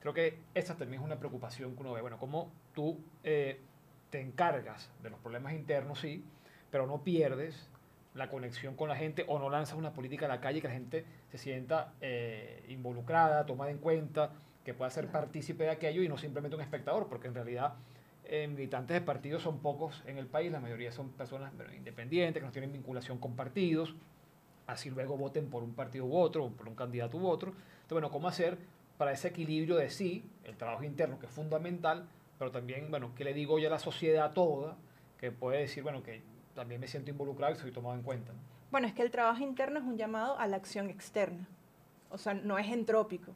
Creo 0.00 0.12
que 0.12 0.38
esa 0.54 0.76
también 0.76 1.00
es 1.00 1.06
una 1.06 1.18
preocupación 1.18 1.74
que 1.74 1.80
uno 1.80 1.94
ve, 1.94 2.02
bueno, 2.02 2.18
cómo 2.18 2.52
tú 2.74 2.98
eh, 3.24 3.62
te 4.10 4.20
encargas 4.20 4.90
de 5.02 5.08
los 5.08 5.18
problemas 5.20 5.54
internos, 5.54 6.00
sí, 6.00 6.22
pero 6.70 6.86
no 6.86 7.02
pierdes 7.02 7.70
la 8.12 8.28
conexión 8.28 8.76
con 8.76 8.90
la 8.90 8.96
gente 8.96 9.24
o 9.26 9.38
no 9.38 9.48
lanzas 9.48 9.78
una 9.78 9.94
política 9.94 10.26
a 10.26 10.28
la 10.28 10.38
calle 10.38 10.60
que 10.60 10.68
la 10.68 10.74
gente 10.74 11.06
se 11.30 11.38
sienta 11.38 11.94
eh, 12.02 12.62
involucrada, 12.68 13.46
tomada 13.46 13.70
en 13.70 13.78
cuenta, 13.78 14.32
que 14.66 14.74
pueda 14.74 14.90
ser 14.90 15.06
partícipe 15.06 15.64
de 15.64 15.70
aquello 15.70 16.02
y 16.02 16.08
no 16.10 16.18
simplemente 16.18 16.56
un 16.56 16.62
espectador, 16.62 17.08
porque 17.08 17.28
en 17.28 17.34
realidad 17.34 17.72
eh, 18.24 18.46
militantes 18.48 18.96
de 18.96 19.00
partidos 19.00 19.42
son 19.42 19.60
pocos 19.60 20.02
en 20.06 20.18
el 20.18 20.26
país, 20.26 20.52
la 20.52 20.60
mayoría 20.60 20.92
son 20.92 21.08
personas 21.12 21.54
independientes, 21.74 22.42
que 22.42 22.46
no 22.46 22.52
tienen 22.52 22.70
vinculación 22.70 23.16
con 23.16 23.34
partidos, 23.34 23.96
así 24.66 24.90
luego 24.90 25.16
voten 25.16 25.48
por 25.48 25.62
un 25.62 25.74
partido 25.74 26.06
u 26.06 26.16
otro, 26.16 26.48
por 26.50 26.68
un 26.68 26.74
candidato 26.74 27.16
u 27.16 27.26
otro. 27.26 27.50
Entonces, 27.50 27.90
bueno, 27.90 28.10
¿cómo 28.10 28.28
hacer 28.28 28.58
para 28.98 29.12
ese 29.12 29.28
equilibrio 29.28 29.76
de 29.76 29.90
sí, 29.90 30.24
el 30.44 30.56
trabajo 30.56 30.84
interno 30.84 31.18
que 31.18 31.26
es 31.26 31.32
fundamental, 31.32 32.08
pero 32.38 32.50
también, 32.50 32.90
bueno, 32.90 33.12
¿qué 33.14 33.24
le 33.24 33.34
digo 33.34 33.58
yo 33.58 33.68
a 33.68 33.70
la 33.70 33.78
sociedad 33.78 34.32
toda? 34.32 34.76
Que 35.18 35.30
puede 35.30 35.60
decir, 35.60 35.82
bueno, 35.82 36.02
que 36.02 36.22
también 36.54 36.80
me 36.80 36.88
siento 36.88 37.10
involucrado 37.10 37.54
y 37.54 37.56
soy 37.56 37.72
tomado 37.72 37.94
en 37.94 38.02
cuenta. 38.02 38.32
Bueno, 38.70 38.86
es 38.86 38.94
que 38.94 39.02
el 39.02 39.10
trabajo 39.10 39.42
interno 39.42 39.78
es 39.78 39.84
un 39.84 39.96
llamado 39.96 40.38
a 40.38 40.46
la 40.46 40.56
acción 40.56 40.90
externa. 40.90 41.46
O 42.10 42.18
sea, 42.18 42.34
no 42.34 42.58
es 42.58 42.68
entrópico, 42.68 43.32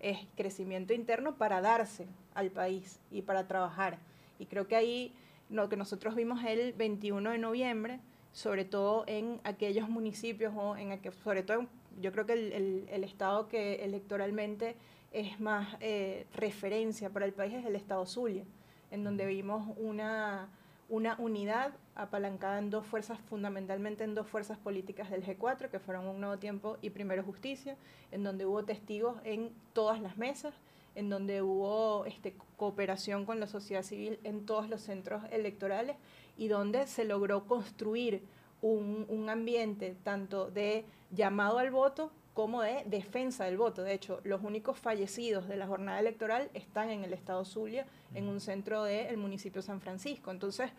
es 0.00 0.18
crecimiento 0.36 0.92
interno 0.92 1.36
para 1.36 1.60
darse 1.60 2.06
al 2.34 2.50
país 2.50 3.00
y 3.10 3.22
para 3.22 3.46
trabajar. 3.46 3.98
Y 4.38 4.46
creo 4.46 4.66
que 4.66 4.76
ahí 4.76 5.14
lo 5.48 5.68
que 5.68 5.76
nosotros 5.76 6.14
vimos 6.14 6.44
el 6.44 6.72
21 6.72 7.30
de 7.30 7.38
noviembre, 7.38 8.00
sobre 8.36 8.66
todo 8.66 9.04
en 9.06 9.40
aquellos 9.44 9.88
municipios 9.88 10.52
o 10.54 10.76
en 10.76 11.00
sobre 11.24 11.42
todo 11.42 11.64
yo 12.02 12.12
creo 12.12 12.26
que 12.26 12.34
el, 12.34 12.86
el, 12.90 13.02
estado 13.02 13.48
que 13.48 13.76
electoralmente 13.76 14.76
es 15.10 15.40
más 15.40 15.78
eh, 15.80 16.26
referencia 16.34 17.08
para 17.08 17.24
el 17.24 17.32
país 17.32 17.54
es 17.54 17.64
el 17.64 17.74
estado 17.74 18.04
Zulia, 18.04 18.44
en 18.90 19.04
donde 19.04 19.24
vimos 19.24 19.66
una 19.78 20.50
una 20.90 21.16
unidad 21.18 21.72
apalancada 21.94 22.58
en 22.58 22.68
dos 22.68 22.84
fuerzas, 22.86 23.18
fundamentalmente 23.28 24.04
en 24.04 24.14
dos 24.14 24.26
fuerzas 24.26 24.58
políticas 24.58 25.10
del 25.10 25.24
G4, 25.24 25.70
que 25.70 25.80
fueron 25.80 26.06
Un 26.06 26.20
Nuevo 26.20 26.38
Tiempo 26.38 26.76
y 26.82 26.90
Primero 26.90 27.22
Justicia, 27.22 27.76
en 28.12 28.22
donde 28.22 28.44
hubo 28.44 28.64
testigos 28.64 29.16
en 29.24 29.50
todas 29.72 30.00
las 30.00 30.18
mesas, 30.18 30.54
en 30.96 31.08
donde 31.08 31.42
hubo 31.42 32.04
este, 32.06 32.34
cooperación 32.56 33.24
con 33.24 33.38
la 33.38 33.46
sociedad 33.46 33.82
civil 33.82 34.18
en 34.24 34.44
todos 34.46 34.68
los 34.68 34.80
centros 34.80 35.22
electorales 35.30 35.96
y 36.36 36.48
donde 36.48 36.86
se 36.86 37.04
logró 37.04 37.46
construir 37.46 38.22
un, 38.62 39.06
un 39.08 39.28
ambiente 39.30 39.94
tanto 40.02 40.50
de 40.50 40.84
llamado 41.12 41.58
al 41.58 41.70
voto 41.70 42.10
como 42.32 42.62
de 42.62 42.82
defensa 42.86 43.44
del 43.44 43.58
voto. 43.58 43.82
De 43.82 43.94
hecho, 43.94 44.20
los 44.24 44.42
únicos 44.42 44.78
fallecidos 44.78 45.48
de 45.48 45.56
la 45.56 45.66
jornada 45.66 46.00
electoral 46.00 46.50
están 46.54 46.90
en 46.90 47.04
el 47.04 47.12
estado 47.12 47.44
Zulia, 47.44 47.86
en 48.14 48.28
un 48.28 48.40
centro 48.40 48.84
del 48.84 49.16
municipio 49.18 49.62
de 49.62 49.66
San 49.66 49.80
Francisco. 49.80 50.30
Entonces, 50.30 50.70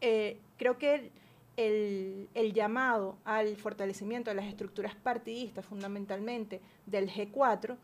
eh, 0.00 0.38
creo 0.56 0.78
que 0.78 1.10
el, 1.56 2.28
el, 2.34 2.52
llamado 2.54 3.16
al 3.24 3.56
fortalecimiento 3.56 4.30
de 4.30 4.36
las 4.36 4.46
estructuras 4.46 4.94
partidistas, 4.94 5.66
fundamentalmente 5.66 6.62
del 6.86 7.10
G4, 7.10 7.76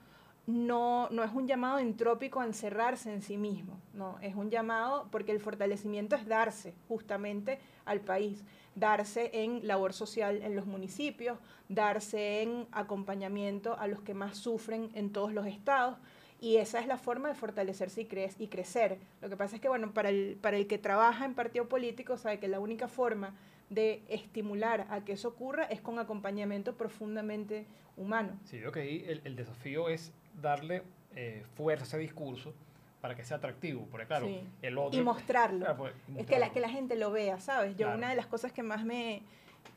no, 0.49 1.11
no 1.11 1.24
es 1.24 1.30
un 1.34 1.46
llamado 1.46 1.78
entrópico 1.78 2.40
a 2.40 2.46
encerrarse 2.46 3.12
en 3.12 3.20
sí 3.20 3.36
mismo, 3.36 3.78
no, 3.92 4.18
es 4.22 4.34
un 4.34 4.49
llamado 4.49 5.07
porque 5.12 5.30
el 5.30 5.40
fortalecimiento 5.40 6.16
es 6.16 6.26
darse 6.26 6.72
justamente 6.88 7.59
al 7.84 8.01
país, 8.01 8.42
darse 8.74 9.30
en 9.34 9.66
labor 9.66 9.92
social 9.92 10.40
en 10.40 10.57
los 10.57 10.64
municipios, 10.64 11.38
darse 11.68 12.40
en 12.40 12.66
acompañamiento 12.72 13.78
a 13.78 13.88
los 13.88 14.01
que 14.01 14.14
más 14.14 14.38
sufren 14.38 14.88
en 14.94 15.12
todos 15.12 15.34
los 15.34 15.46
estados, 15.46 15.99
y 16.40 16.57
esa 16.57 16.80
es 16.80 16.86
la 16.86 16.96
forma 16.96 17.28
de 17.28 17.34
fortalecerse 17.34 18.01
y, 18.01 18.05
cre 18.07 18.30
y 18.38 18.46
crecer. 18.46 18.99
Lo 19.20 19.28
que 19.28 19.36
pasa 19.36 19.57
es 19.57 19.61
que, 19.61 19.68
bueno, 19.68 19.92
para 19.92 20.09
el, 20.09 20.38
para 20.40 20.57
el 20.57 20.66
que 20.66 20.78
trabaja 20.78 21.26
en 21.26 21.34
partido 21.34 21.68
político, 21.68 22.16
sabe 22.16 22.38
que 22.38 22.49
la 22.49 22.61
única 22.61 22.88
forma 22.88 23.34
de 23.68 24.03
estimular 24.09 24.86
a 24.88 25.05
que 25.05 25.12
eso 25.12 25.28
ocurra 25.28 25.64
es 25.64 25.82
con 25.82 25.99
acompañamiento 25.99 26.74
profundamente 26.74 27.66
humano. 27.99 28.38
Sí, 28.44 28.61
creo 28.61 28.72
que 28.72 28.80
ahí 28.80 29.05
el, 29.07 29.20
el 29.24 29.36
desafío 29.36 29.88
es 29.88 30.12
darle 30.41 30.82
eh, 31.14 31.45
fuerza 31.55 31.84
a 31.84 31.86
ese 31.89 31.99
discurso 31.99 32.55
para 33.01 33.14
que 33.14 33.24
sea 33.24 33.36
atractivo, 33.36 33.86
porque 33.91 34.07
claro, 34.07 34.28
el 34.61 34.78
otro... 34.78 34.99
Y 34.99 35.03
mostrarlo. 35.03 35.76
Pues, 35.76 35.95
es 36.16 36.26
que 36.26 36.39
la, 36.39 36.51
que 36.51 36.61
la 36.61 36.68
gente 36.68 36.97
lo 36.97 37.11
vea, 37.11 37.39
¿sabes? 37.41 37.76
Yo 37.76 37.95
una 37.95 38.11
de 38.11 38.16
las 38.16 38.26
cosas 38.26 38.53
que 38.53 38.62
más 38.62 38.84
me, 38.84 39.22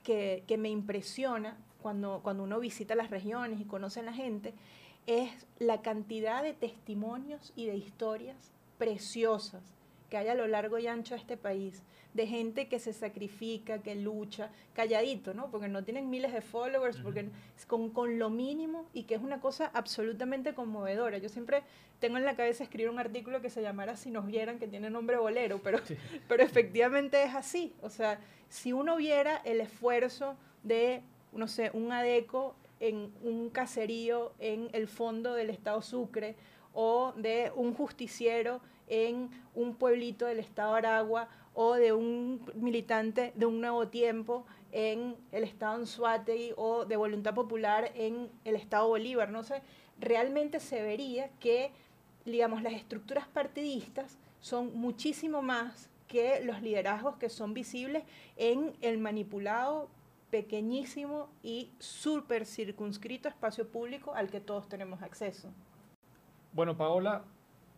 que, 0.03 0.43
que 0.47 0.57
me 0.57 0.69
impresiona 0.69 1.55
cuando, 1.81 2.21
cuando 2.23 2.43
uno 2.43 2.59
visita 2.59 2.95
las 2.95 3.09
regiones 3.09 3.59
y 3.59 3.65
conoce 3.65 3.99
a 3.99 4.03
la 4.03 4.13
gente 4.13 4.53
es 5.07 5.47
la 5.59 5.81
cantidad 5.81 6.43
de 6.43 6.53
testimonios 6.53 7.53
y 7.55 7.65
de 7.65 7.75
historias 7.75 8.51
preciosas 8.77 9.61
que 10.11 10.17
hay 10.17 10.27
a 10.27 10.35
lo 10.35 10.45
largo 10.45 10.77
y 10.77 10.87
ancho 10.87 11.15
de 11.15 11.21
este 11.21 11.37
país, 11.37 11.83
de 12.13 12.27
gente 12.27 12.67
que 12.67 12.79
se 12.79 12.91
sacrifica, 12.91 13.81
que 13.81 13.95
lucha, 13.95 14.49
calladito, 14.73 15.33
¿no? 15.33 15.49
Porque 15.49 15.69
no 15.69 15.85
tienen 15.85 16.09
miles 16.09 16.33
de 16.33 16.41
followers, 16.41 16.97
porque 16.97 17.29
con, 17.65 17.91
con 17.91 18.19
lo 18.19 18.29
mínimo 18.29 18.85
y 18.93 19.03
que 19.03 19.15
es 19.15 19.21
una 19.21 19.39
cosa 19.39 19.71
absolutamente 19.73 20.53
conmovedora. 20.53 21.17
Yo 21.17 21.29
siempre 21.29 21.63
tengo 22.01 22.17
en 22.17 22.25
la 22.25 22.35
cabeza 22.35 22.65
escribir 22.65 22.89
un 22.89 22.99
artículo 22.99 23.41
que 23.41 23.49
se 23.49 23.61
llamara 23.61 23.95
Si 23.95 24.11
nos 24.11 24.27
vieran, 24.27 24.59
que 24.59 24.67
tiene 24.67 24.89
nombre 24.89 25.15
bolero, 25.15 25.61
pero, 25.63 25.79
pero 26.27 26.43
efectivamente 26.43 27.23
es 27.23 27.33
así. 27.33 27.73
O 27.81 27.89
sea, 27.89 28.19
si 28.49 28.73
uno 28.73 28.97
viera 28.97 29.37
el 29.45 29.61
esfuerzo 29.61 30.35
de, 30.61 31.03
no 31.31 31.47
sé, 31.47 31.71
un 31.73 31.93
adeco 31.93 32.53
en 32.81 33.13
un 33.23 33.49
caserío 33.49 34.33
en 34.39 34.67
el 34.73 34.89
fondo 34.89 35.35
del 35.35 35.49
estado 35.49 35.81
Sucre, 35.81 36.35
o 36.73 37.13
de 37.15 37.51
un 37.55 37.73
justiciero 37.73 38.61
en 38.91 39.29
un 39.55 39.75
pueblito 39.75 40.25
del 40.25 40.39
estado 40.39 40.75
Aragua 40.75 41.29
o 41.53 41.73
de 41.75 41.93
un 41.93 42.45
militante 42.55 43.31
de 43.35 43.45
un 43.45 43.61
nuevo 43.61 43.87
tiempo 43.87 44.45
en 44.73 45.15
el 45.31 45.43
estado 45.43 45.75
Anzuategui 45.75 46.53
o 46.57 46.85
de 46.85 46.97
voluntad 46.97 47.33
popular 47.33 47.91
en 47.95 48.29
el 48.43 48.55
estado 48.55 48.89
Bolívar. 48.89 49.31
No 49.31 49.43
sé, 49.43 49.61
realmente 49.99 50.59
se 50.59 50.81
vería 50.83 51.29
que, 51.39 51.71
digamos, 52.25 52.61
las 52.63 52.73
estructuras 52.73 53.27
partidistas 53.27 54.17
son 54.41 54.75
muchísimo 54.75 55.41
más 55.41 55.89
que 56.07 56.41
los 56.43 56.61
liderazgos 56.61 57.15
que 57.15 57.29
son 57.29 57.53
visibles 57.53 58.03
en 58.35 58.73
el 58.81 58.97
manipulado 58.97 59.87
pequeñísimo 60.31 61.29
y 61.43 61.71
súper 61.79 62.45
circunscrito 62.45 63.29
espacio 63.29 63.69
público 63.69 64.13
al 64.13 64.29
que 64.29 64.41
todos 64.41 64.67
tenemos 64.67 65.01
acceso. 65.01 65.49
Bueno, 66.53 66.75
Paola, 66.75 67.23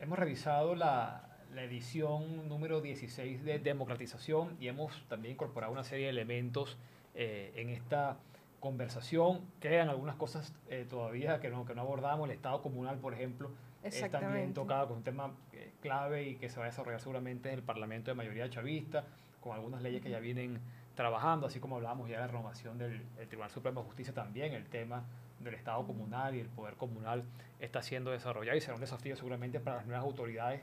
hemos 0.04 0.20
revisado 0.20 0.76
la, 0.76 1.30
edición 1.56 2.50
número 2.50 2.82
16 2.82 3.44
de 3.46 3.60
democratización 3.60 4.58
y 4.60 4.68
hemos 4.68 5.08
también 5.08 5.36
incorporado 5.36 5.72
una 5.72 5.84
serie 5.84 6.06
de 6.06 6.10
elementos 6.10 6.78
eh, 7.16 7.54
en 7.56 7.70
esta 7.70 8.18
conversación. 8.60 9.42
Quedan 9.60 9.88
algunas 9.88 10.16
cosas 10.16 10.54
eh, 10.68 10.86
todavía 10.90 11.40
que 11.40 11.50
no, 11.50 11.64
que 11.64 11.76
no 11.76 11.82
abordamos. 11.82 12.28
El 12.28 12.36
Estado 12.36 12.62
comunal, 12.62 12.98
por 12.98 13.14
ejemplo, 13.14 13.52
es 13.84 14.10
también 14.10 14.54
tocado 14.54 14.88
con 14.88 14.98
un 14.98 15.04
tema 15.04 15.32
eh, 15.54 15.72
clave 15.80 16.24
y 16.28 16.36
que 16.36 16.50
se 16.50 16.58
va 16.58 16.66
a 16.66 16.70
desarrollar 16.70 17.00
seguramente 17.00 17.50
en 17.50 17.56
el 17.56 17.64
Parlamento 17.64 18.12
de 18.12 18.16
mayoría 18.16 18.50
chavista, 18.50 19.06
con 19.40 19.54
algunas 19.54 19.82
leyes 19.84 20.02
que 20.02 20.10
ya 20.10 20.20
vienen 20.20 20.60
trabajando, 20.96 21.48
así 21.48 21.60
como 21.60 21.76
hablábamos 21.76 22.10
ya 22.10 22.16
de 22.16 22.22
la 22.22 22.28
renovación 22.28 22.78
del 22.78 23.04
Tribunal 23.28 23.52
Supremo 23.52 23.82
de 23.82 23.88
Justicia 23.88 24.14
también, 24.14 24.54
el 24.54 24.66
tema 24.66 25.04
del 25.44 25.56
Estado 25.56 25.86
comunal 25.86 26.36
y 26.36 26.40
el 26.40 26.48
poder 26.48 26.76
comunal 26.76 27.24
está 27.60 27.82
siendo 27.82 28.12
desarrollado 28.12 28.58
y 28.58 28.62
será 28.62 28.76
un 28.76 28.82
desafío 28.82 29.16
seguramente 29.16 29.60
para 29.60 29.78
las 29.78 29.86
nuevas 29.86 30.04
autoridades 30.04 30.62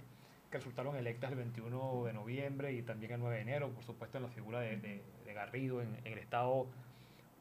que 0.51 0.59
resultaron 0.59 0.97
electas 0.97 1.31
el 1.31 1.39
21 1.39 2.05
de 2.05 2.12
noviembre 2.12 2.72
y 2.72 2.83
también 2.83 3.12
el 3.12 3.20
9 3.20 3.37
de 3.37 3.43
enero, 3.43 3.70
por 3.70 3.85
supuesto 3.85 4.18
en 4.18 4.24
la 4.24 4.31
figura 4.31 4.61
de, 4.61 5.01
Garrido 5.33 5.81
en, 5.81 5.97
el 6.05 6.18
Estado 6.18 6.66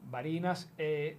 Barinas. 0.08 0.70
Eh, 0.78 1.16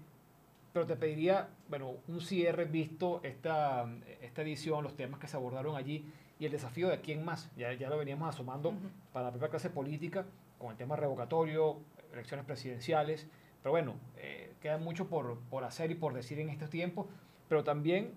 pero 0.72 0.86
te 0.86 0.95
pediría, 0.95 1.49
bueno, 1.67 1.95
un 2.07 2.22
cierre 2.22 2.63
visto 2.63 3.19
esta, 3.24 3.86
esta 4.22 4.41
edición, 4.41 4.84
los 4.84 4.95
temas 4.95 5.19
que 5.19 5.28
se 5.28 5.36
abordaron 5.36 5.76
allí 5.76 6.05
y 6.39 6.45
el 6.45 6.51
desafío 6.51 6.88
de 6.88 7.01
quién 7.01 7.26
más. 7.26 7.49
Ya, 7.57 7.74
ya 7.74 7.89
lo 7.89 7.97
veníamos 7.97 8.30
asomando 8.30 8.74
para 9.11 9.26
la 9.26 9.32
propia 9.32 9.49
clase 9.49 9.69
política 9.69 10.26
con 10.57 10.72
el 10.72 10.78
tema 10.78 10.95
revocatorio, 10.95 11.78
elecciones 12.13 12.45
presidenciales, 12.45 13.28
pero 13.62 13.72
bueno, 13.72 13.95
eh, 14.18 14.53
queda 14.62 14.78
mucho 14.78 15.07
por, 15.07 15.38
por, 15.49 15.64
hacer 15.64 15.89
y 15.91 15.95
por 15.95 16.14
decir 16.14 16.39
en 16.39 16.49
estos 16.49 16.70
tiempos, 16.70 17.07
pero 17.47 17.64
también 17.64 18.14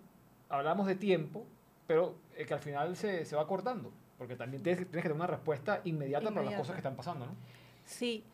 hablamos 0.49 0.87
de 0.87 0.97
tiempo, 0.97 1.47
pero 1.87 2.17
eh, 2.37 2.47
que 2.47 2.55
al 2.55 2.61
final 2.61 2.97
se, 2.97 3.25
se, 3.25 3.37
va 3.37 3.47
cortando, 3.47 3.93
porque 4.19 4.35
también 4.37 4.63
tienes, 4.63 4.87
tienes, 4.87 5.03
que 5.03 5.09
tener 5.09 5.17
una 5.17 5.27
respuesta 5.27 5.81
inmediata, 5.85 6.31
para 6.31 6.47
las 6.47 6.55
cosas 6.55 6.75
que 6.75 6.79
están 6.79 6.97
pasando, 6.97 7.27
¿no? 7.27 7.33
Sí. 7.85 8.25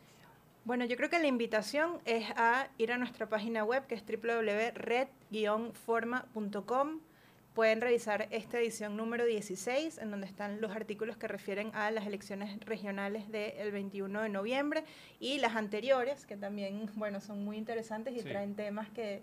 Bueno, 0.65 0.85
yo 0.85 0.97
creo 0.97 1.09
que 1.09 1.19
la 1.19 1.27
invitación 1.27 2.01
es 2.05 2.31
a 2.37 2.69
ir 2.77 2.93
a 2.93 2.99
nuestra 2.99 3.27
página 3.29 3.65
web, 3.65 3.87
que 3.87 3.95
es 3.95 4.05
www.red-forma.com 4.05 7.01
Pueden 7.55 7.81
revisar 7.81 8.29
esta 8.31 8.61
edición 8.61 8.97
número 8.97 9.25
16, 9.25 9.99
en 9.99 10.13
donde 10.13 10.29
están 10.29 10.61
los 10.61 10.71
artículos 10.71 11.17
que 11.17 11.27
refieren 11.27 11.73
a 11.75 11.91
las 11.91 12.07
elecciones 12.07 12.61
regionales 12.61 13.29
del 13.33 13.73
21 13.73 14.23
de 14.23 14.29
noviembre 14.29 14.85
y 15.19 15.39
las 15.39 15.57
anteriores, 15.57 16.27
que 16.27 16.37
también, 16.37 16.89
bueno, 16.95 17.21
son 17.21 17.45
muy 17.45 17.57
interesantes 17.57 18.17
y 18.17 18.23
traen 18.23 18.55
temas 18.55 18.89
que, 18.91 19.23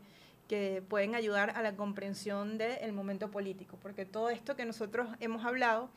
que 0.50 0.84
pueden 0.90 1.16
ayudar 1.16 1.52
a 1.52 1.62
la 1.62 1.78
comprensión 1.78 2.58
del 2.58 2.92
momento 2.92 3.32
político, 3.32 3.78
porque 3.82 4.06
todo 4.06 4.30
esto 4.30 4.58
que 4.58 4.66
nosotros 4.66 5.08
hemos 5.22 5.46
hablado, 5.46 5.90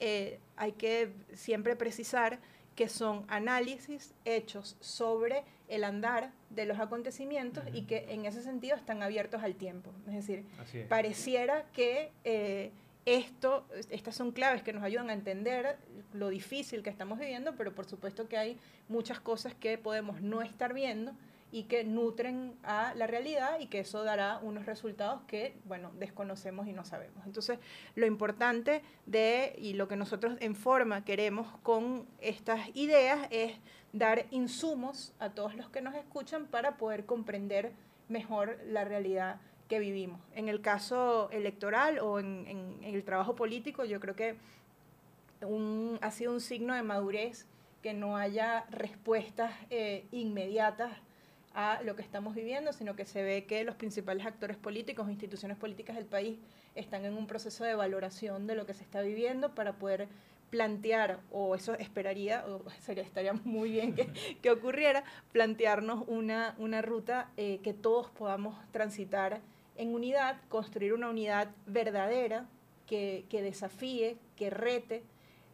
eh, 0.00 0.40
hay 0.56 0.72
que 0.72 1.12
siempre 1.34 1.76
precisar 1.76 2.40
que 2.78 2.88
son 2.88 3.24
análisis 3.26 4.14
hechos 4.24 4.76
sobre 4.78 5.42
el 5.66 5.82
andar 5.82 6.30
de 6.48 6.64
los 6.64 6.78
acontecimientos 6.78 7.64
y 7.72 7.86
que 7.86 8.06
en 8.10 8.24
ese 8.24 8.40
sentido 8.40 8.76
están 8.76 9.02
abiertos 9.02 9.42
al 9.42 9.56
tiempo. 9.56 9.90
Es 10.06 10.14
decir, 10.14 10.44
pareciera 10.88 11.64
que 11.72 12.12
eh, 12.22 12.70
esto, 13.04 13.66
estas 13.90 14.14
son 14.14 14.30
claves 14.30 14.62
que 14.62 14.72
nos 14.72 14.84
ayudan 14.84 15.10
a 15.10 15.12
entender 15.12 15.76
lo 16.12 16.28
difícil 16.28 16.84
que 16.84 16.90
estamos 16.90 17.18
viviendo, 17.18 17.56
pero 17.56 17.74
por 17.74 17.84
supuesto 17.84 18.28
que 18.28 18.38
hay 18.38 18.56
muchas 18.88 19.18
cosas 19.18 19.56
que 19.56 19.76
podemos 19.76 20.20
no 20.20 20.40
estar 20.42 20.72
viendo 20.72 21.16
y 21.50 21.64
que 21.64 21.84
nutren 21.84 22.54
a 22.62 22.94
la 22.94 23.06
realidad 23.06 23.58
y 23.60 23.66
que 23.66 23.80
eso 23.80 24.04
dará 24.04 24.38
unos 24.42 24.66
resultados 24.66 25.22
que, 25.26 25.56
bueno, 25.64 25.90
desconocemos 25.98 26.66
y 26.66 26.72
no 26.72 26.84
sabemos. 26.84 27.24
Entonces, 27.24 27.58
lo 27.94 28.06
importante 28.06 28.82
de, 29.06 29.54
y 29.58 29.72
lo 29.72 29.88
que 29.88 29.96
nosotros 29.96 30.36
en 30.40 30.54
forma 30.54 31.04
queremos 31.04 31.46
con 31.62 32.06
estas 32.20 32.68
ideas 32.74 33.26
es 33.30 33.54
dar 33.92 34.26
insumos 34.30 35.14
a 35.18 35.30
todos 35.30 35.54
los 35.54 35.70
que 35.70 35.80
nos 35.80 35.94
escuchan 35.94 36.46
para 36.46 36.76
poder 36.76 37.06
comprender 37.06 37.72
mejor 38.08 38.58
la 38.66 38.84
realidad 38.84 39.40
que 39.68 39.78
vivimos. 39.78 40.20
En 40.34 40.48
el 40.48 40.60
caso 40.60 41.30
electoral 41.30 41.98
o 41.98 42.18
en, 42.18 42.78
el 42.82 43.04
trabajo 43.04 43.34
político, 43.34 43.84
yo 43.84 44.00
creo 44.00 44.14
que 44.16 44.36
ha 46.00 46.10
sido 46.10 46.32
un 46.32 46.40
signo 46.40 46.74
de 46.74 46.82
madurez 46.82 47.46
que 47.82 47.94
no 47.94 48.16
haya 48.16 48.64
respuestas 48.70 49.52
eh, 49.70 50.06
inmediatas 50.10 50.92
a 51.58 51.82
lo 51.82 51.96
que 51.96 52.02
estamos 52.02 52.36
viviendo, 52.36 52.72
sino 52.72 52.94
que 52.94 53.04
se 53.04 53.20
ve 53.20 53.44
que 53.44 53.64
los 53.64 53.74
principales 53.74 54.24
actores 54.24 54.56
políticos, 54.56 55.10
instituciones 55.10 55.56
políticas 55.56 55.96
del 55.96 56.04
país, 56.04 56.38
están 56.76 57.04
en 57.04 57.14
un 57.14 57.26
proceso 57.26 57.64
de 57.64 57.74
valoración 57.74 58.46
de 58.46 58.54
lo 58.54 58.64
que 58.64 58.74
se 58.74 58.84
está 58.84 59.02
viviendo 59.02 59.56
para 59.56 59.72
poder 59.72 60.06
plantear, 60.50 61.18
o 61.32 61.56
eso 61.56 61.74
esperaría, 61.74 62.44
o 62.46 62.62
sería, 62.80 63.02
estaría 63.02 63.32
muy 63.32 63.72
bien 63.72 63.92
que, 63.92 64.06
que 64.40 64.52
ocurriera, 64.52 65.02
plantearnos 65.32 66.04
una, 66.06 66.54
una 66.58 66.80
ruta 66.80 67.28
eh, 67.36 67.58
que 67.64 67.74
todos 67.74 68.08
podamos 68.10 68.54
transitar 68.70 69.40
en 69.74 69.92
unidad, 69.92 70.36
construir 70.48 70.92
una 70.92 71.10
unidad 71.10 71.50
verdadera 71.66 72.46
que, 72.86 73.24
que 73.28 73.42
desafíe, 73.42 74.16
que 74.36 74.50
rete 74.50 75.02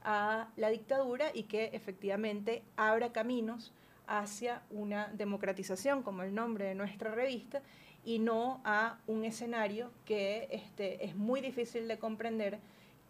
a 0.03 0.49
la 0.59 0.69
dictadura 0.69 1.31
y 1.33 1.45
que 1.45 1.71
efectivamente 1.73 2.63
abra 2.77 3.11
caminos 3.11 3.73
hacia 4.07 4.63
una 4.71 5.09
democratización, 5.09 6.03
como 6.03 6.23
el 6.23 6.35
nombre 6.35 6.67
de 6.67 6.75
nuestra 6.75 7.11
revista, 7.11 7.63
y 8.05 8.19
no 8.19 8.61
a 8.65 8.99
un 9.07 9.25
escenario 9.25 9.91
que 10.05 10.49
este, 10.51 11.05
es 11.05 11.17
muy 11.17 11.41
difícil 11.41 11.89
de 11.89 11.99
comprender, 11.99 12.59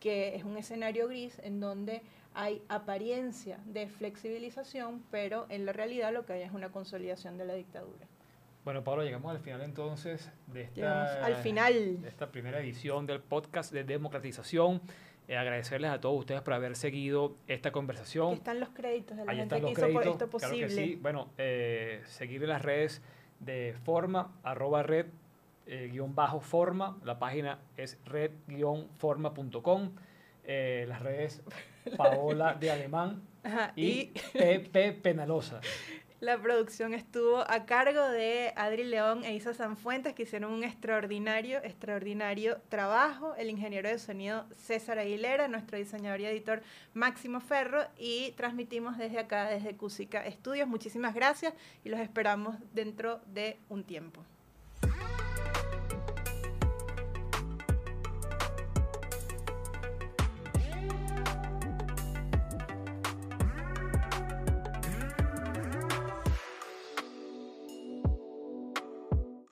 que 0.01 0.37
es 0.37 0.45
un 0.45 0.57
escenario 0.57 1.09
gris 1.09 1.39
en 1.43 1.61
donde 1.61 2.03
hay 2.35 2.63
apariencia 2.69 3.59
de 3.65 3.89
flexibilización, 3.89 5.03
pero 5.11 5.47
en 5.49 5.67
la 5.67 5.73
realidad 5.73 6.13
lo 6.13 6.27
que 6.27 6.35
hay 6.35 6.43
es 6.43 6.53
una 6.53 6.71
consolidación 6.71 7.39
de 7.39 7.45
la 7.45 7.55
dictadura. 7.55 8.07
Bueno, 8.65 8.83
Pablo, 8.83 9.05
llegamos 9.05 9.31
al 9.31 9.41
final 9.41 9.61
entonces 9.61 10.31
de 10.47 10.63
esta, 10.63 11.25
al 11.25 11.37
final. 11.37 12.01
de 12.01 12.09
esta 12.09 12.33
primera 12.33 12.61
edición 12.61 13.07
del 13.07 13.21
podcast 13.21 13.73
de 13.73 13.85
democratización. 13.85 14.81
Eh, 15.27 15.37
agradecerles 15.37 15.91
a 15.91 16.01
todos 16.01 16.19
ustedes 16.21 16.43
por 16.43 16.53
haber 16.55 16.77
seguido 16.77 17.37
esta 17.47 17.73
conversación. 17.73 18.29
Aquí 18.29 18.35
están 18.37 18.61
los 18.61 18.69
créditos 18.71 19.17
de 19.17 19.25
la 19.25 19.33
Ahí 19.33 19.39
gente 19.39 19.61
que 19.61 19.71
hizo 19.71 19.81
créditos. 19.81 20.07
esto 20.07 20.29
posible. 20.31 20.57
Claro 20.59 20.69
que 20.69 20.75
sí. 20.75 20.99
Bueno, 21.01 21.31
eh, 21.39 22.03
seguir 22.05 22.43
en 22.43 22.51
las 22.51 22.63
redes 22.63 23.01
de 23.41 23.75
forma, 23.85 24.33
arroba 24.43 24.83
red, 24.83 25.07
eh, 25.67 25.89
guion 25.91 26.15
bajo 26.15 26.41
forma. 26.41 26.99
La 27.05 27.19
página 27.19 27.59
es 27.77 27.99
red-forma.com. 28.05 29.91
Eh, 30.47 30.85
las 30.89 31.01
redes 31.01 31.43
Paola 31.97 32.53
de 32.55 32.71
Alemán 32.71 33.23
Ajá, 33.43 33.73
y, 33.77 33.87
y 33.87 34.13
Pepe 34.35 34.93
Penalosa. 34.93 35.61
La 36.25 36.41
producción 36.41 36.95
estuvo 36.95 37.45
a 37.51 37.67
cargo 37.67 38.09
de 38.09 38.55
Adri 38.57 38.85
León 38.85 39.25
e 39.25 39.35
Isa 39.35 39.53
Sanfuentes, 39.53 40.15
que 40.15 40.23
hicieron 40.23 40.53
un 40.53 40.65
extraordinario, 40.65 41.59
extraordinario 41.63 42.63
trabajo. 42.71 43.35
El 43.37 43.51
ingeniero 43.51 43.91
de 43.91 43.99
sonido 43.99 44.47
César 44.57 44.99
Aguilera, 44.99 45.49
nuestro 45.49 45.77
diseñador 45.77 46.23
y 46.23 46.25
editor 46.25 46.63
Máximo 46.95 47.41
Ferro, 47.41 47.85
y 47.99 48.33
transmitimos 48.39 48.97
desde 48.97 49.19
acá, 49.19 49.51
desde 49.51 49.77
Cusica 49.77 50.25
Estudios. 50.25 50.67
Muchísimas 50.67 51.15
gracias 51.15 51.53
y 51.85 51.91
los 51.91 52.01
esperamos 52.01 52.57
dentro 52.73 53.21
de 53.27 53.59
un 53.69 53.85
tiempo. 53.85 54.25